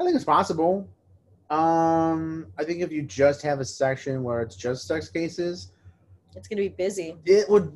I 0.00 0.04
think 0.04 0.16
it's 0.16 0.24
possible. 0.24 0.88
Um, 1.50 2.46
I 2.58 2.64
think 2.64 2.80
if 2.80 2.90
you 2.90 3.02
just 3.02 3.42
have 3.42 3.60
a 3.60 3.64
section 3.64 4.22
where 4.22 4.40
it's 4.40 4.56
just 4.56 4.86
sex 4.86 5.10
cases, 5.10 5.72
it's 6.34 6.48
going 6.48 6.56
to 6.56 6.62
be 6.62 6.68
busy 6.68 7.16
it 7.26 7.48
would, 7.50 7.70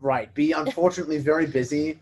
right, 0.00 0.32
be 0.34 0.52
unfortunately 0.52 1.18
very 1.18 1.46
busy. 1.46 1.98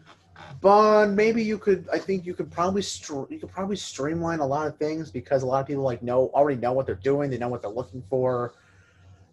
But 0.60 1.10
maybe 1.10 1.42
you 1.42 1.58
could. 1.58 1.86
I 1.92 1.98
think 1.98 2.26
you 2.26 2.34
could 2.34 2.50
probably 2.50 2.82
str- 2.82 3.24
you 3.30 3.38
could 3.38 3.50
probably 3.50 3.76
streamline 3.76 4.40
a 4.40 4.46
lot 4.46 4.66
of 4.66 4.76
things 4.78 5.10
because 5.10 5.42
a 5.42 5.46
lot 5.46 5.60
of 5.60 5.66
people 5.66 5.82
like 5.82 6.02
know 6.02 6.30
already 6.34 6.60
know 6.60 6.72
what 6.72 6.86
they're 6.86 6.94
doing. 6.96 7.30
They 7.30 7.38
know 7.38 7.48
what 7.48 7.62
they're 7.62 7.70
looking 7.70 8.02
for. 8.08 8.54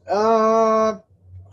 Uh, 0.10 1.00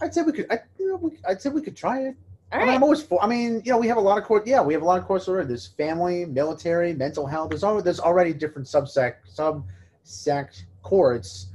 I'd 0.00 0.12
say 0.12 0.22
we 0.22 0.32
could. 0.32 0.46
I, 0.50 0.60
you 0.78 0.88
know, 0.88 0.96
we, 0.96 1.18
I'd 1.26 1.40
say 1.40 1.50
we 1.50 1.62
could 1.62 1.76
try 1.76 2.00
it. 2.00 2.16
all 2.52 2.58
I 2.58 2.58
mean, 2.58 2.68
right 2.68 2.74
I'm 2.74 2.82
always 2.82 3.02
for. 3.02 3.22
I 3.22 3.26
mean, 3.26 3.62
you 3.64 3.72
know, 3.72 3.78
we 3.78 3.88
have 3.88 3.96
a 3.96 4.00
lot 4.00 4.18
of 4.18 4.24
court. 4.24 4.46
Yeah, 4.46 4.60
we 4.60 4.74
have 4.74 4.82
a 4.82 4.86
lot 4.86 4.98
of 4.98 5.06
courts 5.06 5.28
already. 5.28 5.48
There's 5.48 5.66
family, 5.66 6.24
military, 6.24 6.92
mental 6.92 7.26
health. 7.26 7.50
There's 7.50 7.64
already 7.64 7.84
there's 7.84 8.00
already 8.00 8.32
different 8.34 8.68
subsect 8.68 9.16
subsect 9.34 10.62
courts, 10.82 11.46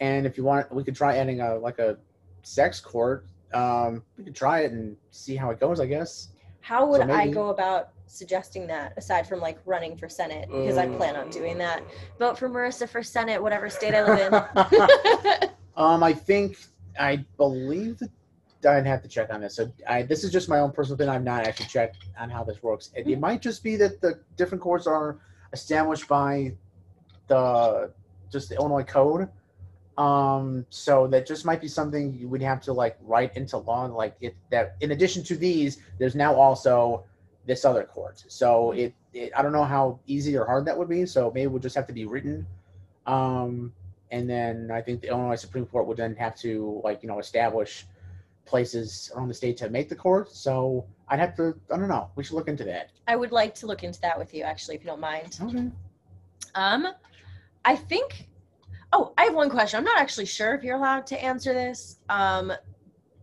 and 0.00 0.26
if 0.26 0.38
you 0.38 0.44
want, 0.44 0.72
we 0.72 0.84
could 0.84 0.96
try 0.96 1.16
adding 1.16 1.40
a 1.40 1.56
like 1.56 1.78
a 1.78 1.98
sex 2.42 2.80
court. 2.80 3.26
Um, 3.52 4.02
we 4.16 4.24
could 4.24 4.34
try 4.34 4.60
it 4.60 4.72
and 4.72 4.96
see 5.10 5.36
how 5.36 5.50
it 5.50 5.60
goes. 5.60 5.80
I 5.80 5.86
guess. 5.86 6.28
How 6.68 6.86
would 6.86 7.00
so 7.00 7.10
i 7.10 7.26
go 7.26 7.48
about 7.48 7.90
suggesting 8.06 8.66
that 8.66 8.92
aside 8.96 9.26
from 9.26 9.40
like 9.40 9.58
running 9.64 9.96
for 9.96 10.08
senate 10.08 10.48
because 10.50 10.76
i 10.76 10.86
plan 10.86 11.16
on 11.16 11.30
doing 11.30 11.56
that 11.56 11.82
vote 12.18 12.38
for 12.38 12.48
marissa 12.48 12.88
for 12.88 13.02
senate 13.02 13.42
whatever 13.42 13.70
state 13.70 13.94
i 13.94 14.02
live 14.02 14.32
in 14.32 15.48
um, 15.78 16.02
I 16.02 16.12
think 16.12 16.58
I 16.98 17.24
believe 17.36 18.00
that 18.60 18.76
I'd 18.76 18.86
have 18.86 19.02
to 19.02 19.08
check 19.08 19.32
on 19.32 19.40
this. 19.40 19.54
So 19.54 19.72
I, 19.86 20.02
this 20.02 20.24
is 20.24 20.32
just 20.32 20.48
my 20.48 20.58
own 20.58 20.72
personal 20.72 20.98
thing. 20.98 21.08
I'm 21.08 21.24
not 21.24 21.46
actually 21.46 21.66
checked 21.66 21.98
on 22.18 22.28
how 22.28 22.42
this 22.42 22.62
works. 22.62 22.90
It, 22.94 23.06
it 23.06 23.20
might 23.20 23.40
just 23.40 23.62
be 23.62 23.76
that 23.76 24.00
the 24.00 24.18
different 24.36 24.60
courts 24.60 24.86
are 24.86 25.18
established 25.52 26.08
by 26.08 26.52
the 27.28 27.92
just 28.30 28.48
the 28.48 28.56
Illinois 28.56 28.82
code. 28.82 29.28
Um, 29.98 30.64
so 30.70 31.08
that 31.08 31.26
just 31.26 31.44
might 31.44 31.60
be 31.60 31.66
something 31.66 32.14
you 32.14 32.28
would 32.28 32.40
have 32.40 32.60
to 32.62 32.72
like 32.72 32.96
write 33.02 33.36
into 33.36 33.56
law, 33.58 33.86
like 33.86 34.14
it 34.20 34.36
that 34.50 34.76
in 34.80 34.92
addition 34.92 35.24
to 35.24 35.36
these, 35.36 35.78
there's 35.98 36.14
now 36.14 36.32
also 36.34 37.04
this 37.46 37.64
other 37.64 37.82
court. 37.82 38.22
So 38.28 38.70
it, 38.72 38.94
it 39.12 39.32
I 39.36 39.42
don't 39.42 39.52
know 39.52 39.64
how 39.64 39.98
easy 40.06 40.36
or 40.36 40.46
hard 40.46 40.64
that 40.66 40.78
would 40.78 40.88
be. 40.88 41.04
So 41.04 41.32
maybe 41.34 41.44
it 41.44 41.50
would 41.50 41.62
just 41.62 41.74
have 41.74 41.88
to 41.88 41.92
be 41.92 42.06
written. 42.06 42.46
Um, 43.06 43.72
and 44.12 44.30
then 44.30 44.70
I 44.72 44.80
think 44.82 45.00
the 45.00 45.08
Illinois 45.08 45.34
Supreme 45.34 45.66
Court 45.66 45.88
would 45.88 45.96
then 45.96 46.14
have 46.14 46.36
to 46.36 46.80
like 46.84 47.02
you 47.02 47.08
know 47.08 47.18
establish 47.18 47.84
places 48.44 49.10
around 49.16 49.26
the 49.26 49.34
state 49.34 49.56
to 49.56 49.68
make 49.68 49.88
the 49.88 49.96
court. 49.96 50.30
So 50.30 50.86
I'd 51.08 51.18
have 51.18 51.34
to 51.38 51.58
I 51.72 51.76
don't 51.76 51.88
know. 51.88 52.08
We 52.14 52.22
should 52.22 52.36
look 52.36 52.46
into 52.46 52.62
that. 52.64 52.92
i 53.08 53.16
would 53.16 53.32
like 53.32 53.52
to 53.56 53.66
look 53.66 53.82
into 53.82 54.00
that 54.02 54.16
with 54.16 54.32
you 54.32 54.44
actually 54.44 54.76
if 54.76 54.82
you 54.82 54.86
don't 54.86 55.00
mind 55.00 55.36
Okay. 55.42 55.70
Um, 56.54 56.86
I 57.64 57.74
think. 57.74 58.28
Oh, 58.92 59.12
I 59.18 59.24
have 59.24 59.34
one 59.34 59.50
question. 59.50 59.78
I'm 59.78 59.84
not 59.84 60.00
actually 60.00 60.26
sure 60.26 60.54
if 60.54 60.62
you're 60.62 60.76
allowed 60.76 61.06
to 61.08 61.22
answer 61.22 61.52
this. 61.52 61.98
Um, 62.08 62.52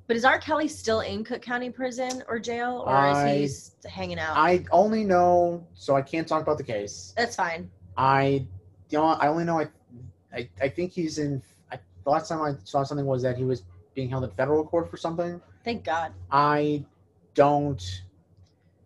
But 0.08 0.16
is 0.16 0.24
R. 0.24 0.38
Kelly 0.38 0.68
still 0.68 1.00
in 1.00 1.24
Cook 1.24 1.42
County 1.42 1.72
Prison 1.72 2.24
or 2.28 2.38
jail, 2.38 2.84
or 2.86 2.96
I- 2.96 3.30
is 3.30 3.72
he 3.84 3.90
hanging 3.90 4.20
out? 4.20 4.38
I 4.38 4.64
only 4.72 5.04
know, 5.04 5.66
so 5.74 5.96
I 5.96 6.04
can't 6.04 6.28
talk 6.28 6.44
about 6.44 6.60
the 6.60 6.64
case. 6.64 7.14
That's 7.18 7.36
fine. 7.36 7.72
I, 7.98 8.46
know, 8.92 9.06
I 9.06 9.28
only 9.28 9.46
know 9.46 9.60
I, 9.60 9.68
I, 10.32 10.48
I 10.62 10.70
think 10.70 10.92
he's 10.92 11.18
in. 11.18 11.42
I, 11.72 11.80
the 12.04 12.10
last 12.12 12.30
time 12.30 12.42
I 12.42 12.54
saw 12.66 12.84
something 12.84 13.06
was 13.08 13.24
that 13.24 13.36
he 13.36 13.46
was 13.46 13.64
being 13.96 14.08
held 14.10 14.24
in 14.26 14.30
federal 14.32 14.64
court 14.64 14.92
for 14.92 14.98
something. 14.98 15.42
Thank 15.64 15.84
God. 15.84 16.14
I 16.30 16.86
don't, 17.34 18.04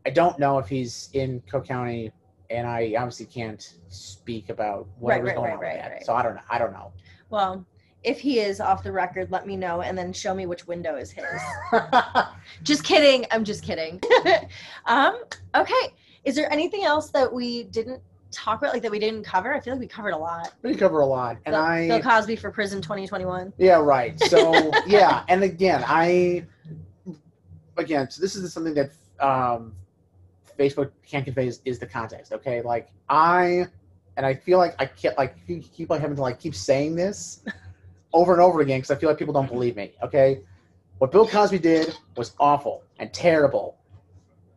I 0.05 0.11
don't 0.11 0.39
know 0.39 0.57
if 0.59 0.69
he's 0.69 1.09
in 1.11 1.41
Cook 1.51 1.65
County, 1.65 2.13
and 2.49 2.67
I 2.67 2.95
obviously 2.97 3.25
can't 3.25 3.75
speak 3.89 4.49
about 4.49 4.87
whatever's 4.97 5.27
right, 5.27 5.35
going 5.35 5.45
right, 5.45 5.53
on 5.53 5.59
with 5.59 5.67
right, 5.67 5.99
that. 5.99 6.05
So 6.05 6.13
I 6.13 6.23
don't 6.23 6.35
know. 6.35 6.41
I 6.49 6.57
don't 6.57 6.73
know. 6.73 6.91
Well, 7.29 7.65
if 8.03 8.19
he 8.19 8.39
is 8.39 8.59
off 8.59 8.83
the 8.83 8.91
record, 8.91 9.31
let 9.31 9.45
me 9.45 9.55
know 9.55 9.81
and 9.81 9.97
then 9.97 10.13
show 10.13 10.33
me 10.33 10.45
which 10.45 10.67
window 10.67 10.95
is 10.95 11.11
his. 11.11 11.25
just 12.63 12.83
kidding. 12.83 13.25
I'm 13.31 13.43
just 13.43 13.63
kidding. 13.63 14.01
um, 14.85 15.21
okay. 15.55 15.93
Is 16.23 16.35
there 16.35 16.51
anything 16.51 16.83
else 16.83 17.09
that 17.11 17.31
we 17.31 17.63
didn't 17.63 18.01
talk 18.31 18.61
about, 18.61 18.73
like 18.73 18.81
that 18.83 18.91
we 18.91 18.99
didn't 18.99 19.23
cover? 19.23 19.53
I 19.53 19.59
feel 19.59 19.73
like 19.73 19.81
we 19.81 19.87
covered 19.87 20.13
a 20.13 20.17
lot. 20.17 20.53
we 20.61 20.75
cover 20.75 21.01
a 21.01 21.05
lot, 21.05 21.37
and 21.45 21.53
Bill, 21.53 21.61
I. 21.61 21.87
Bill 21.87 22.01
Cosby 22.01 22.35
for 22.35 22.51
prison 22.51 22.81
2021. 22.81 23.53
Yeah, 23.57 23.79
right. 23.79 24.19
So 24.25 24.71
yeah, 24.87 25.23
and 25.27 25.43
again, 25.43 25.83
I 25.85 26.45
again, 27.77 28.09
so 28.09 28.21
this 28.21 28.35
is 28.35 28.53
something 28.53 28.73
that 28.75 28.91
um, 29.19 29.73
Facebook 30.59 30.91
can't 31.07 31.23
convey 31.23 31.47
is, 31.47 31.61
is 31.65 31.79
the 31.79 31.85
context. 31.87 32.33
Okay, 32.33 32.61
like 32.61 32.89
I 33.07 33.65
and 34.17 34.25
I 34.25 34.33
feel 34.33 34.57
like 34.57 34.75
I 34.79 34.85
can't 34.85 35.17
like 35.17 35.35
keep 35.47 35.89
like 35.89 36.01
having 36.01 36.17
to 36.17 36.21
like 36.21 36.39
keep 36.39 36.53
saying 36.53 36.95
this 36.95 37.41
over 38.13 38.33
and 38.33 38.41
over 38.41 38.59
again 38.61 38.79
because 38.79 38.91
I 38.91 38.95
feel 38.95 39.09
like 39.09 39.17
people 39.17 39.33
don't 39.33 39.47
believe 39.49 39.75
me. 39.77 39.93
Okay, 40.03 40.41
what 40.97 41.11
Bill 41.11 41.25
Cosby 41.27 41.59
did 41.59 41.95
was 42.17 42.33
awful 42.39 42.83
and 42.99 43.13
terrible, 43.13 43.77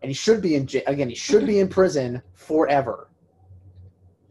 and 0.03 0.11
he 0.11 0.15
should 0.15 0.43
be 0.43 0.57
in 0.57 0.69
again. 0.87 1.09
He 1.09 1.15
should 1.15 1.47
be 1.47 1.61
in 1.61 1.69
prison 1.69 2.21
forever, 2.35 3.09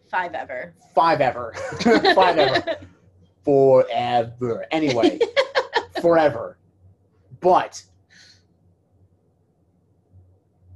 Five 0.09 0.33
ever. 0.33 0.73
five 0.93 1.21
ever, 1.21 1.53
five 2.13 2.37
ever 2.37 2.75
forever. 3.45 4.65
Anyway, 4.71 5.19
forever. 6.01 6.57
But 7.39 7.81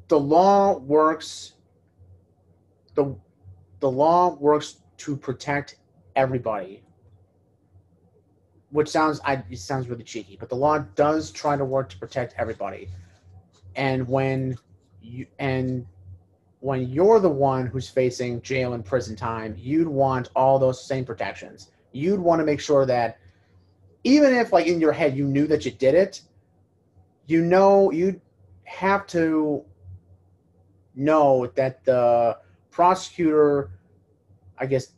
the 0.07 0.19
law 0.19 0.77
works 0.77 1.53
the 2.95 3.15
the 3.79 3.89
law 3.89 4.35
works 4.35 4.77
to 4.97 5.15
protect 5.15 5.77
everybody. 6.15 6.81
Which 8.71 8.89
sounds 8.89 9.19
I 9.23 9.43
it 9.49 9.59
sounds 9.59 9.87
really 9.87 10.03
cheeky, 10.03 10.37
but 10.39 10.49
the 10.49 10.55
law 10.55 10.79
does 10.79 11.31
try 11.31 11.55
to 11.55 11.65
work 11.65 11.89
to 11.89 11.97
protect 11.97 12.33
everybody. 12.37 12.89
And 13.75 14.07
when 14.07 14.57
you 15.01 15.27
and 15.39 15.85
when 16.59 16.89
you're 16.89 17.19
the 17.19 17.29
one 17.29 17.67
who's 17.67 17.89
facing 17.89 18.41
jail 18.41 18.73
and 18.73 18.83
prison 18.83 19.15
time, 19.15 19.55
you'd 19.57 19.87
want 19.87 20.29
all 20.35 20.57
those 20.57 20.83
same 20.83 21.05
protections. 21.05 21.69
You'd 21.91 22.19
want 22.19 22.39
to 22.39 22.45
make 22.45 22.59
sure 22.59 22.85
that 22.85 23.19
even 24.03 24.33
if 24.33 24.51
like 24.51 24.67
in 24.67 24.79
your 24.79 24.91
head 24.91 25.15
you 25.15 25.25
knew 25.25 25.47
that 25.47 25.63
you 25.63 25.71
did 25.71 25.95
it, 25.95 26.21
you 27.27 27.43
know 27.43 27.91
you'd 27.91 28.19
have 28.63 29.05
to 29.07 29.63
know 30.95 31.47
that 31.55 31.83
the 31.85 32.37
prosecutor 32.71 33.71
i 34.57 34.65
guess 34.65 34.93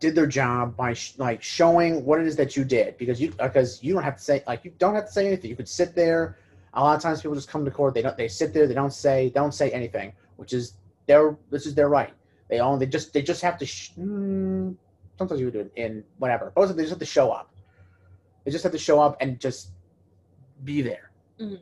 did 0.00 0.14
their 0.14 0.26
job 0.26 0.76
by 0.76 0.92
sh- 0.92 1.14
like 1.18 1.42
showing 1.42 2.04
what 2.04 2.20
it 2.20 2.26
is 2.26 2.36
that 2.36 2.56
you 2.56 2.64
did. 2.64 2.98
Because 2.98 3.20
you 3.20 3.30
because 3.30 3.82
you 3.82 3.94
don't 3.94 4.02
have 4.02 4.16
to 4.16 4.22
say 4.22 4.42
like 4.46 4.64
you 4.64 4.72
don't 4.78 4.94
have 4.94 5.06
to 5.06 5.12
say 5.12 5.26
anything. 5.26 5.48
You 5.50 5.56
could 5.56 5.68
sit 5.68 5.94
there. 5.94 6.36
A 6.74 6.82
lot 6.82 6.96
of 6.96 7.02
times 7.02 7.22
people 7.22 7.34
just 7.34 7.48
come 7.48 7.64
to 7.64 7.70
court. 7.70 7.94
They 7.94 8.02
don't 8.02 8.16
they 8.16 8.28
sit 8.28 8.52
there. 8.52 8.66
They 8.66 8.74
don't 8.74 8.92
say 8.92 9.28
they 9.28 9.40
don't 9.40 9.54
say 9.54 9.70
anything 9.70 10.12
which 10.36 10.52
is 10.52 10.74
their 11.06 11.36
this 11.50 11.64
is 11.66 11.74
their 11.74 11.88
right. 11.88 12.12
They 12.48 12.60
own 12.60 12.78
they 12.78 12.86
just 12.86 13.12
they 13.14 13.22
just 13.22 13.40
have 13.42 13.56
to 13.58 13.66
sh- 13.66 13.92
mm, 13.98 14.74
sometimes 15.16 15.40
you 15.40 15.46
would 15.46 15.54
do 15.54 15.60
it 15.60 15.72
in 15.76 16.04
whatever. 16.18 16.52
Most 16.56 16.76
they 16.76 16.82
just 16.82 16.90
have 16.90 16.98
to 16.98 17.06
show 17.06 17.30
up. 17.30 17.50
They 18.44 18.50
just 18.50 18.62
have 18.64 18.72
to 18.72 18.78
show 18.78 19.00
up 19.00 19.16
and 19.20 19.40
just 19.40 19.70
be 20.64 20.82
there. 20.82 21.10
Mhm. 21.40 21.60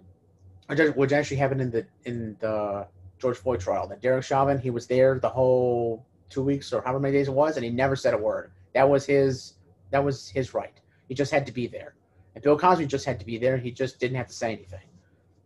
ac- 0.71 0.89
which 0.97 1.13
actually 1.13 1.37
happened 1.37 1.61
in 1.61 1.71
the 1.71 1.87
in 2.05 2.37
the 2.41 2.87
George 3.23 3.39
Floyd 3.39 3.61
trial. 3.61 3.87
That 3.87 4.03
Derek 4.03 4.25
Chauvin, 4.25 4.59
he 4.59 4.71
was 4.71 4.87
there 4.87 5.19
the 5.19 5.29
whole 5.29 6.05
two 6.29 6.43
weeks 6.43 6.73
or 6.73 6.83
however 6.83 7.01
many 7.01 7.15
days 7.15 7.29
it 7.29 7.35
was, 7.35 7.57
and 7.57 7.65
he 7.65 7.71
never 7.71 7.97
said 7.97 8.13
a 8.13 8.19
word. 8.19 8.51
That 8.75 8.89
was 8.89 9.07
his 9.07 9.55
that 9.91 10.05
was 10.05 10.29
his 10.29 10.53
right. 10.53 10.79
He 11.09 11.15
just 11.15 11.31
had 11.31 11.47
to 11.47 11.53
be 11.53 11.67
there. 11.67 11.95
And 12.35 12.43
Bill 12.43 12.59
Cosby 12.59 12.87
just 12.87 13.05
had 13.05 13.19
to 13.21 13.27
be 13.27 13.39
there. 13.39 13.57
He 13.57 13.71
just 13.71 14.01
didn't 14.01 14.17
have 14.17 14.27
to 14.27 14.35
say 14.35 14.53
anything. 14.53 14.89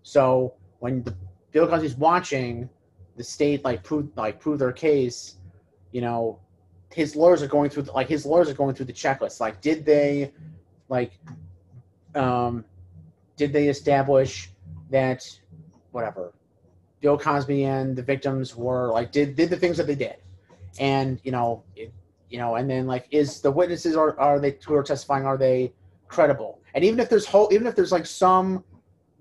So 0.03 0.55
when 0.79 1.03
the 1.03 1.15
Bill 1.53 1.69
Cosby's 1.69 1.97
watching 1.97 2.69
the 3.17 3.25
state 3.25 3.65
like 3.65 3.83
prove 3.83 4.09
like 4.17 4.41
prove 4.41 4.59
their 4.59 4.73
case, 4.73 5.37
you 5.93 6.01
know, 6.01 6.39
his 6.93 7.15
lawyers 7.15 7.43
are 7.43 7.49
going 7.49 7.69
through 7.69 7.85
like 7.95 8.09
his 8.09 8.25
lawyers 8.25 8.49
are 8.49 8.55
going 8.55 8.75
through 8.75 8.87
the 8.87 8.93
checklist. 8.93 9.39
Like, 9.39 9.61
did 9.61 9.85
they 9.85 10.33
like 10.89 11.13
um 12.15 12.65
did 13.37 13.53
they 13.53 13.69
establish 13.69 14.51
that 14.91 15.23
whatever 15.91 16.33
Bill 17.07 17.17
Cosby 17.17 17.63
and 17.63 17.95
the 17.95 18.03
victims 18.03 18.57
were 18.57 18.91
like 18.91 19.13
did 19.13 19.37
did 19.37 19.49
the 19.49 19.57
things 19.57 19.77
that 19.77 19.87
they 19.87 19.95
did, 19.95 20.17
and 20.81 21.21
you 21.23 21.31
know 21.31 21.63
it, 21.77 21.93
you 22.31 22.37
know 22.37 22.57
and 22.57 22.69
then 22.69 22.89
like 22.89 23.07
is 23.13 23.41
the 23.41 23.49
witnesses 23.49 23.95
are 23.95 24.19
are 24.19 24.41
they 24.41 24.59
who 24.67 24.75
are 24.75 24.83
testifying 24.83 25.25
are 25.25 25.37
they 25.37 25.73
credible? 26.09 26.61
And 26.75 26.83
even 26.83 26.99
if 26.99 27.09
there's 27.09 27.25
whole 27.25 27.49
even 27.53 27.69
if 27.69 27.77
there's 27.77 27.93
like 27.93 28.07
some 28.07 28.65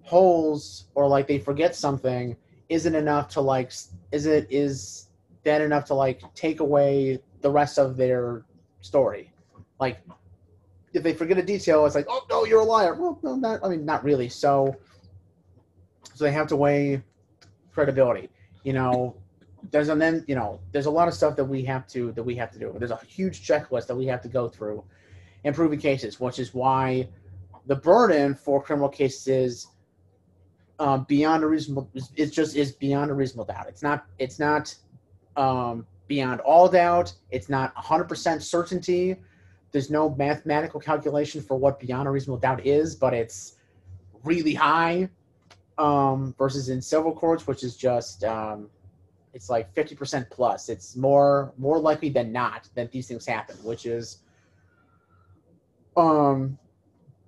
holes 0.01 0.87
or 0.95 1.07
like 1.07 1.27
they 1.27 1.37
forget 1.37 1.75
something 1.75 2.35
isn't 2.69 2.95
enough 2.95 3.29
to 3.35 3.41
like 3.41 3.71
is 4.11 4.25
it 4.25 4.47
is 4.49 5.09
that 5.43 5.61
enough 5.61 5.85
to 5.85 5.93
like 5.93 6.23
take 6.33 6.61
away 6.61 7.19
the 7.41 7.51
rest 7.51 7.77
of 7.77 7.97
their 7.97 8.45
story? 8.81 9.31
Like 9.79 9.99
if 10.93 11.03
they 11.03 11.13
forget 11.13 11.37
a 11.37 11.43
detail 11.43 11.85
it's 11.85 11.93
like 11.93 12.07
oh 12.09 12.25
no 12.31 12.45
you're 12.45 12.61
a 12.61 12.63
liar. 12.63 12.95
Well 12.95 13.19
no 13.21 13.35
not 13.35 13.63
i 13.63 13.69
mean 13.69 13.85
not 13.85 14.03
really. 14.03 14.27
So 14.27 14.75
so 16.15 16.23
they 16.23 16.31
have 16.31 16.47
to 16.47 16.55
weigh 16.55 17.03
credibility 17.75 18.29
you 18.65 18.73
know? 18.73 19.15
There's 19.71 19.89
and 19.89 19.99
then 19.99 20.23
you 20.27 20.35
know 20.35 20.59
there's 20.71 20.85
a 20.85 20.91
lot 20.91 21.07
of 21.07 21.15
stuff 21.15 21.35
that 21.37 21.45
we 21.45 21.63
have 21.63 21.87
to 21.87 22.11
that 22.11 22.21
we 22.21 22.35
have 22.35 22.51
to 22.51 22.59
do. 22.59 22.75
There's 22.77 22.91
a 22.91 22.99
huge 23.07 23.47
checklist 23.47 23.87
that 23.87 23.95
we 23.95 24.05
have 24.05 24.21
to 24.21 24.27
go 24.27 24.47
through 24.47 24.83
in 25.43 25.55
proving 25.55 25.79
cases 25.79 26.19
which 26.19 26.37
is 26.37 26.53
why 26.53 27.07
the 27.65 27.75
burden 27.75 28.35
for 28.35 28.61
criminal 28.61 28.89
cases 28.89 29.27
is 29.27 29.67
um, 30.77 31.05
beyond 31.05 31.43
a 31.43 31.47
reasonable 31.47 31.89
it's 32.15 32.31
just 32.31 32.55
is 32.55 32.73
beyond 32.73 33.09
a 33.09 33.15
reasonable 33.15 33.45
doubt. 33.45 33.65
It's 33.67 33.81
not 33.81 34.05
it's 34.19 34.37
not 34.37 34.75
um, 35.35 35.87
beyond 36.07 36.41
all 36.41 36.69
doubt. 36.69 37.11
It's 37.31 37.49
not 37.49 37.75
100% 37.75 38.43
certainty. 38.43 39.15
There's 39.71 39.89
no 39.89 40.13
mathematical 40.13 40.79
calculation 40.79 41.41
for 41.41 41.57
what 41.57 41.79
beyond 41.79 42.07
a 42.07 42.11
reasonable 42.11 42.39
doubt 42.39 42.63
is 42.67 42.95
but 42.95 43.15
it's 43.15 43.55
really 44.23 44.53
high 44.53 45.09
um, 45.77 46.33
versus 46.37 46.69
in 46.69 46.81
civil 46.81 47.13
courts 47.13 47.47
which 47.47 47.63
is 47.63 47.75
just 47.75 48.23
um, 48.23 48.69
it's 49.33 49.49
like 49.49 49.73
50% 49.73 50.29
plus 50.29 50.69
it's 50.69 50.95
more 50.95 51.53
more 51.57 51.77
likely 51.79 52.09
than 52.09 52.31
not 52.31 52.69
that 52.75 52.91
these 52.91 53.07
things 53.07 53.25
happen 53.25 53.55
which 53.63 53.85
is 53.85 54.19
um 55.97 56.57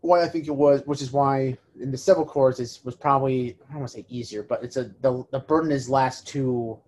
why 0.02 0.24
I 0.24 0.28
think 0.28 0.48
it 0.48 0.56
was, 0.56 0.82
which 0.86 1.02
is 1.02 1.12
why 1.12 1.58
in 1.80 1.92
the 1.92 1.98
civil 1.98 2.26
courts 2.26 2.60
it 2.60 2.80
was 2.84 2.96
probably 2.96 3.58
I 3.70 3.74
don't 3.74 3.82
want 3.82 3.92
to 3.92 3.98
say 4.00 4.06
easier, 4.10 4.44
but 4.44 4.64
it's 4.64 4.78
a 4.78 4.86
the 5.02 5.24
the 5.32 5.40
burden 5.40 5.72
is 5.72 5.90
less 5.90 6.22
to 6.24 6.80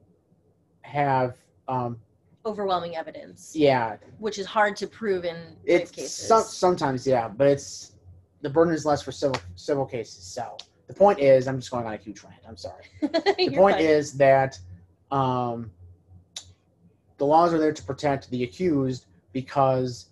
have 0.82 1.38
um 1.68 2.00
Overwhelming 2.46 2.96
evidence, 2.96 3.54
yeah 3.56 3.98
which 4.18 4.40
is 4.40 4.46
hard 4.46 4.76
to 4.78 4.88
prove 4.88 5.26
in 5.26 5.38
it's 5.66 5.92
cases. 5.92 6.28
some, 6.28 6.44
sometimes 6.44 7.06
yeah, 7.06 7.28
but 7.28 7.48
it's 7.48 7.94
the 8.42 8.50
burden 8.50 8.74
is 8.74 8.86
less 8.86 9.02
for 9.02 9.12
civil 9.12 9.40
civil 9.56 9.86
cases. 9.86 10.24
So 10.24 10.58
the 10.90 10.96
point 10.96 11.20
is, 11.20 11.48
I'm 11.48 11.60
just 11.60 11.70
going 11.70 11.86
on 11.86 11.94
a 11.94 11.98
huge 11.98 12.24
rant. 12.24 12.42
I'm 12.48 12.58
sorry. 12.58 12.84
The 13.02 13.52
point 13.56 13.76
fine. 13.76 13.86
is 13.86 14.14
that 14.14 14.58
um, 15.12 15.70
the 17.18 17.26
laws 17.26 17.54
are 17.54 17.60
there 17.60 17.72
to 17.72 17.84
protect 17.84 18.28
the 18.32 18.44
accused 18.44 19.06
because 19.32 20.08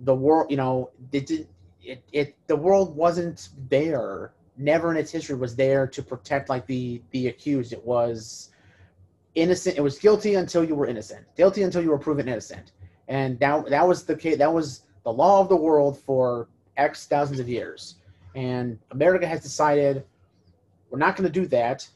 the 0.00 0.14
world, 0.14 0.50
you 0.50 0.58
know, 0.58 0.90
it 1.12 1.26
did 1.26 1.48
it, 1.82 2.04
it 2.12 2.36
the 2.46 2.56
world 2.56 2.94
wasn't 2.94 3.48
there. 3.70 4.34
Never 4.58 4.90
in 4.90 4.98
its 4.98 5.10
history 5.10 5.34
was 5.34 5.56
there 5.56 5.86
to 5.86 6.02
protect 6.02 6.50
like 6.50 6.66
the 6.66 7.00
the 7.12 7.28
accused. 7.28 7.72
It 7.72 7.82
was 7.82 8.50
innocent. 9.34 9.78
It 9.78 9.82
was 9.82 9.98
guilty 9.98 10.34
until 10.34 10.62
you 10.62 10.74
were 10.74 10.86
innocent. 10.86 11.24
Guilty 11.38 11.62
until 11.62 11.82
you 11.82 11.88
were 11.88 11.98
proven 11.98 12.28
innocent. 12.28 12.72
And 13.08 13.38
that 13.40 13.70
that 13.70 13.88
was 13.88 14.04
the 14.04 14.14
case. 14.14 14.36
That 14.36 14.52
was 14.52 14.82
the 15.04 15.12
law 15.12 15.40
of 15.40 15.48
the 15.48 15.56
world 15.56 15.98
for 15.98 16.48
X 16.76 17.06
thousands 17.06 17.40
of 17.40 17.48
years. 17.48 17.95
And 18.36 18.78
America 18.92 19.26
has 19.26 19.40
decided 19.42 20.04
we're 20.90 20.98
not 20.98 21.16
going 21.16 21.26
to 21.26 21.32
do 21.32 21.46
that 21.48 21.88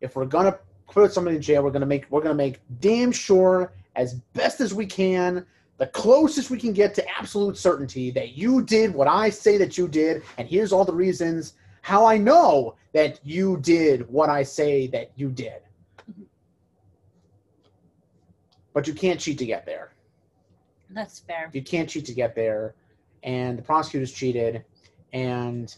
if 0.00 0.16
we're 0.16 0.24
gonna 0.24 0.58
put 0.88 1.12
somebody 1.12 1.36
in 1.36 1.42
jail, 1.42 1.62
we're 1.62 1.70
gonna 1.70 1.86
make 1.86 2.06
we're 2.10 2.22
gonna 2.22 2.34
make 2.34 2.60
damn 2.80 3.12
sure 3.12 3.72
as 3.96 4.14
best 4.34 4.60
as 4.60 4.72
we 4.72 4.86
can 4.86 5.44
the 5.78 5.86
closest 5.86 6.50
we 6.50 6.58
can 6.58 6.74
get 6.74 6.94
to 6.94 7.18
absolute 7.18 7.56
certainty 7.56 8.10
that 8.10 8.36
you 8.36 8.62
did 8.62 8.92
what 8.92 9.08
I 9.08 9.30
say 9.30 9.56
that 9.56 9.78
you 9.78 9.88
did, 9.88 10.22
and 10.36 10.46
here's 10.46 10.72
all 10.72 10.84
the 10.84 10.92
reasons 10.92 11.54
how 11.80 12.04
I 12.04 12.18
know 12.18 12.74
that 12.92 13.18
you 13.24 13.56
did 13.56 14.06
what 14.10 14.28
I 14.28 14.42
say 14.42 14.88
that 14.88 15.10
you 15.16 15.30
did. 15.30 15.62
But 18.74 18.86
you 18.86 18.92
can't 18.92 19.18
cheat 19.18 19.38
to 19.38 19.46
get 19.46 19.64
there. 19.64 19.92
That's 20.90 21.20
fair. 21.20 21.48
You 21.52 21.62
can't 21.62 21.88
cheat 21.88 22.04
to 22.06 22.14
get 22.14 22.34
there, 22.34 22.74
and 23.22 23.56
the 23.56 23.62
prosecutors 23.62 24.12
cheated, 24.12 24.62
and 25.12 25.74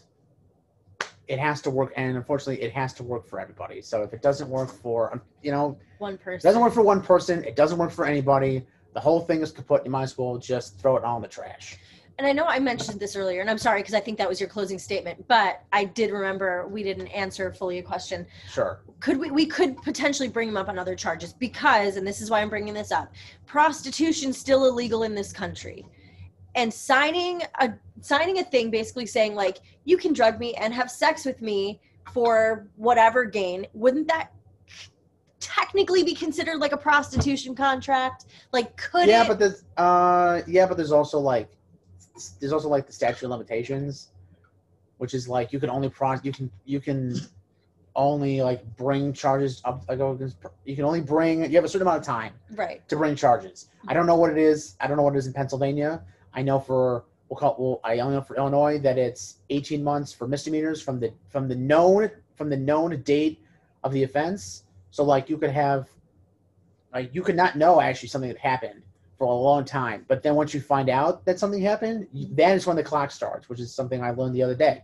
it 1.27 1.39
has 1.39 1.61
to 1.61 1.69
work. 1.69 1.93
And 1.95 2.17
unfortunately, 2.17 2.61
it 2.63 2.73
has 2.73 2.93
to 2.93 3.03
work 3.03 3.27
for 3.27 3.39
everybody. 3.39 3.81
So 3.81 4.03
if 4.03 4.13
it 4.13 4.21
doesn't 4.21 4.49
work 4.49 4.69
for, 4.69 5.13
um, 5.13 5.21
you 5.41 5.51
know, 5.51 5.77
One 5.99 6.15
it 6.15 6.21
person. 6.21 6.47
doesn't 6.47 6.61
work 6.61 6.73
for 6.73 6.83
one 6.83 7.01
person, 7.01 7.43
it 7.43 7.55
doesn't 7.55 7.77
work 7.77 7.91
for 7.91 8.05
anybody. 8.05 8.65
The 8.93 8.99
whole 8.99 9.21
thing 9.21 9.41
is 9.41 9.51
kaput. 9.51 9.83
You 9.85 9.91
might 9.91 10.03
as 10.03 10.17
well 10.17 10.37
just 10.37 10.79
throw 10.79 10.97
it 10.97 11.03
all 11.03 11.15
in 11.15 11.21
the 11.21 11.27
trash. 11.27 11.77
And 12.19 12.27
I 12.27 12.31
know 12.31 12.45
I 12.45 12.59
mentioned 12.59 12.99
this 12.99 13.15
earlier, 13.15 13.41
and 13.41 13.49
I'm 13.49 13.57
sorry 13.57 13.81
because 13.81 13.95
I 13.95 13.99
think 13.99 14.19
that 14.19 14.29
was 14.29 14.39
your 14.39 14.47
closing 14.47 14.77
statement, 14.77 15.27
but 15.27 15.63
I 15.71 15.85
did 15.85 16.11
remember 16.11 16.67
we 16.67 16.83
didn't 16.83 17.07
answer 17.07 17.51
fully 17.51 17.79
a 17.79 17.81
question. 17.81 18.27
Sure. 18.47 18.81
Could 18.99 19.17
we, 19.17 19.31
we 19.31 19.47
could 19.47 19.77
potentially 19.81 20.29
bring 20.29 20.47
him 20.47 20.55
up 20.55 20.69
on 20.69 20.77
other 20.77 20.95
charges 20.95 21.33
because, 21.33 21.97
and 21.97 22.05
this 22.05 22.21
is 22.21 22.29
why 22.29 22.41
I'm 22.41 22.49
bringing 22.49 22.73
this 22.75 22.91
up, 22.91 23.11
prostitution's 23.47 24.37
still 24.37 24.65
illegal 24.65 25.01
in 25.03 25.15
this 25.15 25.33
country. 25.33 25.87
And 26.55 26.73
signing 26.73 27.41
a 27.59 27.73
signing 28.01 28.39
a 28.39 28.43
thing 28.43 28.69
basically 28.69 29.05
saying 29.05 29.35
like 29.35 29.59
you 29.85 29.97
can 29.97 30.13
drug 30.13 30.39
me 30.39 30.53
and 30.55 30.73
have 30.73 30.91
sex 30.91 31.25
with 31.25 31.41
me 31.41 31.79
for 32.13 32.67
whatever 32.75 33.25
gain, 33.25 33.65
wouldn't 33.73 34.07
that 34.07 34.31
technically 35.39 36.03
be 36.03 36.13
considered 36.13 36.59
like 36.59 36.71
a 36.71 36.77
prostitution 36.77 37.55
contract? 37.55 38.25
Like 38.51 38.75
could 38.77 39.07
yeah, 39.07 39.23
it 39.23 39.27
but 39.27 39.39
there's 39.39 39.63
uh 39.77 40.41
yeah, 40.47 40.65
but 40.65 40.77
there's 40.77 40.91
also 40.91 41.19
like 41.19 41.49
there's 42.39 42.53
also 42.53 42.69
like 42.69 42.85
the 42.85 42.93
statute 42.93 43.25
of 43.25 43.31
limitations, 43.31 44.09
which 44.97 45.13
is 45.13 45.27
like 45.27 45.51
you 45.51 45.59
can 45.59 45.69
only 45.69 45.89
pro 45.89 46.15
you 46.23 46.31
can 46.31 46.51
you 46.65 46.79
can 46.79 47.15
only 47.95 48.41
like 48.41 48.63
bring 48.75 49.13
charges 49.13 49.61
up 49.65 49.83
like 49.87 49.99
against- 49.99 50.37
you 50.65 50.75
can 50.75 50.85
only 50.85 51.01
bring 51.01 51.43
you 51.43 51.55
have 51.55 51.63
a 51.63 51.67
certain 51.67 51.87
amount 51.87 51.99
of 51.99 52.05
time 52.05 52.33
right. 52.55 52.87
to 52.89 52.95
bring 52.95 53.15
charges. 53.15 53.69
I 53.87 53.93
don't 53.93 54.05
know 54.05 54.15
what 54.15 54.31
it 54.31 54.37
is. 54.37 54.75
I 54.79 54.87
don't 54.87 54.97
know 54.97 55.03
what 55.03 55.15
it 55.15 55.19
is 55.19 55.27
in 55.27 55.33
Pennsylvania. 55.33 56.01
I 56.33 56.41
know 56.41 56.59
for 56.59 57.05
we'll 57.29 57.37
call 57.37 57.55
well 57.57 57.79
I 57.83 57.99
only 57.99 58.15
know 58.15 58.21
for 58.21 58.35
Illinois 58.35 58.79
that 58.79 58.97
it's 58.97 59.37
18 59.49 59.83
months 59.83 60.11
for 60.13 60.27
misdemeanors 60.27 60.81
from 60.81 60.99
the 60.99 61.13
from 61.29 61.47
the 61.47 61.55
known 61.55 62.09
from 62.35 62.49
the 62.49 62.57
known 62.57 63.01
date 63.01 63.43
of 63.83 63.91
the 63.91 64.03
offense. 64.03 64.63
So 64.91 65.03
like 65.03 65.29
you 65.29 65.37
could 65.37 65.51
have 65.51 65.89
like 66.93 67.13
you 67.13 67.21
could 67.21 67.35
not 67.35 67.57
know 67.57 67.81
actually 67.81 68.09
something 68.09 68.29
that 68.29 68.37
happened 68.37 68.81
for 69.17 69.25
a 69.25 69.33
long 69.33 69.63
time, 69.63 70.05
but 70.07 70.23
then 70.23 70.35
once 70.35 70.53
you 70.53 70.61
find 70.61 70.89
out 70.89 71.23
that 71.25 71.39
something 71.39 71.61
happened, 71.61 72.07
you, 72.11 72.27
that 72.35 72.55
is 72.55 72.65
when 72.65 72.75
the 72.75 72.83
clock 72.83 73.11
starts, 73.11 73.49
which 73.49 73.59
is 73.59 73.73
something 73.73 74.03
I 74.03 74.11
learned 74.11 74.35
the 74.35 74.43
other 74.43 74.55
day. 74.55 74.83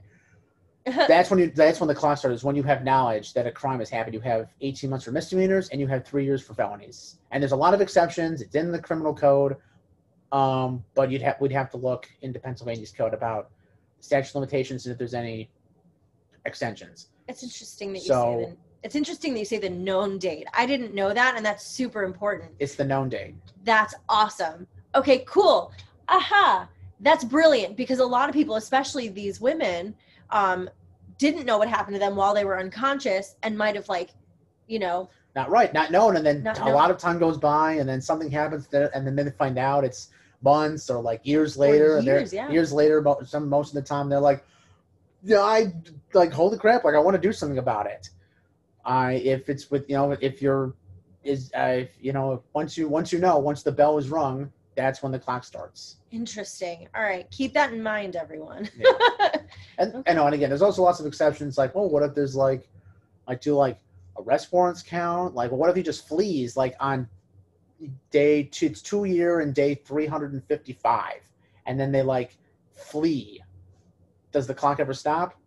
That's 0.85 1.29
when 1.29 1.39
you 1.39 1.51
that's 1.51 1.79
when 1.79 1.87
the 1.87 1.93
clock 1.93 2.17
starts. 2.17 2.43
When 2.43 2.55
you 2.55 2.63
have 2.63 2.83
knowledge 2.83 3.33
that 3.33 3.45
a 3.45 3.51
crime 3.51 3.79
has 3.79 3.89
happened, 3.89 4.13
you 4.13 4.21
have 4.21 4.49
18 4.61 4.89
months 4.89 5.05
for 5.05 5.11
misdemeanors 5.11 5.69
and 5.69 5.79
you 5.79 5.87
have 5.87 6.05
three 6.05 6.23
years 6.23 6.41
for 6.41 6.53
felonies. 6.53 7.17
And 7.31 7.43
there's 7.43 7.51
a 7.51 7.57
lot 7.57 7.73
of 7.73 7.81
exceptions. 7.81 8.41
It's 8.41 8.55
in 8.55 8.71
the 8.71 8.79
criminal 8.79 9.13
code, 9.13 9.57
um, 10.31 10.83
but 10.95 11.09
you'd 11.11 11.21
have 11.21 11.37
we'd 11.39 11.51
have 11.51 11.69
to 11.71 11.77
look 11.77 12.07
into 12.21 12.39
Pennsylvania's 12.39 12.91
code 12.91 13.13
about 13.13 13.49
statute 13.99 14.29
of 14.29 14.35
limitations 14.35 14.85
and 14.85 14.93
if 14.93 14.97
there's 14.97 15.13
any 15.13 15.49
extensions. 16.45 17.07
It's 17.27 17.43
interesting 17.43 17.93
that 17.93 17.99
you 17.99 18.05
So- 18.05 18.39
say 18.45 18.49
the, 18.51 18.57
it's 18.81 18.95
interesting 18.95 19.33
that 19.33 19.39
you 19.39 19.45
say 19.45 19.57
the 19.57 19.69
known 19.69 20.17
date. 20.19 20.47
I 20.53 20.65
didn't 20.65 20.93
know 20.93 21.13
that, 21.13 21.35
and 21.35 21.45
that's 21.45 21.65
super 21.65 22.03
important. 22.03 22.51
It's 22.59 22.75
the 22.75 22.85
known 22.85 23.09
date. 23.09 23.35
That's 23.65 23.93
awesome. 24.07 24.65
Okay, 24.95 25.23
cool. 25.27 25.71
Aha. 26.07 26.67
That's 27.01 27.23
brilliant 27.25 27.75
because 27.75 27.99
a 27.99 28.05
lot 28.05 28.29
of 28.29 28.33
people, 28.35 28.55
especially 28.55 29.09
these 29.09 29.41
women, 29.41 29.95
um, 30.31 30.69
didn't 31.17 31.45
know 31.45 31.57
what 31.57 31.67
happened 31.67 31.95
to 31.95 31.99
them 31.99 32.15
while 32.15 32.33
they 32.33 32.45
were 32.45 32.57
unconscious 32.59 33.35
and 33.43 33.57
might 33.57 33.75
have 33.75 33.89
like, 33.89 34.11
you 34.67 34.79
know, 34.79 35.09
Not 35.35 35.49
right, 35.49 35.73
not 35.73 35.91
known, 35.91 36.15
and 36.15 36.25
then 36.25 36.41
Not 36.43 36.57
a 36.59 36.65
known. 36.65 36.73
lot 36.73 36.89
of 36.89 36.97
time 36.97 37.19
goes 37.19 37.37
by, 37.37 37.73
and 37.73 37.87
then 37.87 37.99
something 38.01 38.31
happens, 38.31 38.67
that, 38.67 38.91
and 38.95 39.05
then 39.05 39.15
they 39.15 39.29
find 39.31 39.57
out 39.57 39.83
it's 39.83 40.09
months 40.41 40.89
or 40.89 41.01
like 41.01 41.25
years 41.25 41.57
later, 41.57 41.97
and 41.97 42.07
they're 42.07 42.19
years, 42.19 42.33
yeah. 42.33 42.49
years 42.49 42.71
later. 42.71 42.97
About 42.97 43.27
some 43.27 43.49
most 43.49 43.69
of 43.69 43.75
the 43.75 43.87
time, 43.87 44.09
they're 44.09 44.19
like, 44.19 44.45
"Yeah, 45.23 45.41
I 45.41 45.73
like 46.13 46.31
holy 46.31 46.57
crap! 46.57 46.83
Like 46.83 46.95
I 46.95 46.99
want 46.99 47.15
to 47.15 47.21
do 47.21 47.33
something 47.33 47.57
about 47.57 47.85
it." 47.87 48.09
I 48.85 49.13
if 49.13 49.49
it's 49.49 49.69
with 49.69 49.89
you 49.89 49.95
know 49.95 50.11
if 50.19 50.41
you're 50.41 50.73
is 51.23 51.51
uh, 51.57 51.81
if, 51.81 51.89
you 51.99 52.13
know 52.13 52.43
once 52.53 52.77
you 52.77 52.87
once 52.87 53.11
you 53.11 53.19
know 53.19 53.37
once 53.37 53.63
the 53.63 53.71
bell 53.71 53.97
is 53.97 54.09
rung, 54.09 54.51
that's 54.75 55.03
when 55.03 55.11
the 55.11 55.19
clock 55.19 55.43
starts. 55.43 55.97
interesting. 56.11 56.87
All 56.95 57.03
right, 57.03 57.29
keep 57.31 57.53
that 57.53 57.73
in 57.73 57.83
mind, 57.83 58.15
everyone. 58.15 58.69
And 59.77 59.95
Okay. 59.95 60.11
I 60.11 60.13
know, 60.13 60.25
and 60.25 60.35
again, 60.35 60.49
there's 60.49 60.61
also 60.61 60.83
lots 60.83 60.99
of 60.99 61.05
exceptions. 61.05 61.57
Like, 61.57 61.73
well, 61.73 61.89
what 61.89 62.03
if 62.03 62.13
there's 62.13 62.35
like, 62.35 62.67
like, 63.27 63.39
do 63.39 63.55
like 63.55 63.79
arrest 64.17 64.51
warrants 64.51 64.83
count? 64.83 65.35
Like, 65.35 65.51
what 65.51 65.69
if 65.69 65.75
he 65.75 65.81
just 65.81 66.05
flees 66.05 66.57
like 66.57 66.75
on 66.81 67.07
day 68.11 68.43
two, 68.43 68.67
it's 68.67 68.81
two 68.81 69.05
year 69.05 69.39
and 69.41 69.53
day 69.53 69.75
three 69.75 70.05
hundred 70.05 70.33
and 70.33 71.79
then 71.79 71.91
they 71.91 72.01
like 72.01 72.37
flee? 72.73 73.41
Does 74.31 74.47
the 74.47 74.53
clock 74.53 74.79
ever 74.79 74.93
stop? 74.93 75.39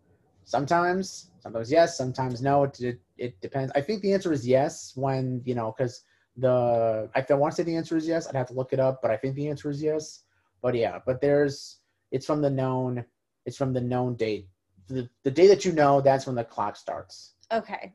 Sometimes, 0.45 1.31
sometimes 1.39 1.71
yes, 1.71 1.97
sometimes 1.97 2.41
no. 2.41 2.63
It 2.63 2.79
it, 2.81 2.99
it 3.17 3.41
depends. 3.41 3.71
I 3.75 3.81
think 3.81 4.01
the 4.01 4.13
answer 4.13 4.33
is 4.33 4.47
yes 4.47 4.93
when 4.95 5.41
you 5.45 5.55
know 5.55 5.73
because 5.77 6.03
the 6.37 7.09
I 7.15 7.33
want 7.33 7.53
to 7.53 7.55
say 7.55 7.63
the 7.63 7.75
answer 7.75 7.95
is 7.97 8.07
yes, 8.07 8.27
I'd 8.27 8.35
have 8.35 8.47
to 8.47 8.53
look 8.53 8.73
it 8.73 8.79
up, 8.79 9.01
but 9.01 9.11
I 9.11 9.17
think 9.17 9.35
the 9.35 9.47
answer 9.47 9.69
is 9.69 9.81
yes. 9.81 10.23
But 10.61 10.75
yeah, 10.75 10.99
but 11.05 11.21
there's 11.21 11.79
it's 12.11 12.25
from 12.25 12.41
the 12.41 12.49
known 12.49 13.05
it's 13.45 13.57
from 13.57 13.73
the 13.73 13.81
known 13.81 14.15
date. 14.15 14.47
The, 14.87 15.09
the 15.23 15.31
day 15.31 15.47
that 15.47 15.65
you 15.65 15.71
know, 15.71 16.01
that's 16.01 16.25
when 16.25 16.35
the 16.35 16.43
clock 16.43 16.75
starts. 16.75 17.33
Okay. 17.51 17.93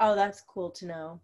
Oh, 0.00 0.14
that's 0.14 0.42
cool 0.42 0.70
to 0.70 0.86
know. 0.86 1.20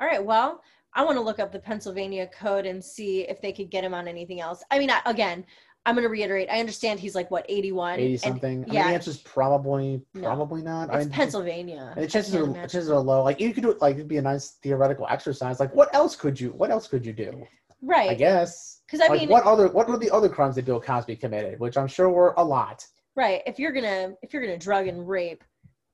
All 0.00 0.06
right. 0.06 0.24
Well, 0.24 0.62
I 0.94 1.04
want 1.04 1.16
to 1.16 1.20
look 1.22 1.38
up 1.38 1.52
the 1.52 1.58
Pennsylvania 1.58 2.28
code 2.28 2.66
and 2.66 2.82
see 2.84 3.22
if 3.22 3.40
they 3.40 3.52
could 3.52 3.70
get 3.70 3.84
him 3.84 3.94
on 3.94 4.08
anything 4.08 4.40
else. 4.40 4.62
I 4.70 4.78
mean, 4.78 4.90
I, 4.90 5.00
again, 5.06 5.44
I'm 5.86 5.94
going 5.94 6.02
to 6.02 6.08
reiterate. 6.10 6.48
I 6.50 6.58
understand 6.60 7.00
he's 7.00 7.14
like 7.14 7.30
what 7.30 7.46
81. 7.48 8.00
80 8.00 8.12
and 8.12 8.20
something. 8.20 8.62
I 8.62 8.64
mean, 8.66 8.74
yeah. 8.74 8.88
the 8.88 8.94
answer's 8.94 9.18
probably, 9.18 10.02
No. 10.14 10.22
probably 10.22 10.62
not. 10.62 10.90
I 10.90 10.96
It's 10.98 11.06
mean, 11.06 11.12
Pennsylvania. 11.14 11.92
And 11.96 12.04
the 12.04 12.08
chances 12.08 12.34
are, 12.34 12.42
imagine. 12.44 12.54
chances 12.62 12.90
are 12.90 12.98
low. 12.98 13.22
Like 13.22 13.40
you 13.40 13.52
could 13.54 13.62
do 13.62 13.70
it. 13.70 13.80
Like 13.80 13.94
it'd 13.96 14.08
be 14.08 14.18
a 14.18 14.22
nice 14.22 14.50
theoretical 14.62 15.06
exercise. 15.08 15.58
Like 15.60 15.74
what 15.74 15.94
else 15.94 16.16
could 16.16 16.38
you? 16.40 16.50
What 16.50 16.70
else 16.70 16.86
could 16.88 17.06
you 17.06 17.12
do? 17.12 17.46
Right. 17.82 18.10
I 18.10 18.14
guess. 18.14 18.82
Because 18.86 19.00
I 19.00 19.06
like 19.08 19.20
mean, 19.20 19.28
what 19.30 19.44
other? 19.44 19.68
What 19.68 19.88
were 19.88 19.96
the 19.96 20.10
other 20.10 20.28
crimes 20.28 20.56
that 20.56 20.64
Bill 20.66 20.80
Cosby 20.80 21.16
committed? 21.16 21.60
Which 21.60 21.76
I'm 21.78 21.86
sure 21.88 22.10
were 22.10 22.34
a 22.36 22.44
lot. 22.44 22.84
right. 23.16 23.40
If 23.46 23.58
you're 23.58 23.72
gonna 23.72 24.14
if 24.22 24.32
you're 24.34 24.42
gonna 24.42 24.58
drug 24.58 24.86
and 24.88 25.08
rape, 25.08 25.42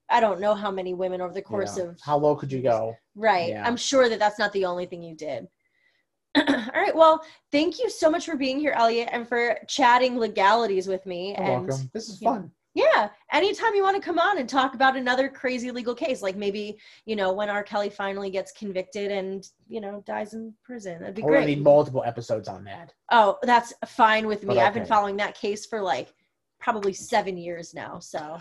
I 0.09 0.21
don't 0.21 0.41
know 0.41 0.55
how 0.55 0.71
many 0.71 0.95
women 0.95 1.21
over 1.21 1.35
the 1.35 1.43
course 1.43 1.77
know. 1.77 1.89
of 1.89 2.01
how 2.01 2.17
low 2.17 2.37
could 2.37 2.53
you 2.53 2.63
go? 2.63 2.97
Right. 3.15 3.51
Yeah. 3.51 3.67
I'm 3.67 3.77
sure 3.77 4.09
that 4.09 4.19
that's 4.19 4.39
not 4.39 4.53
the 4.53 4.65
only 4.65 4.87
thing 4.87 5.03
you 5.03 5.15
did. 5.15 5.49
All 6.37 6.45
right. 6.75 6.95
Well, 6.95 7.25
thank 7.51 7.79
you 7.79 7.91
so 7.91 8.11
much 8.11 8.27
for 8.27 8.37
being 8.37 8.61
here, 8.61 8.73
Elliot, 8.77 9.09
and 9.11 9.27
for 9.29 9.59
chatting 9.69 10.19
legalities 10.19 10.87
with 10.87 11.05
me. 11.07 11.31
You're 11.31 11.41
and 11.41 11.67
welcome. 11.67 11.91
This 11.93 12.09
is 12.09 12.21
yeah. 12.21 12.31
fun. 12.31 12.51
yeah, 12.75 13.09
anytime 13.33 13.75
you 13.75 13.83
want 13.83 13.97
to 13.97 14.03
come 14.03 14.19
on 14.19 14.37
and 14.37 14.47
talk 14.47 14.75
about 14.75 14.97
another 14.97 15.31
crazy 15.31 15.71
legal 15.71 15.95
case, 15.95 16.21
like 16.21 16.37
maybe, 16.37 16.79
you 17.07 17.17
know, 17.17 17.33
when 17.33 17.49
R. 17.49 17.63
Kelly 17.63 17.89
finally 17.89 18.29
gets 18.29 18.53
convicted 18.53 19.11
and, 19.11 19.49
you 19.67 19.81
know, 19.81 20.05
dies 20.07 20.35
in 20.35 20.53
prison. 20.63 21.01
That'd 21.01 21.15
be 21.15 21.23
We're 21.23 21.33
gonna 21.33 21.47
great. 21.47 21.57
need 21.57 21.65
multiple 21.65 22.05
episodes 22.05 22.49
on 22.49 22.65
that. 22.65 22.93
oh, 23.13 23.39
that's 23.43 23.73
fine 23.87 24.27
with 24.27 24.43
me. 24.43 24.55
But 24.55 24.59
I've 24.59 24.75
been 24.75 24.85
following 24.87 25.17
that 25.17 25.35
case 25.35 25.65
for 25.65 25.81
like 25.81 26.13
probably 26.61 26.93
seven 26.93 27.39
years 27.39 27.73
now. 27.73 27.99
So 27.99 28.39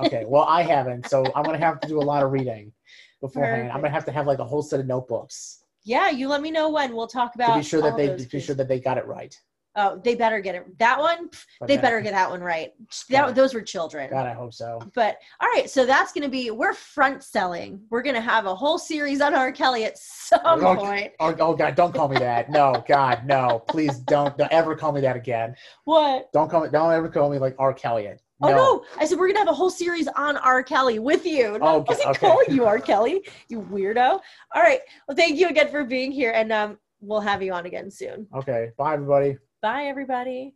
Okay. 0.00 0.24
Well, 0.26 0.44
I 0.44 0.62
haven't, 0.62 1.08
so 1.08 1.24
I'm 1.34 1.44
gonna 1.44 1.58
have 1.58 1.80
to 1.80 1.88
do 1.88 2.00
a 2.00 2.02
lot 2.02 2.22
of 2.22 2.32
reading 2.32 2.72
beforehand. 3.20 3.70
I'm 3.72 3.80
gonna 3.80 3.90
have 3.90 4.04
to 4.06 4.12
have 4.12 4.26
like 4.26 4.38
a 4.38 4.44
whole 4.44 4.62
set 4.62 4.80
of 4.80 4.86
notebooks 4.86 5.64
yeah, 5.88 6.10
you 6.10 6.28
let 6.28 6.42
me 6.42 6.50
know 6.50 6.68
when 6.68 6.94
we'll 6.94 7.06
talk 7.06 7.34
about 7.34 7.54
to 7.54 7.60
be 7.60 7.64
sure 7.64 7.80
that 7.80 7.96
they 7.96 8.14
be 8.30 8.40
sure 8.40 8.54
that 8.54 8.68
they 8.68 8.78
got 8.78 8.98
it 8.98 9.06
right. 9.06 9.34
Oh, 9.74 10.00
they 10.02 10.16
better 10.16 10.40
get 10.40 10.56
it. 10.56 10.78
That 10.78 10.98
one, 10.98 11.28
pff, 11.28 11.44
they 11.66 11.76
then- 11.76 11.82
better 11.82 12.00
get 12.00 12.12
that 12.12 12.28
one 12.28 12.40
right. 12.40 12.72
That. 13.10 13.34
Those 13.34 13.54
were 13.54 13.62
children. 13.62 14.10
God, 14.10 14.26
I 14.26 14.32
hope 14.34 14.52
so. 14.52 14.80
But 14.94 15.18
all 15.40 15.48
right, 15.48 15.70
so 15.70 15.86
that's 15.86 16.12
to 16.24 16.28
be, 16.28 16.50
we're 16.50 16.74
front 16.74 17.22
selling. 17.22 17.80
We're 17.88 18.02
to 18.16 18.20
have 18.20 18.46
a 18.46 18.54
whole 18.54 18.78
series 18.78 19.20
on 19.20 19.34
R. 19.34 19.52
Kelly 19.52 19.84
at 19.84 19.96
some 19.96 20.40
Okay. 20.44 20.80
point. 20.80 21.12
Oh, 21.20 21.34
oh 21.38 21.54
God, 21.54 21.76
don't 21.76 21.94
call 21.94 22.08
me 22.08 22.18
that. 22.18 22.50
No, 22.50 22.84
God, 22.88 23.24
no. 23.24 23.62
Please 23.68 23.98
don't, 24.00 24.36
don't 24.36 24.52
ever 24.52 24.74
call 24.74 24.90
me 24.90 25.00
that 25.02 25.16
again. 25.16 25.54
What? 25.84 26.32
Don't 26.32 26.50
call 26.50 26.62
me. 26.62 26.70
Don't 26.70 26.92
ever 26.92 27.08
call 27.08 27.30
me 27.30 27.38
like 27.38 27.54
R. 27.58 27.72
Kelly. 27.72 28.10
Oh, 28.40 28.48
no. 28.50 28.84
I 28.98 29.04
said, 29.04 29.18
we're 29.18 29.32
to 29.32 29.38
have 29.38 29.48
a 29.48 29.52
whole 29.52 29.70
series 29.70 30.06
on 30.08 30.36
R. 30.36 30.62
Kelly 30.62 30.98
with 31.00 31.26
you. 31.26 31.58
No, 31.58 31.66
I 31.66 31.74
Okay, 31.74 31.84
wasn't 31.88 32.08
okay. 32.10 32.26
calling 32.28 32.46
you 32.50 32.66
R. 32.66 32.78
Kelly, 32.90 33.26
you 33.48 33.62
weirdo. 33.62 34.20
All 34.54 34.62
right. 34.62 34.80
Well, 35.08 35.16
thank 35.16 35.36
you 35.38 35.48
again 35.48 35.68
for 35.70 35.82
being 35.84 36.12
here. 36.12 36.30
And 36.32 36.52
um, 36.52 36.78
we'll 37.00 37.20
have 37.20 37.42
you 37.42 37.52
on 37.52 37.66
again 37.66 37.90
soon. 37.90 38.28
Okay. 38.36 38.70
Bye, 38.78 38.94
everybody. 38.94 39.38
Bye, 39.60 39.84
everybody. 39.86 40.54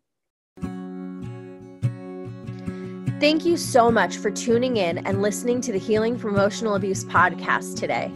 Thank 3.21 3.45
you 3.45 3.57
so 3.57 3.91
much 3.91 4.17
for 4.17 4.31
tuning 4.33 4.79
in 4.79 4.99
and 5.07 5.23
listening 5.23 5.61
to 5.63 5.73
the 5.73 5.79
Healing 5.79 6.19
from 6.19 6.31
Emotional 6.35 6.75
Abuse 6.75 7.05
podcast 7.05 7.79
today. 7.79 8.09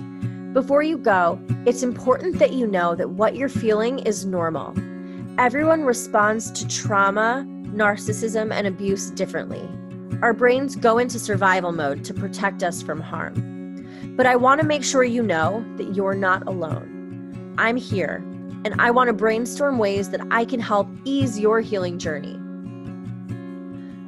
Before 0.53 0.83
you 0.83 0.99
go, 0.99 1.41
it's 1.65 1.83
important 1.85 2.39
that 2.39 2.53
you 2.53 2.67
know 2.67 2.95
that 2.97 3.11
what 3.11 3.37
you're 3.37 3.49
feeling 3.49 4.01
is 4.01 4.25
normal. 4.27 4.75
Everyone 5.39 5.83
responds 5.85 6.51
to 6.53 6.67
trauma, 6.67 7.47
narcissism, 7.77 8.53
and 8.53 8.67
abuse 8.67 9.11
differently. 9.11 9.69
Our 10.23 10.33
brains 10.33 10.75
go 10.75 10.99
into 10.99 11.19
survival 11.19 11.73
mode 11.73 12.05
to 12.05 12.15
protect 12.15 12.63
us 12.63 12.83
from 12.83 13.01
harm. 13.01 14.15
But 14.17 14.27
I 14.27 14.35
want 14.35 14.61
to 14.61 14.67
make 14.67 14.83
sure 14.83 15.05
you 15.05 15.23
know 15.23 15.65
that 15.77 15.95
you're 15.95 16.15
not 16.15 16.47
alone. 16.47 17.55
I'm 17.59 17.77
here, 17.77 18.17
and 18.65 18.75
I 18.81 18.91
want 18.91 19.09
to 19.09 19.13
brainstorm 19.13 19.79
ways 19.79 20.11
that 20.11 20.27
I 20.31 20.45
can 20.45 20.59
help 20.59 20.89
ease 21.05 21.39
your 21.39 21.61
healing 21.61 21.99
journey. 21.99 22.35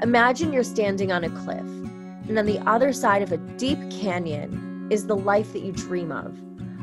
Imagine 0.02 0.52
you're 0.52 0.64
standing 0.64 1.12
on 1.12 1.24
a 1.24 1.30
cliff, 1.30 1.60
and 1.60 2.38
on 2.38 2.46
the 2.46 2.58
other 2.68 2.92
side 2.92 3.22
of 3.22 3.32
a 3.32 3.36
deep 3.36 3.78
canyon 3.90 4.86
is 4.90 5.06
the 5.06 5.16
life 5.16 5.52
that 5.52 5.62
you 5.62 5.72
dream 5.72 6.10
of 6.10 6.36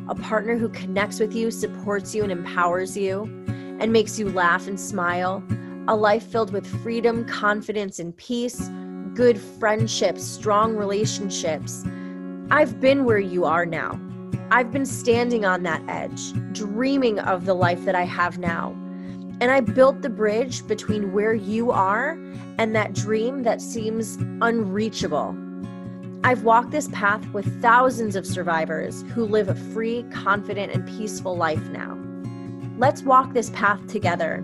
a 0.08 0.16
partner 0.16 0.56
who 0.56 0.70
connects 0.70 1.20
with 1.20 1.36
you, 1.36 1.50
supports 1.50 2.14
you, 2.14 2.22
and 2.24 2.32
empowers 2.32 2.96
you, 2.96 3.24
and 3.80 3.92
makes 3.92 4.20
you 4.20 4.30
laugh 4.30 4.68
and 4.68 4.80
smile. 4.80 5.44
A 5.88 5.96
life 5.96 6.24
filled 6.24 6.52
with 6.52 6.66
freedom, 6.82 7.26
confidence, 7.26 8.00
and 8.00 8.18
peace, 8.18 8.70
good 9.14 9.40
friendships, 9.40 10.24
strong 10.24 10.76
relationships. 10.76 11.84
I've 12.50 12.80
been 12.80 13.06
where 13.06 13.20
you 13.20 13.46
are 13.46 13.68
now. 13.68 14.00
I've 14.50 14.72
been 14.72 14.88
standing 14.88 15.46
on 15.46 15.62
that 15.64 15.84
edge, 15.88 16.34
dreaming 16.54 17.20
of 17.20 17.46
the 17.46 17.54
life 17.54 17.86
that 17.86 17.94
I 17.94 18.04
have 18.04 18.40
now. 18.40 18.72
And 19.42 19.52
I 19.52 19.60
built 19.60 20.02
the 20.02 20.10
bridge 20.10 20.66
between 20.66 21.14
where 21.14 21.36
you 21.36 21.70
are 21.70 22.18
and 22.58 22.76
that 22.76 22.94
dream 22.94 23.44
that 23.44 23.62
seems 23.62 24.16
unreachable. 24.42 25.38
I've 26.24 26.44
walked 26.44 26.72
this 26.72 26.88
path 26.88 27.24
with 27.32 27.62
thousands 27.62 28.16
of 28.16 28.26
survivors 28.26 29.04
who 29.14 29.26
live 29.26 29.50
a 29.50 29.56
free, 29.56 30.04
confident, 30.12 30.72
and 30.72 30.88
peaceful 30.98 31.38
life 31.38 31.70
now. 31.70 31.96
Let's 32.80 33.04
walk 33.04 33.34
this 33.34 33.52
path 33.52 33.86
together 33.88 34.44